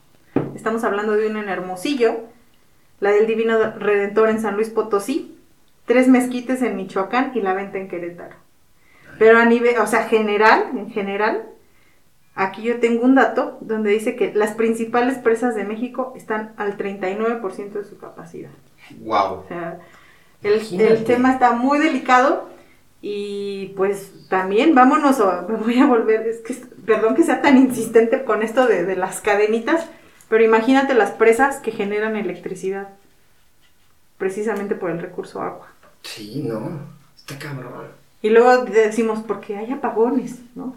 Estamos 0.55 0.83
hablando 0.83 1.13
de 1.13 1.27
una 1.27 1.41
en 1.41 1.49
Hermosillo, 1.49 2.21
la 2.99 3.11
del 3.11 3.27
Divino 3.27 3.57
Redentor 3.77 4.29
en 4.29 4.41
San 4.41 4.55
Luis 4.55 4.69
Potosí, 4.69 5.37
tres 5.85 6.07
mezquites 6.07 6.61
en 6.63 6.75
Michoacán 6.75 7.31
y 7.35 7.41
la 7.41 7.53
venta 7.53 7.77
en 7.77 7.87
Querétaro. 7.87 8.35
Pero 9.19 9.37
a 9.37 9.45
nivel, 9.45 9.77
o 9.79 9.87
sea, 9.87 10.03
general, 10.03 10.71
en 10.75 10.89
general, 10.89 11.49
aquí 12.35 12.63
yo 12.63 12.79
tengo 12.79 13.05
un 13.05 13.15
dato 13.15 13.57
donde 13.61 13.91
dice 13.91 14.15
que 14.15 14.33
las 14.33 14.51
principales 14.51 15.19
presas 15.19 15.55
de 15.55 15.63
México 15.63 16.13
están 16.15 16.53
al 16.57 16.75
39% 16.75 17.71
de 17.71 17.83
su 17.85 17.97
capacidad. 17.99 18.51
Wow. 18.99 19.33
O 19.33 19.45
sea, 19.47 19.79
el, 20.43 21.03
tema 21.05 21.33
está 21.33 21.53
muy 21.53 21.79
delicado 21.79 22.49
y 23.01 23.73
pues 23.77 24.11
también 24.29 24.73
vámonos, 24.75 25.19
me 25.47 25.55
voy 25.55 25.79
a 25.79 25.85
volver, 25.85 26.27
es 26.27 26.39
que, 26.39 26.53
perdón 26.85 27.15
que 27.15 27.23
sea 27.23 27.41
tan 27.41 27.57
insistente 27.57 28.23
con 28.23 28.41
esto 28.43 28.67
de, 28.67 28.83
de 28.85 28.95
las 28.95 29.21
cadenitas, 29.21 29.85
pero 30.29 30.43
imagínate 30.43 30.93
las 30.93 31.11
presas 31.11 31.57
que 31.57 31.71
generan 31.71 32.15
electricidad, 32.15 32.89
precisamente 34.17 34.75
por 34.75 34.91
el 34.91 34.99
recurso 34.99 35.41
agua. 35.41 35.67
Sí, 36.03 36.43
no. 36.43 36.79
Está 37.15 37.37
cabrón. 37.37 37.87
Y 38.21 38.29
luego 38.29 38.65
decimos, 38.65 39.19
porque 39.27 39.57
hay 39.57 39.71
apagones, 39.71 40.39
¿no? 40.55 40.75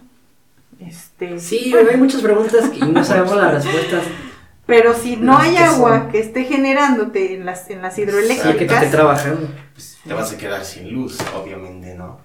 Este, 0.79 1.39
Sí, 1.39 1.75
hay 1.75 1.97
muchas 1.97 2.23
preguntas 2.23 2.71
que 2.71 2.81
no 2.87 3.05
sabemos 3.05 3.37
las 3.37 3.53
respuestas. 3.55 4.05
pero 4.67 4.95
si 4.95 5.17
no 5.17 5.37
hay 5.37 5.57
agua 5.57 6.09
que 6.11 6.21
esté 6.21 6.45
generándote 6.45 7.35
en 7.35 7.45
las, 7.47 7.69
en 7.71 7.83
las 7.83 7.95
Sí, 7.95 8.03
que 8.03 8.07
te 8.07 8.11
hidroeléctricas, 8.11 8.83
esté 8.85 8.97
trabajando. 8.97 9.49
Pues 9.75 9.90
te 10.07 10.15
vas 10.15 10.33
a 10.33 10.39
quedar 10.39 10.65
sin 10.65 10.93
luz, 10.93 11.19
obviamente, 11.35 11.95
¿no? 11.95 12.21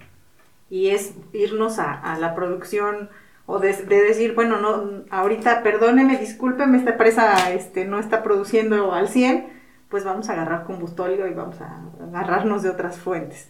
y 0.70 0.88
es 0.88 1.12
irnos 1.32 1.78
a, 1.78 1.92
a 1.92 2.18
la 2.18 2.34
producción 2.34 3.08
o 3.46 3.60
de, 3.60 3.72
de 3.72 4.02
decir, 4.02 4.34
bueno, 4.34 4.60
no, 4.60 5.04
ahorita 5.10 5.62
perdóneme, 5.62 6.18
discúlpeme, 6.18 6.78
esta 6.78 6.92
empresa 6.92 7.52
este, 7.52 7.84
no 7.84 8.00
está 8.00 8.22
produciendo 8.22 8.92
al 8.92 9.08
100, 9.08 9.46
pues 9.88 10.04
vamos 10.04 10.28
a 10.28 10.32
agarrar 10.32 10.64
combustóleo 10.64 11.28
y 11.28 11.34
vamos 11.34 11.60
a 11.60 11.82
agarrarnos 12.02 12.64
de 12.64 12.70
otras 12.70 12.98
fuentes. 12.98 13.48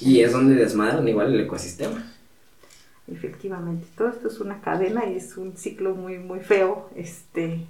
Y 0.00 0.20
es 0.20 0.32
donde 0.32 0.56
desmadran 0.56 1.08
igual 1.08 1.32
el 1.32 1.40
ecosistema. 1.40 2.04
Efectivamente, 3.10 3.86
todo 3.96 4.08
esto 4.08 4.28
es 4.28 4.40
una 4.40 4.60
cadena 4.60 5.06
y 5.06 5.16
es 5.16 5.38
un 5.38 5.56
ciclo 5.56 5.94
muy, 5.94 6.18
muy 6.18 6.40
feo, 6.40 6.90
este, 6.94 7.66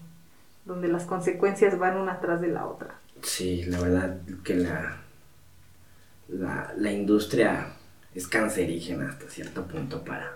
donde 0.64 0.88
las 0.88 1.04
consecuencias 1.04 1.78
van 1.78 1.98
una 1.98 2.20
tras 2.20 2.40
de 2.40 2.48
la 2.48 2.66
otra. 2.66 2.96
Sí, 3.22 3.62
la 3.64 3.80
verdad 3.80 4.18
que 4.42 4.56
la, 4.56 5.03
la, 6.28 6.72
la 6.76 6.92
industria 6.92 7.66
es 8.14 8.26
cancerígena 8.26 9.08
hasta 9.08 9.28
cierto 9.28 9.66
punto 9.66 10.04
para, 10.04 10.32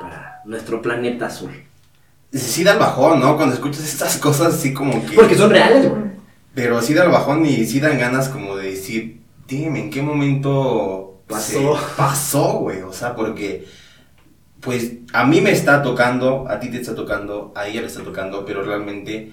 para 0.00 0.40
nuestro 0.44 0.80
planeta 0.80 1.26
azul. 1.26 1.52
Sí 2.32 2.64
da 2.64 2.72
el 2.72 2.78
bajón, 2.78 3.20
¿no? 3.20 3.36
Cuando 3.36 3.54
escuchas 3.54 3.84
estas 3.84 4.18
cosas 4.18 4.54
así 4.54 4.74
como 4.74 5.04
que... 5.06 5.14
Porque 5.14 5.34
son 5.34 5.50
reales, 5.50 5.88
güey. 5.88 6.02
Pero 6.54 6.82
sí 6.82 6.92
da 6.92 7.04
el 7.04 7.10
bajón 7.10 7.46
y 7.46 7.64
sí 7.66 7.80
dan 7.80 7.98
ganas 7.98 8.28
como 8.28 8.56
de 8.56 8.70
decir, 8.70 9.20
dime, 9.46 9.80
¿en 9.80 9.90
qué 9.90 10.02
momento 10.02 11.22
Pasó. 11.26 11.76
se 11.76 11.84
pasó, 11.96 12.58
güey? 12.58 12.82
O 12.82 12.92
sea, 12.92 13.14
porque, 13.14 13.66
pues, 14.60 14.92
a 15.12 15.24
mí 15.24 15.40
me 15.40 15.52
está 15.52 15.82
tocando, 15.82 16.46
a 16.48 16.60
ti 16.60 16.68
te 16.70 16.80
está 16.80 16.94
tocando, 16.94 17.52
a 17.54 17.68
ella 17.68 17.80
le 17.80 17.86
está 17.86 18.02
tocando, 18.02 18.44
pero 18.44 18.62
realmente 18.62 19.32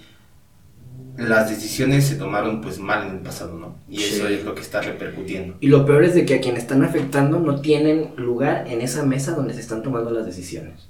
las 1.18 1.50
decisiones 1.50 2.06
se 2.06 2.16
tomaron, 2.16 2.62
pues, 2.62 2.80
mal 2.80 3.08
en 3.08 3.16
el 3.16 3.20
pasado, 3.22 3.58
¿no? 3.58 3.76
Y 3.90 4.04
eso 4.04 4.28
es 4.28 4.44
lo 4.44 4.54
que 4.56 4.62
está 4.62 4.82
repercutiendo. 4.82 5.56
Y 5.62 5.68
lo 5.68 5.86
peor 5.86 6.04
es 6.04 6.14
de 6.16 6.26
que 6.26 6.36
a 6.36 6.42
quienes 6.42 6.64
están 6.64 6.84
afectando 6.84 7.40
no 7.40 7.62
tienen 7.62 8.12
lugar 8.18 8.68
en 8.68 8.82
esa 8.82 9.04
mesa 9.06 9.34
donde 9.36 9.54
se 9.54 9.62
están 9.62 9.82
tomando 9.84 10.12
las 10.12 10.26
decisiones. 10.26 10.90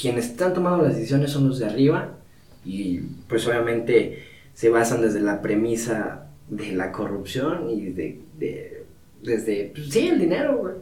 Quienes 0.00 0.26
están 0.26 0.54
tomando 0.54 0.84
las 0.84 0.94
decisiones 0.96 1.30
son 1.32 1.48
los 1.48 1.58
de 1.58 1.66
arriba 1.66 2.10
y 2.64 2.98
pues 3.28 3.46
obviamente 3.46 4.24
se 4.54 4.68
basan 4.70 5.02
desde 5.02 5.20
la 5.20 5.42
premisa 5.42 6.26
de 6.48 6.72
la 6.72 6.92
corrupción 6.92 7.68
y 7.70 7.86
de, 7.90 8.20
de- 8.38 8.84
desde, 9.22 9.72
pues, 9.74 9.90
sí, 9.90 10.08
el 10.08 10.18
dinero, 10.20 10.56
güey. 10.58 10.74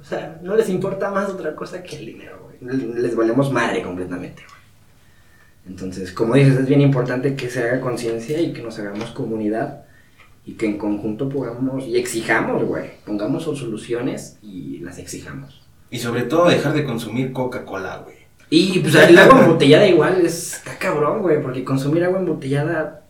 O 0.00 0.04
sea, 0.04 0.40
no 0.42 0.56
les 0.56 0.68
importa 0.68 1.10
más 1.10 1.28
otra 1.30 1.54
cosa 1.54 1.82
que 1.82 1.96
el 1.96 2.06
dinero, 2.06 2.40
güey. 2.60 2.80
Les 2.94 3.14
valemos 3.14 3.52
madre 3.52 3.82
completamente, 3.82 4.42
güey. 4.48 4.61
Entonces, 5.66 6.12
como 6.12 6.34
dices, 6.34 6.58
es 6.58 6.66
bien 6.66 6.80
importante 6.80 7.36
que 7.36 7.48
se 7.48 7.62
haga 7.62 7.80
conciencia 7.80 8.40
y 8.40 8.52
que 8.52 8.62
nos 8.62 8.78
hagamos 8.78 9.10
comunidad 9.10 9.84
y 10.44 10.54
que 10.54 10.66
en 10.66 10.78
conjunto 10.78 11.28
podamos 11.28 11.86
y 11.86 11.96
exijamos, 11.96 12.64
güey. 12.64 12.90
Pongamos 13.06 13.44
soluciones 13.44 14.38
y 14.42 14.78
las 14.78 14.98
exijamos. 14.98 15.62
Y 15.90 15.98
sobre 15.98 16.22
todo 16.22 16.48
dejar 16.48 16.72
de 16.72 16.84
consumir 16.84 17.32
Coca-Cola, 17.32 17.98
güey. 17.98 18.16
Y 18.50 18.80
pues 18.80 18.94
el 18.94 19.16
agua 19.16 19.44
embotellada 19.44 19.86
igual 19.86 20.26
es, 20.26 20.54
está 20.54 20.76
cabrón, 20.78 21.22
güey, 21.22 21.40
porque 21.40 21.64
consumir 21.64 22.04
agua 22.04 22.18
embotellada 22.18 23.04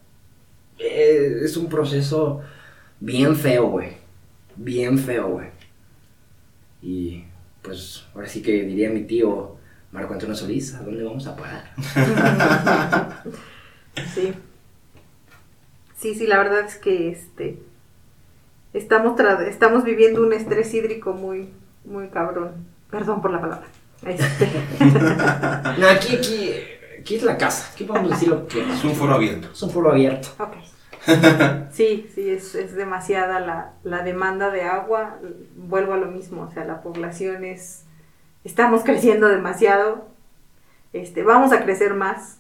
eh, 0.79 1.41
es 1.43 1.57
un 1.57 1.69
proceso 1.69 2.43
bien 3.01 3.35
feo, 3.35 3.69
güey. 3.69 3.93
Bien 4.57 4.99
feo, 4.99 5.29
güey. 5.31 5.49
Y 6.83 7.25
pues 7.63 8.05
ahora 8.15 8.29
sí 8.29 8.43
que 8.43 8.65
diría 8.65 8.91
mi 8.91 9.03
tío 9.03 9.57
Marco 9.93 10.15
Antonio 10.15 10.35
Solís, 10.35 10.75
¿a 10.75 10.83
dónde 10.83 11.03
vamos 11.05 11.27
a 11.27 11.37
parar? 11.37 11.71
Sí. 14.15 14.33
Sí, 15.99 16.15
sí, 16.15 16.27
la 16.27 16.39
verdad 16.39 16.61
es 16.61 16.77
que 16.77 17.11
este 17.11 17.59
estamos 18.73 19.19
tra- 19.19 19.47
estamos 19.47 19.85
viviendo 19.85 20.23
un 20.23 20.33
estrés 20.33 20.73
hídrico 20.73 21.13
muy 21.13 21.51
muy 21.85 22.09
cabrón. 22.09 22.67
Perdón 22.91 23.21
por 23.21 23.31
la 23.33 23.41
palabra. 23.41 23.67
Este, 24.05 24.49
No, 25.79 25.87
aquí, 25.89 26.17
aquí, 26.17 26.51
aquí 27.01 27.17
es 27.17 27.23
la 27.23 27.37
casa, 27.37 27.71
aquí 27.73 27.85
podemos 27.85 28.11
decir 28.11 28.29
lo 28.29 28.47
que 28.49 28.61
Es 28.73 28.83
un 28.85 28.95
foro 28.95 29.15
abierto. 29.15 29.49
Es 29.53 29.63
un 29.63 29.71
foro 29.71 29.91
abierto. 29.91 30.29
ok. 30.39 30.55
Sí, 31.73 32.09
sí, 32.15 32.31
es, 32.31 32.55
es 32.55 32.75
demasiada 32.75 33.41
la, 33.41 33.73
la 33.85 34.03
demanda 34.03 34.51
de 34.51 34.63
agua. 34.63 35.19
Vuelvo 35.57 35.93
a 35.95 35.97
lo 35.99 36.07
mismo, 36.07 36.43
o 36.43 36.51
sea, 36.51 36.65
la 36.65 36.81
población 36.81 37.45
es... 37.45 37.85
Estamos 38.45 38.83
creciendo 38.85 39.29
demasiado. 39.29 40.07
Este, 40.93 41.23
vamos 41.23 41.53
a 41.53 41.63
crecer 41.65 41.95
más. 41.95 42.39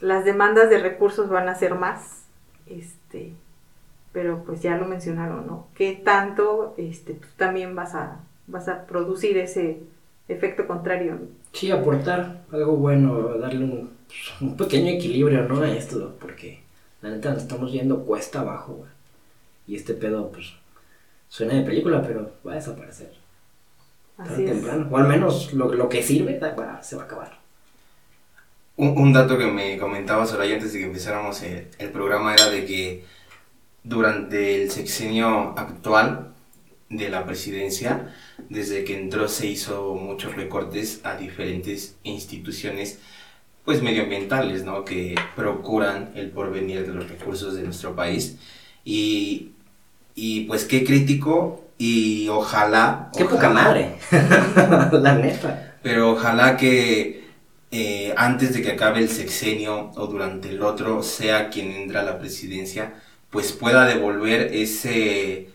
Las 0.00 0.24
demandas 0.24 0.70
de 0.70 0.78
recursos 0.78 1.28
van 1.28 1.48
a 1.48 1.54
ser 1.54 1.74
más. 1.74 2.24
Este, 2.66 3.32
pero 4.12 4.42
pues 4.44 4.62
ya 4.62 4.76
lo 4.76 4.86
mencionaron, 4.86 5.46
¿no? 5.46 5.68
¿Qué 5.74 5.92
tanto 5.92 6.74
este, 6.78 7.14
tú 7.14 7.28
también 7.36 7.74
vas 7.74 7.94
a, 7.94 8.20
vas 8.46 8.68
a 8.68 8.86
producir 8.86 9.38
ese, 9.38 9.80
efecto 10.28 10.66
contrario. 10.66 11.18
Sí, 11.52 11.70
aportar 11.70 12.44
algo 12.52 12.76
bueno, 12.76 13.38
darle 13.38 13.64
un, 14.40 14.56
pequeño 14.56 14.90
equilibrio, 14.90 15.42
¿no? 15.48 15.60
A 15.60 15.70
esto, 15.70 16.16
porque 16.20 16.62
la 17.02 17.10
neta 17.10 17.32
nos 17.32 17.42
estamos 17.42 17.72
yendo 17.72 18.04
cuesta 18.04 18.40
abajo, 18.40 18.74
güey. 18.74 18.90
Y 19.66 19.76
este 19.76 19.94
pedo, 19.94 20.30
pues, 20.30 20.52
suena 21.28 21.54
de 21.54 21.62
película, 21.62 22.02
pero 22.02 22.32
va 22.46 22.52
a 22.52 22.56
desaparecer. 22.56 23.12
Así 24.18 24.44
o 24.44 24.44
es. 24.44 24.50
temprano. 24.52 24.88
O 24.90 24.96
al 24.96 25.08
menos 25.08 25.52
lo, 25.52 25.72
lo 25.74 25.88
que 25.88 26.02
sirve 26.02 26.38
va- 26.38 26.54
va- 26.54 26.82
se 26.82 26.96
va 26.96 27.02
a 27.02 27.04
acabar. 27.06 27.38
Un, 28.76 28.88
un 28.98 29.12
dato 29.12 29.38
que 29.38 29.46
me 29.46 29.78
comentaba 29.78 30.26
Soraya 30.26 30.54
antes 30.54 30.72
de 30.72 30.80
que 30.80 30.84
empezáramos 30.86 31.42
el, 31.42 31.68
el 31.78 31.90
programa 31.90 32.34
era 32.34 32.50
de 32.50 32.64
que 32.66 33.04
durante 33.84 34.62
el 34.62 34.70
sexenio 34.70 35.54
actual 35.58 36.34
de 36.90 37.08
la 37.10 37.24
presidencia, 37.26 38.14
desde 38.50 38.84
que 38.84 38.98
entró 38.98 39.28
se 39.28 39.46
hizo 39.48 39.94
muchos 39.96 40.36
recortes 40.36 41.00
a 41.04 41.16
diferentes 41.16 41.96
instituciones 42.04 43.00
pues 43.64 43.82
medioambientales, 43.82 44.64
¿no? 44.64 44.84
Que 44.84 45.16
procuran 45.36 46.12
el 46.16 46.30
porvenir 46.30 46.86
de 46.86 46.94
los 46.94 47.08
recursos 47.08 47.54
de 47.56 47.62
nuestro 47.64 47.96
país. 47.96 48.38
Y, 48.84 49.52
y 50.14 50.42
pues 50.46 50.64
qué 50.64 50.84
crítico 50.84 51.65
y 51.78 52.28
ojalá... 52.28 53.10
¡Qué 53.16 53.24
poca 53.24 53.48
ojalá- 53.50 53.62
madre! 53.64 53.96
la 55.00 55.14
neta. 55.14 55.74
pero 55.82 56.12
ojalá 56.12 56.56
que 56.56 57.24
eh, 57.70 58.14
antes 58.16 58.54
de 58.54 58.62
que 58.62 58.72
acabe 58.72 59.00
el 59.00 59.08
sexenio 59.10 59.90
o 59.96 60.06
durante 60.06 60.48
el 60.50 60.62
otro, 60.62 61.02
sea 61.02 61.50
quien 61.50 61.72
entra 61.72 62.00
a 62.00 62.04
la 62.04 62.18
presidencia, 62.18 62.94
pues 63.30 63.52
pueda 63.52 63.84
devolver 63.86 64.50
ese, 64.54 65.50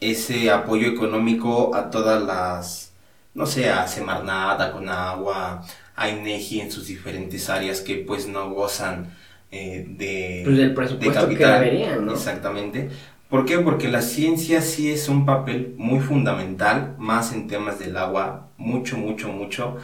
ese 0.00 0.50
apoyo 0.50 0.88
económico 0.88 1.74
a 1.74 1.90
todas 1.90 2.22
las, 2.22 2.92
no 3.34 3.46
sé, 3.46 3.70
a 3.70 3.86
Semarnat, 3.88 4.60
a 4.60 4.72
Conagua, 4.72 5.64
a 5.94 6.08
INEGI 6.10 6.60
en 6.60 6.70
sus 6.72 6.86
diferentes 6.88 7.48
áreas 7.48 7.80
que 7.80 7.96
pues 7.96 8.26
no 8.26 8.50
gozan 8.50 9.14
eh, 9.50 9.86
de, 9.88 10.42
Pues 10.44 10.56
del 10.58 10.68
de 10.70 10.74
presupuesto 10.74 11.20
que 11.28 11.34
capital. 11.34 11.60
deberían, 11.60 12.04
¿no? 12.04 12.12
Exactamente. 12.12 12.90
¿Por 13.28 13.44
qué? 13.44 13.58
Porque 13.58 13.88
la 13.88 14.02
ciencia 14.02 14.62
sí 14.62 14.90
es 14.90 15.08
un 15.08 15.26
papel 15.26 15.74
muy 15.78 16.00
fundamental, 16.00 16.94
más 16.98 17.32
en 17.32 17.48
temas 17.48 17.78
del 17.80 17.96
agua, 17.96 18.50
mucho, 18.56 18.96
mucho, 18.98 19.28
mucho. 19.28 19.76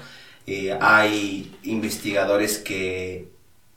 Eh, 0.46 0.76
hay 0.80 1.52
investigadores 1.64 2.58
que 2.58 3.28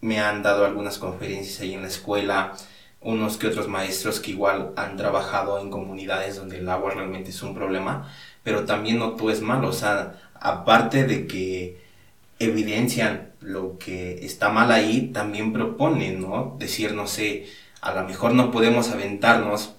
me 0.02 0.20
han 0.20 0.44
dado 0.44 0.66
algunas 0.66 1.00
conferencias 1.00 1.62
ahí 1.62 1.74
en 1.74 1.82
la 1.82 1.88
escuela, 1.88 2.54
unos 3.02 3.38
que 3.38 3.48
otros 3.48 3.68
maestros 3.68 4.20
que 4.20 4.32
igual 4.32 4.72
han 4.76 4.98
trabajado 4.98 5.60
en 5.60 5.72
comunidades 5.72 6.36
donde 6.38 6.60
el 6.60 6.70
agua 6.70 6.92
realmente 6.94 7.32
es 7.32 7.42
un 7.44 7.56
problema, 7.56 8.12
pero 8.44 8.66
también 8.66 9.00
no 9.00 9.12
todo 9.14 9.32
es 9.32 9.42
malo, 9.42 9.70
o 9.70 9.74
sea, 9.74 10.20
aparte 10.40 11.06
de 11.06 11.28
que 11.28 11.82
evidencian 12.40 13.32
lo 13.42 13.78
que 13.80 14.26
está 14.26 14.50
mal 14.50 14.72
ahí, 14.72 15.12
también 15.14 15.54
proponen, 15.54 16.22
¿no? 16.22 16.56
Decir, 16.60 16.94
no 16.94 17.08
sé, 17.08 17.48
a 17.86 17.94
lo 17.94 18.04
mejor 18.04 18.34
no 18.34 18.50
podemos 18.50 18.90
aventarnos 18.90 19.76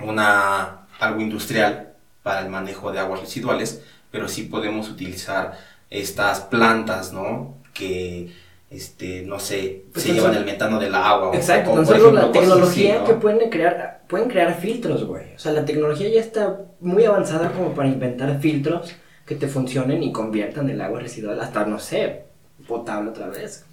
una, 0.00 0.86
algo 1.00 1.20
industrial 1.20 1.92
para 2.22 2.40
el 2.40 2.48
manejo 2.48 2.92
de 2.92 3.00
aguas 3.00 3.20
residuales, 3.20 3.82
pero 4.12 4.28
sí 4.28 4.44
podemos 4.44 4.88
utilizar 4.88 5.58
estas 5.90 6.42
plantas, 6.42 7.12
¿no? 7.12 7.56
Que, 7.74 8.32
este, 8.70 9.22
no 9.22 9.40
sé, 9.40 9.82
Pues 9.92 10.04
se 10.04 10.10
tan 10.10 10.18
llevan 10.18 10.36
el 10.36 10.44
metano 10.44 10.78
del 10.78 10.94
agua. 10.94 11.34
Exacto, 11.34 11.72
o, 11.72 11.74
tan 11.74 11.86
solo 11.86 11.98
ejemplo, 11.98 12.20
la 12.20 12.32
tecnología 12.32 12.94
así, 12.94 13.00
¿no? 13.00 13.06
que 13.08 13.14
pueden 13.14 13.50
crear, 13.50 14.02
pueden 14.06 14.28
crear 14.28 14.54
filtros, 14.54 15.04
güey. 15.04 15.34
O 15.34 15.38
sea, 15.38 15.50
la 15.50 15.64
tecnología 15.64 16.08
ya 16.08 16.20
está 16.20 16.60
muy 16.78 17.04
avanzada 17.04 17.50
como 17.50 17.74
para 17.74 17.88
inventar 17.88 18.38
filtros 18.38 18.94
que 19.26 19.34
te 19.34 19.48
funcionen 19.48 20.00
y 20.04 20.12
conviertan 20.12 20.70
el 20.70 20.80
agua 20.80 21.00
residual 21.00 21.40
hasta, 21.40 21.64
no 21.66 21.80
sé, 21.80 22.26
potable 22.68 23.10
otra 23.10 23.26
vez. 23.26 23.64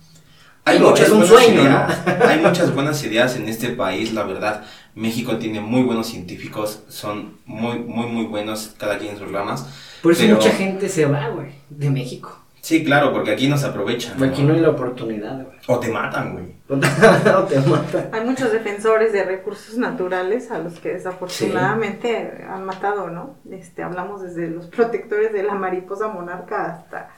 Hay 0.65 0.77
Digo, 0.77 0.89
muchas 0.91 1.07
es 1.07 1.11
un 1.11 1.19
buenas 1.21 1.43
sueño, 1.43 1.61
ideas. 1.63 2.05
¿no? 2.19 2.25
Hay 2.29 2.39
muchas 2.39 2.75
buenas 2.75 3.03
ideas 3.03 3.35
en 3.35 3.47
este 3.49 3.69
país, 3.69 4.13
la 4.13 4.23
verdad. 4.23 4.63
México 4.93 5.37
tiene 5.37 5.59
muy 5.59 5.81
buenos 5.81 6.07
científicos, 6.07 6.83
son 6.87 7.37
muy, 7.45 7.79
muy, 7.79 8.05
muy 8.07 8.25
buenos, 8.25 8.75
cada 8.77 8.97
quien 8.99 9.13
en 9.13 9.17
sus 9.19 9.31
ramas. 9.31 9.67
Por 10.03 10.11
eso 10.11 10.21
Pero- 10.23 10.35
mucha 10.35 10.51
gente 10.51 10.87
se 10.89 11.05
va, 11.05 11.29
güey, 11.29 11.51
de 11.69 11.89
México. 11.89 12.37
Sí, 12.61 12.83
claro, 12.83 13.11
porque 13.11 13.31
aquí 13.31 13.47
nos 13.47 13.63
aprovechan. 13.63 14.19
¿no? 14.19 14.25
Aquí 14.27 14.43
no 14.43 14.53
hay 14.53 14.59
la 14.59 14.69
oportunidad, 14.69 15.33
güey. 15.43 15.57
O 15.65 15.79
te 15.79 15.87
matan, 15.89 16.33
güey. 16.33 16.45
O 16.69 17.43
te 17.45 17.59
matan. 17.61 18.09
Hay 18.13 18.23
muchos 18.23 18.51
defensores 18.51 19.11
de 19.13 19.23
recursos 19.23 19.77
naturales 19.79 20.51
a 20.51 20.59
los 20.59 20.79
que 20.79 20.89
desafortunadamente 20.89 22.45
han 22.47 22.63
matado, 22.65 23.09
¿no? 23.09 23.35
Este, 23.49 23.81
hablamos 23.81 24.21
desde 24.21 24.47
los 24.47 24.67
protectores 24.67 25.33
de 25.33 25.41
la 25.41 25.55
mariposa 25.55 26.07
monarca 26.09 26.65
hasta 26.65 27.09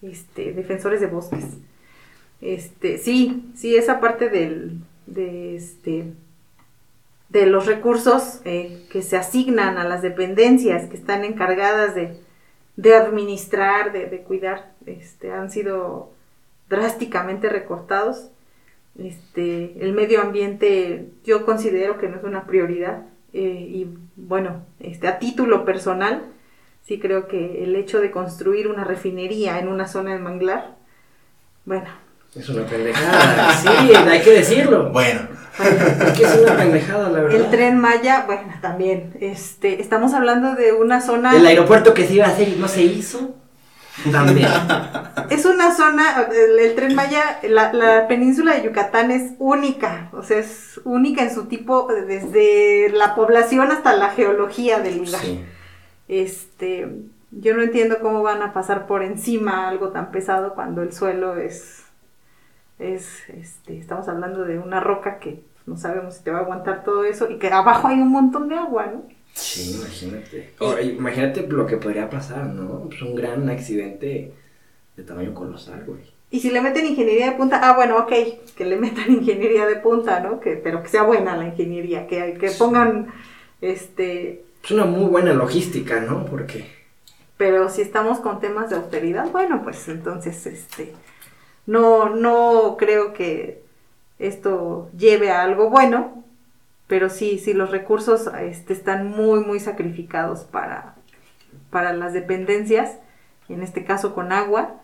este, 0.00 0.52
defensores 0.52 1.00
de 1.02 1.06
bosques. 1.08 1.44
Este, 2.40 2.98
sí, 2.98 3.50
sí, 3.54 3.76
esa 3.76 4.00
parte 4.00 4.28
del, 4.28 4.80
de 5.06 5.56
este, 5.56 6.12
de 7.28 7.46
los 7.46 7.66
recursos 7.66 8.40
eh, 8.44 8.86
que 8.90 9.02
se 9.02 9.16
asignan 9.16 9.78
a 9.78 9.84
las 9.84 10.02
dependencias 10.02 10.88
que 10.88 10.96
están 10.96 11.24
encargadas 11.24 11.94
de, 11.94 12.94
administrar, 12.94 13.92
de, 13.92 14.06
de 14.06 14.20
cuidar, 14.20 14.72
este, 14.84 15.32
han 15.32 15.50
sido 15.50 16.12
drásticamente 16.68 17.48
recortados. 17.48 18.30
Este, 18.98 19.76
el 19.80 19.92
medio 19.92 20.22
ambiente 20.22 21.08
yo 21.24 21.44
considero 21.44 21.98
que 21.98 22.08
no 22.08 22.16
es 22.16 22.24
una 22.24 22.46
prioridad 22.46 23.02
eh, 23.34 23.66
y 23.68 23.94
bueno, 24.16 24.64
este, 24.80 25.08
a 25.08 25.18
título 25.18 25.66
personal, 25.66 26.22
sí 26.84 26.98
creo 26.98 27.28
que 27.28 27.64
el 27.64 27.76
hecho 27.76 28.00
de 28.00 28.10
construir 28.10 28.68
una 28.68 28.84
refinería 28.84 29.58
en 29.58 29.68
una 29.68 29.86
zona 29.86 30.14
de 30.14 30.20
manglar, 30.20 30.76
bueno, 31.66 31.90
Es 32.36 32.48
una 32.48 32.66
pendejada. 32.66 33.52
Sí, 33.62 33.94
hay 33.94 34.20
que 34.22 34.30
decirlo. 34.30 34.90
Bueno, 34.92 35.20
Es 35.58 36.12
que 36.18 36.24
es 36.24 36.38
una 36.42 36.56
pendejada, 36.56 37.08
la 37.08 37.20
verdad. 37.22 37.40
el 37.40 37.50
tren 37.50 37.78
Maya, 37.78 38.24
bueno, 38.26 38.52
también, 38.60 39.14
este, 39.20 39.80
estamos 39.80 40.12
hablando 40.14 40.54
de 40.54 40.72
una 40.72 41.00
zona... 41.00 41.34
El 41.34 41.46
aeropuerto 41.46 41.94
que 41.94 42.06
se 42.06 42.14
iba 42.14 42.26
a 42.26 42.30
hacer 42.30 42.48
y 42.48 42.56
no 42.56 42.68
se 42.68 42.82
hizo. 42.82 43.34
También. 44.12 44.48
Es 45.30 45.44
una 45.44 45.74
zona, 45.74 46.28
el, 46.30 46.58
el 46.58 46.74
tren 46.76 46.94
Maya, 46.94 47.40
la, 47.42 47.72
la 47.72 48.06
península 48.06 48.54
de 48.54 48.62
Yucatán 48.62 49.10
es 49.10 49.32
única, 49.38 50.08
o 50.12 50.22
sea, 50.22 50.38
es 50.38 50.80
única 50.84 51.22
en 51.22 51.34
su 51.34 51.46
tipo, 51.46 51.88
desde 51.88 52.90
la 52.90 53.16
población 53.16 53.72
hasta 53.72 53.96
la 53.96 54.10
geología 54.10 54.78
del 54.78 54.98
lugar. 54.98 55.22
Sí. 55.22 55.44
Este, 56.06 56.86
yo 57.32 57.56
no 57.56 57.62
entiendo 57.62 57.98
cómo 58.00 58.22
van 58.22 58.42
a 58.42 58.52
pasar 58.52 58.86
por 58.86 59.02
encima 59.02 59.68
algo 59.68 59.88
tan 59.88 60.12
pesado 60.12 60.54
cuando 60.54 60.82
el 60.82 60.92
suelo 60.92 61.36
es, 61.38 61.85
es, 62.78 63.28
este, 63.30 63.78
estamos 63.78 64.08
hablando 64.08 64.44
de 64.44 64.58
una 64.58 64.80
roca 64.80 65.18
que 65.18 65.42
no 65.66 65.76
sabemos 65.76 66.14
si 66.14 66.24
te 66.24 66.30
va 66.30 66.38
a 66.38 66.42
aguantar 66.42 66.84
todo 66.84 67.04
eso 67.04 67.30
y 67.30 67.38
que 67.38 67.48
abajo 67.48 67.88
hay 67.88 68.00
un 68.00 68.10
montón 68.10 68.48
de 68.48 68.56
agua, 68.56 68.86
¿no? 68.86 69.04
Sí, 69.34 69.76
imagínate. 69.76 70.54
Ahora, 70.60 70.82
imagínate 70.82 71.46
lo 71.46 71.66
que 71.66 71.76
podría 71.76 72.08
pasar, 72.08 72.46
¿no? 72.46 72.84
Pues 72.88 73.02
un 73.02 73.14
gran 73.14 73.48
accidente 73.50 74.32
de 74.96 75.02
tamaño 75.02 75.34
colosal, 75.34 75.84
güey. 75.84 76.00
Y 76.30 76.40
si 76.40 76.50
le 76.50 76.60
meten 76.60 76.86
ingeniería 76.86 77.30
de 77.30 77.36
punta, 77.36 77.60
ah, 77.62 77.74
bueno, 77.76 77.98
ok, 77.98 78.12
que 78.56 78.64
le 78.64 78.76
metan 78.76 79.10
ingeniería 79.12 79.66
de 79.66 79.76
punta, 79.76 80.20
¿no? 80.20 80.40
Que, 80.40 80.56
pero 80.56 80.82
que 80.82 80.88
sea 80.88 81.02
buena 81.02 81.36
la 81.36 81.46
ingeniería, 81.46 82.06
que, 82.06 82.38
que 82.40 82.50
pongan, 82.52 83.08
este, 83.60 84.44
Es 84.64 84.70
una 84.70 84.84
muy 84.84 85.08
buena 85.08 85.32
logística, 85.34 86.00
¿no? 86.00 86.24
Porque 86.24 86.64
pero 87.36 87.68
si 87.68 87.82
estamos 87.82 88.20
con 88.20 88.40
temas 88.40 88.70
de 88.70 88.76
austeridad, 88.76 89.30
bueno, 89.30 89.62
pues 89.62 89.88
entonces, 89.88 90.46
este, 90.46 90.94
no, 91.66 92.10
no 92.10 92.76
creo 92.78 93.12
que 93.12 93.62
esto 94.18 94.90
lleve 94.96 95.30
a 95.30 95.42
algo 95.42 95.68
bueno, 95.68 96.24
pero 96.86 97.08
sí, 97.10 97.38
sí, 97.38 97.52
los 97.52 97.70
recursos 97.70 98.30
este, 98.40 98.72
están 98.72 99.08
muy, 99.08 99.40
muy 99.40 99.60
sacrificados 99.60 100.44
para, 100.44 100.94
para 101.70 101.92
las 101.92 102.12
dependencias, 102.12 102.98
en 103.48 103.62
este 103.62 103.84
caso 103.84 104.14
con 104.14 104.32
agua. 104.32 104.80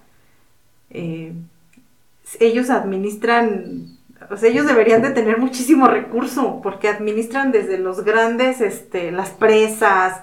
Eh, 0.90 1.32
ellos 2.40 2.70
administran, 2.70 3.98
o 4.30 4.36
sea, 4.36 4.50
ellos 4.50 4.66
deberían 4.66 5.02
de 5.02 5.10
tener 5.10 5.38
muchísimo 5.38 5.86
recurso, 5.86 6.60
porque 6.62 6.88
administran 6.88 7.52
desde 7.52 7.78
los 7.78 8.04
grandes, 8.04 8.60
este, 8.60 9.12
las 9.12 9.30
presas, 9.30 10.20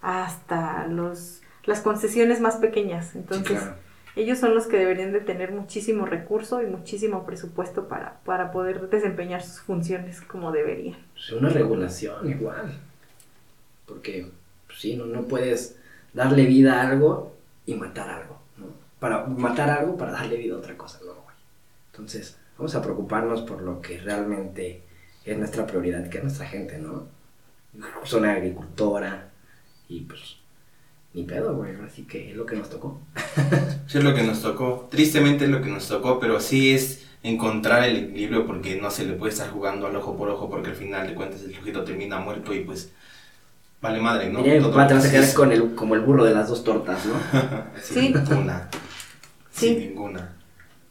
hasta 0.00 0.86
los, 0.86 1.42
las 1.64 1.80
concesiones 1.80 2.40
más 2.40 2.56
pequeñas. 2.56 3.14
Entonces, 3.14 3.60
claro. 3.60 3.87
Ellos 4.18 4.38
son 4.38 4.54
los 4.54 4.66
que 4.66 4.76
deberían 4.76 5.12
de 5.12 5.20
tener 5.20 5.52
muchísimo 5.52 6.04
recurso 6.04 6.60
y 6.60 6.66
muchísimo 6.66 7.24
presupuesto 7.24 7.86
para, 7.86 8.18
para 8.24 8.50
poder 8.50 8.90
desempeñar 8.90 9.42
sus 9.42 9.60
funciones 9.60 10.20
como 10.20 10.50
deberían. 10.50 10.98
pues, 11.12 11.30
una 11.32 11.48
regulación 11.48 12.28
igual. 12.28 12.72
Porque, 13.86 14.26
pues, 14.66 14.80
sí, 14.80 14.96
no, 14.96 15.06
no 15.06 15.22
puedes 15.22 15.76
darle 16.12 16.46
vida 16.46 16.80
a 16.80 16.90
algo 16.90 17.36
y 17.64 17.74
matar 17.74 18.10
algo, 18.10 18.40
¿no? 18.56 18.66
Para 18.98 19.24
matar 19.26 19.70
algo 19.70 19.96
para 19.96 20.12
darle 20.12 20.36
vida 20.36 20.54
a 20.54 20.58
otra 20.58 20.76
cosa, 20.76 20.98
no, 21.06 21.14
güey. 21.14 21.36
Entonces, 21.92 22.36
vamos 22.56 22.74
a 22.74 22.82
preocuparnos 22.82 23.42
por 23.42 23.62
lo 23.62 23.80
que 23.80 23.98
realmente 23.98 24.82
es 25.24 25.38
nuestra 25.38 25.64
prioridad, 25.64 26.08
que 26.08 26.18
es 26.18 26.24
nuestra 26.24 26.46
gente, 26.46 26.78
¿no? 26.78 27.06
Zona 28.04 28.32
agricultora 28.32 29.30
y 29.88 30.00
pues 30.00 30.37
ni 31.14 31.24
pedo, 31.24 31.54
güey. 31.56 31.74
Así 31.86 32.02
que 32.04 32.30
es 32.30 32.36
lo 32.36 32.46
que 32.46 32.56
nos 32.56 32.70
tocó. 32.70 33.00
Eso 33.86 33.98
es 33.98 34.04
lo 34.04 34.14
que 34.14 34.22
nos 34.22 34.42
tocó. 34.42 34.88
Tristemente 34.90 35.44
es 35.44 35.50
lo 35.50 35.60
que 35.62 35.68
nos 35.70 35.88
tocó, 35.88 36.18
pero 36.20 36.40
sí 36.40 36.72
es 36.74 37.06
encontrar 37.22 37.84
el 37.84 37.96
equilibrio 37.96 38.46
porque 38.46 38.80
no 38.80 38.90
se 38.90 39.04
le 39.04 39.14
puede 39.14 39.32
estar 39.32 39.50
jugando 39.50 39.86
al 39.88 39.96
ojo 39.96 40.16
por 40.16 40.28
ojo 40.28 40.48
porque 40.48 40.70
al 40.70 40.76
final 40.76 41.06
de 41.08 41.14
cuentas 41.14 41.42
el 41.42 41.54
sujeto 41.54 41.82
termina 41.82 42.18
muerto 42.20 42.54
y 42.54 42.60
pues 42.60 42.92
vale 43.80 44.00
madre, 44.00 44.30
¿no? 44.30 44.40
Mira, 44.40 44.62
papá 44.62 44.86
te 44.86 44.94
vas 44.94 45.06
a 45.06 45.10
quedar 45.10 45.24
es- 45.24 45.34
con 45.34 45.50
el, 45.50 45.74
como 45.74 45.94
el 45.96 46.00
burro 46.02 46.24
de 46.24 46.34
las 46.34 46.48
dos 46.48 46.62
tortas, 46.62 47.04
¿no? 47.06 47.14
Sí. 47.82 47.94
Sin 47.94 48.14
ninguna. 48.14 48.68
Sí. 49.50 49.68
Sin 49.68 49.78
ninguna. 49.80 50.34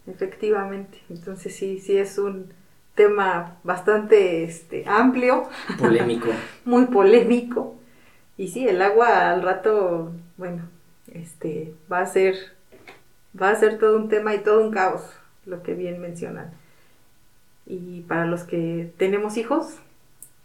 Efectivamente. 0.05 0.99
Entonces 1.09 1.55
sí, 1.55 1.79
sí 1.79 1.97
es 1.97 2.17
un 2.17 2.51
tema 2.95 3.57
bastante 3.63 4.43
este, 4.43 4.83
amplio, 4.87 5.47
Polémico. 5.79 6.27
muy 6.65 6.85
polémico. 6.85 7.75
Y 8.37 8.49
sí, 8.49 8.67
el 8.67 8.81
agua 8.81 9.31
al 9.31 9.41
rato, 9.41 10.11
bueno, 10.37 10.63
este, 11.11 11.73
va 11.91 12.01
a 12.01 12.05
ser, 12.05 12.35
va 13.39 13.49
a 13.49 13.55
ser 13.55 13.79
todo 13.79 13.97
un 13.97 14.09
tema 14.09 14.35
y 14.35 14.39
todo 14.39 14.61
un 14.63 14.71
caos, 14.71 15.01
lo 15.45 15.63
que 15.63 15.73
bien 15.73 15.99
mencionan. 15.99 16.51
Y 17.65 18.01
para 18.01 18.25
los 18.25 18.43
que 18.43 18.91
tenemos 18.97 19.37
hijos, 19.37 19.75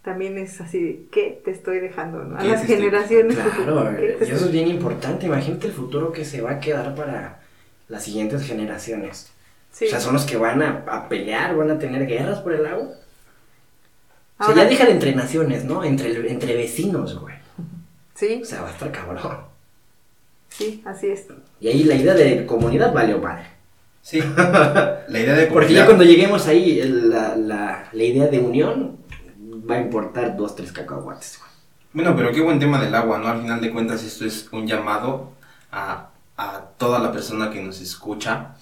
también 0.01 0.37
es 0.37 0.59
así, 0.59 1.07
¿qué 1.11 1.39
te 1.45 1.51
estoy 1.51 1.79
dejando? 1.79 2.23
no? 2.23 2.35
A 2.37 2.41
¿Qué 2.41 2.47
las 2.49 2.61
estoy- 2.61 2.75
generaciones. 2.77 3.35
Claro, 3.37 3.95
¿qué 3.97 4.07
te 4.19 4.25
y 4.25 4.31
eso 4.31 4.45
es 4.45 4.51
bien 4.51 4.67
importante. 4.67 5.27
Imagínate 5.27 5.67
el 5.67 5.73
futuro 5.73 6.11
que 6.11 6.25
se 6.25 6.41
va 6.41 6.51
a 6.51 6.59
quedar 6.59 6.95
para 6.95 7.39
las 7.87 8.03
siguientes 8.03 8.41
generaciones. 8.45 9.31
Sí. 9.71 9.85
O 9.85 9.89
sea, 9.89 9.99
son 9.99 10.13
los 10.13 10.25
que 10.25 10.35
van 10.37 10.61
a, 10.61 10.83
a 10.87 11.07
pelear, 11.07 11.55
van 11.55 11.71
a 11.71 11.79
tener 11.79 12.05
guerras 12.07 12.39
por 12.39 12.53
el 12.53 12.65
agua. 12.65 12.87
O 12.89 14.43
sea, 14.45 14.47
Ahora- 14.47 14.63
ya 14.63 14.69
deja 14.69 14.85
de 14.85 14.91
entre 14.91 15.15
naciones, 15.15 15.63
¿no? 15.63 15.83
Entre, 15.83 16.29
entre 16.31 16.55
vecinos, 16.55 17.17
güey. 17.19 17.32
Sí, 18.15 18.41
O 18.43 18.45
sea, 18.45 18.61
va 18.61 18.69
a 18.69 18.71
estar 18.71 18.91
cabrón. 18.91 19.37
sí, 20.49 20.81
así 20.85 21.07
es. 21.07 21.25
Y 21.59 21.67
ahí 21.67 21.83
la 21.83 21.95
idea 21.95 22.13
de 22.13 22.45
comunidad 22.45 22.93
valió 22.93 23.19
madre. 23.19 23.47
Sí. 24.01 24.19
La 25.07 25.19
idea 25.19 25.33
de 25.35 25.47
Porque 25.47 25.73
ya 25.73 25.85
comunidad- 25.85 25.85
cuando 25.85 26.03
lleguemos 26.03 26.47
ahí, 26.47 26.81
la, 26.83 27.35
la, 27.37 27.87
la 27.91 28.03
idea 28.03 28.27
de 28.27 28.39
unión 28.39 28.97
va 29.69 29.75
a 29.75 29.81
importar 29.81 30.35
dos, 30.35 30.55
tres 30.55 30.71
cacahuates, 30.73 31.39
güey. 31.39 31.51
Bueno, 31.93 32.15
pero 32.15 32.31
qué 32.33 32.41
buen 32.41 32.59
tema 32.59 32.81
del 32.83 32.93
agua, 32.95 33.17
¿no? 33.19 33.27
Al 33.29 33.41
final 33.41 33.61
de 33.61 33.71
cuentas 33.71 34.03
esto 34.03 34.25
es 34.25 34.49
un 34.51 34.67
llamado 34.67 35.31
a, 35.71 36.09
a 36.37 36.61
toda 36.77 36.99
la 36.99 37.11
persona 37.13 37.49
que 37.49 37.61
nos 37.61 37.79
escucha. 37.79 38.55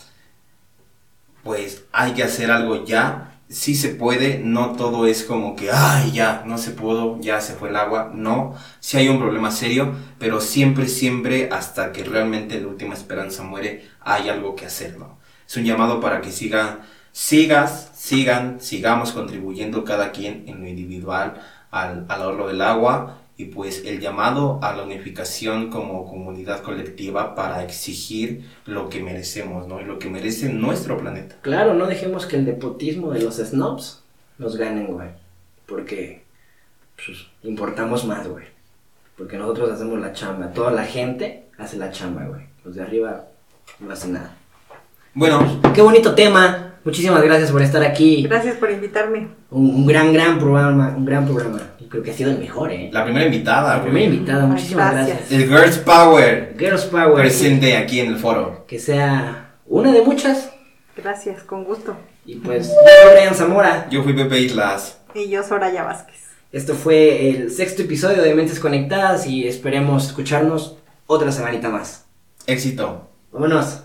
Pues 1.43 1.85
hay 1.91 2.13
que 2.13 2.23
hacer 2.23 2.51
algo 2.51 2.85
ya. 2.85 3.30
Sí 3.51 3.75
se 3.75 3.89
puede, 3.89 4.39
no 4.39 4.71
todo 4.77 5.05
es 5.07 5.23
como 5.23 5.55
que, 5.55 5.71
ay, 5.71 6.11
ya, 6.13 6.43
no 6.47 6.57
se 6.57 6.71
pudo, 6.71 7.19
ya 7.19 7.41
se 7.41 7.53
fue 7.53 7.69
el 7.69 7.75
agua. 7.75 8.11
No, 8.13 8.55
sí 8.79 8.97
hay 8.97 9.09
un 9.09 9.19
problema 9.19 9.51
serio, 9.51 9.93
pero 10.19 10.39
siempre, 10.39 10.87
siempre, 10.87 11.49
hasta 11.51 11.91
que 11.91 12.03
realmente 12.03 12.59
la 12.61 12.67
última 12.67 12.93
esperanza 12.93 13.43
muere, 13.43 13.89
hay 13.99 14.29
algo 14.29 14.55
que 14.55 14.65
hacer, 14.65 14.97
¿no? 14.97 15.19
Es 15.45 15.57
un 15.57 15.65
llamado 15.65 15.99
para 15.99 16.21
que 16.21 16.31
sigan, 16.31 16.79
sigas, 17.11 17.91
sigan, 17.93 18.61
sigamos 18.61 19.11
contribuyendo 19.11 19.83
cada 19.83 20.11
quien 20.11 20.45
en 20.47 20.61
lo 20.61 20.67
individual 20.67 21.41
al, 21.71 22.05
al 22.09 22.21
ahorro 22.21 22.47
del 22.47 22.61
agua 22.61 23.20
y 23.41 23.45
pues 23.45 23.83
el 23.85 23.99
llamado 23.99 24.59
a 24.61 24.71
la 24.75 24.83
unificación 24.83 25.71
como 25.71 26.07
comunidad 26.07 26.61
colectiva 26.61 27.33
para 27.33 27.63
exigir 27.63 28.45
lo 28.67 28.87
que 28.87 29.01
merecemos, 29.01 29.67
¿no? 29.67 29.81
Y 29.81 29.83
lo 29.83 29.97
que 29.97 30.11
merece 30.11 30.49
nuestro 30.49 30.99
planeta. 30.99 31.37
Claro, 31.41 31.73
no 31.73 31.87
dejemos 31.87 32.27
que 32.27 32.35
el 32.35 32.45
nepotismo 32.45 33.11
de 33.11 33.23
los 33.23 33.37
snobs 33.37 34.03
nos 34.37 34.57
ganen, 34.57 34.93
güey. 34.93 35.09
Porque 35.65 36.23
pues, 36.95 37.17
importamos 37.41 38.05
más, 38.05 38.27
güey. 38.27 38.45
Porque 39.17 39.37
nosotros 39.37 39.71
hacemos 39.71 39.99
la 39.99 40.13
chamba. 40.13 40.51
Toda 40.51 40.69
la 40.69 40.85
gente 40.85 41.45
hace 41.57 41.77
la 41.77 41.89
chamba, 41.89 42.25
güey. 42.25 42.41
Los 42.63 42.75
de 42.75 42.83
arriba 42.83 43.25
no 43.79 43.91
hacen 43.91 44.13
nada. 44.13 44.37
Bueno, 45.15 45.61
Qué 45.73 45.81
bonito 45.81 46.13
tema. 46.13 46.75
Muchísimas 46.83 47.23
gracias 47.23 47.51
por 47.51 47.63
estar 47.63 47.81
aquí. 47.81 48.21
Gracias 48.21 48.57
por 48.57 48.69
invitarme. 48.69 49.29
Un, 49.49 49.65
un 49.77 49.87
gran, 49.87 50.13
gran 50.13 50.37
programa. 50.37 50.93
Un 50.95 51.05
gran 51.05 51.25
programa. 51.25 51.59
Creo 51.91 52.01
que 52.03 52.11
ha 52.11 52.13
sido 52.13 52.31
el 52.31 52.39
mejor, 52.39 52.71
¿eh? 52.71 52.89
la 52.91 53.03
primera 53.03 53.25
invitada, 53.25 53.75
La 53.77 53.83
primera 53.83 54.05
invitada. 54.05 54.45
Muchísimas 54.45 54.93
Gracias. 54.93 55.17
gracias. 55.19 55.41
El 55.41 55.47
Girls 55.49 55.77
Power 55.79 56.55
Girls 56.57 56.85
Power. 56.85 57.15
presente 57.15 57.75
aquí 57.75 57.99
en 57.99 58.07
el 58.13 58.17
foro. 58.17 58.65
Que 58.65 58.79
sea 58.79 59.55
una 59.65 59.91
de 59.91 60.01
muchas. 60.01 60.51
Gracias, 60.95 61.43
con 61.43 61.65
gusto. 61.65 61.97
Y 62.25 62.35
pues, 62.35 62.67
yo 62.69 62.73
soy 62.73 63.13
Brian 63.13 63.35
Zamora. 63.35 63.87
Yo 63.89 64.03
fui 64.03 64.13
Pepe 64.13 64.39
Islas. 64.39 64.99
Y 65.13 65.29
yo, 65.29 65.43
Soraya 65.43 65.83
Vázquez. 65.83 66.21
Esto 66.53 66.75
fue 66.75 67.29
el 67.29 67.51
sexto 67.51 67.81
episodio 67.81 68.21
de 68.21 68.35
Mentes 68.35 68.59
Conectadas 68.59 69.27
y 69.27 69.47
esperemos 69.47 70.07
escucharnos 70.07 70.77
otra 71.07 71.31
semanita 71.31 71.69
más. 71.69 72.05
Éxito. 72.47 73.09
Vámonos. 73.31 73.83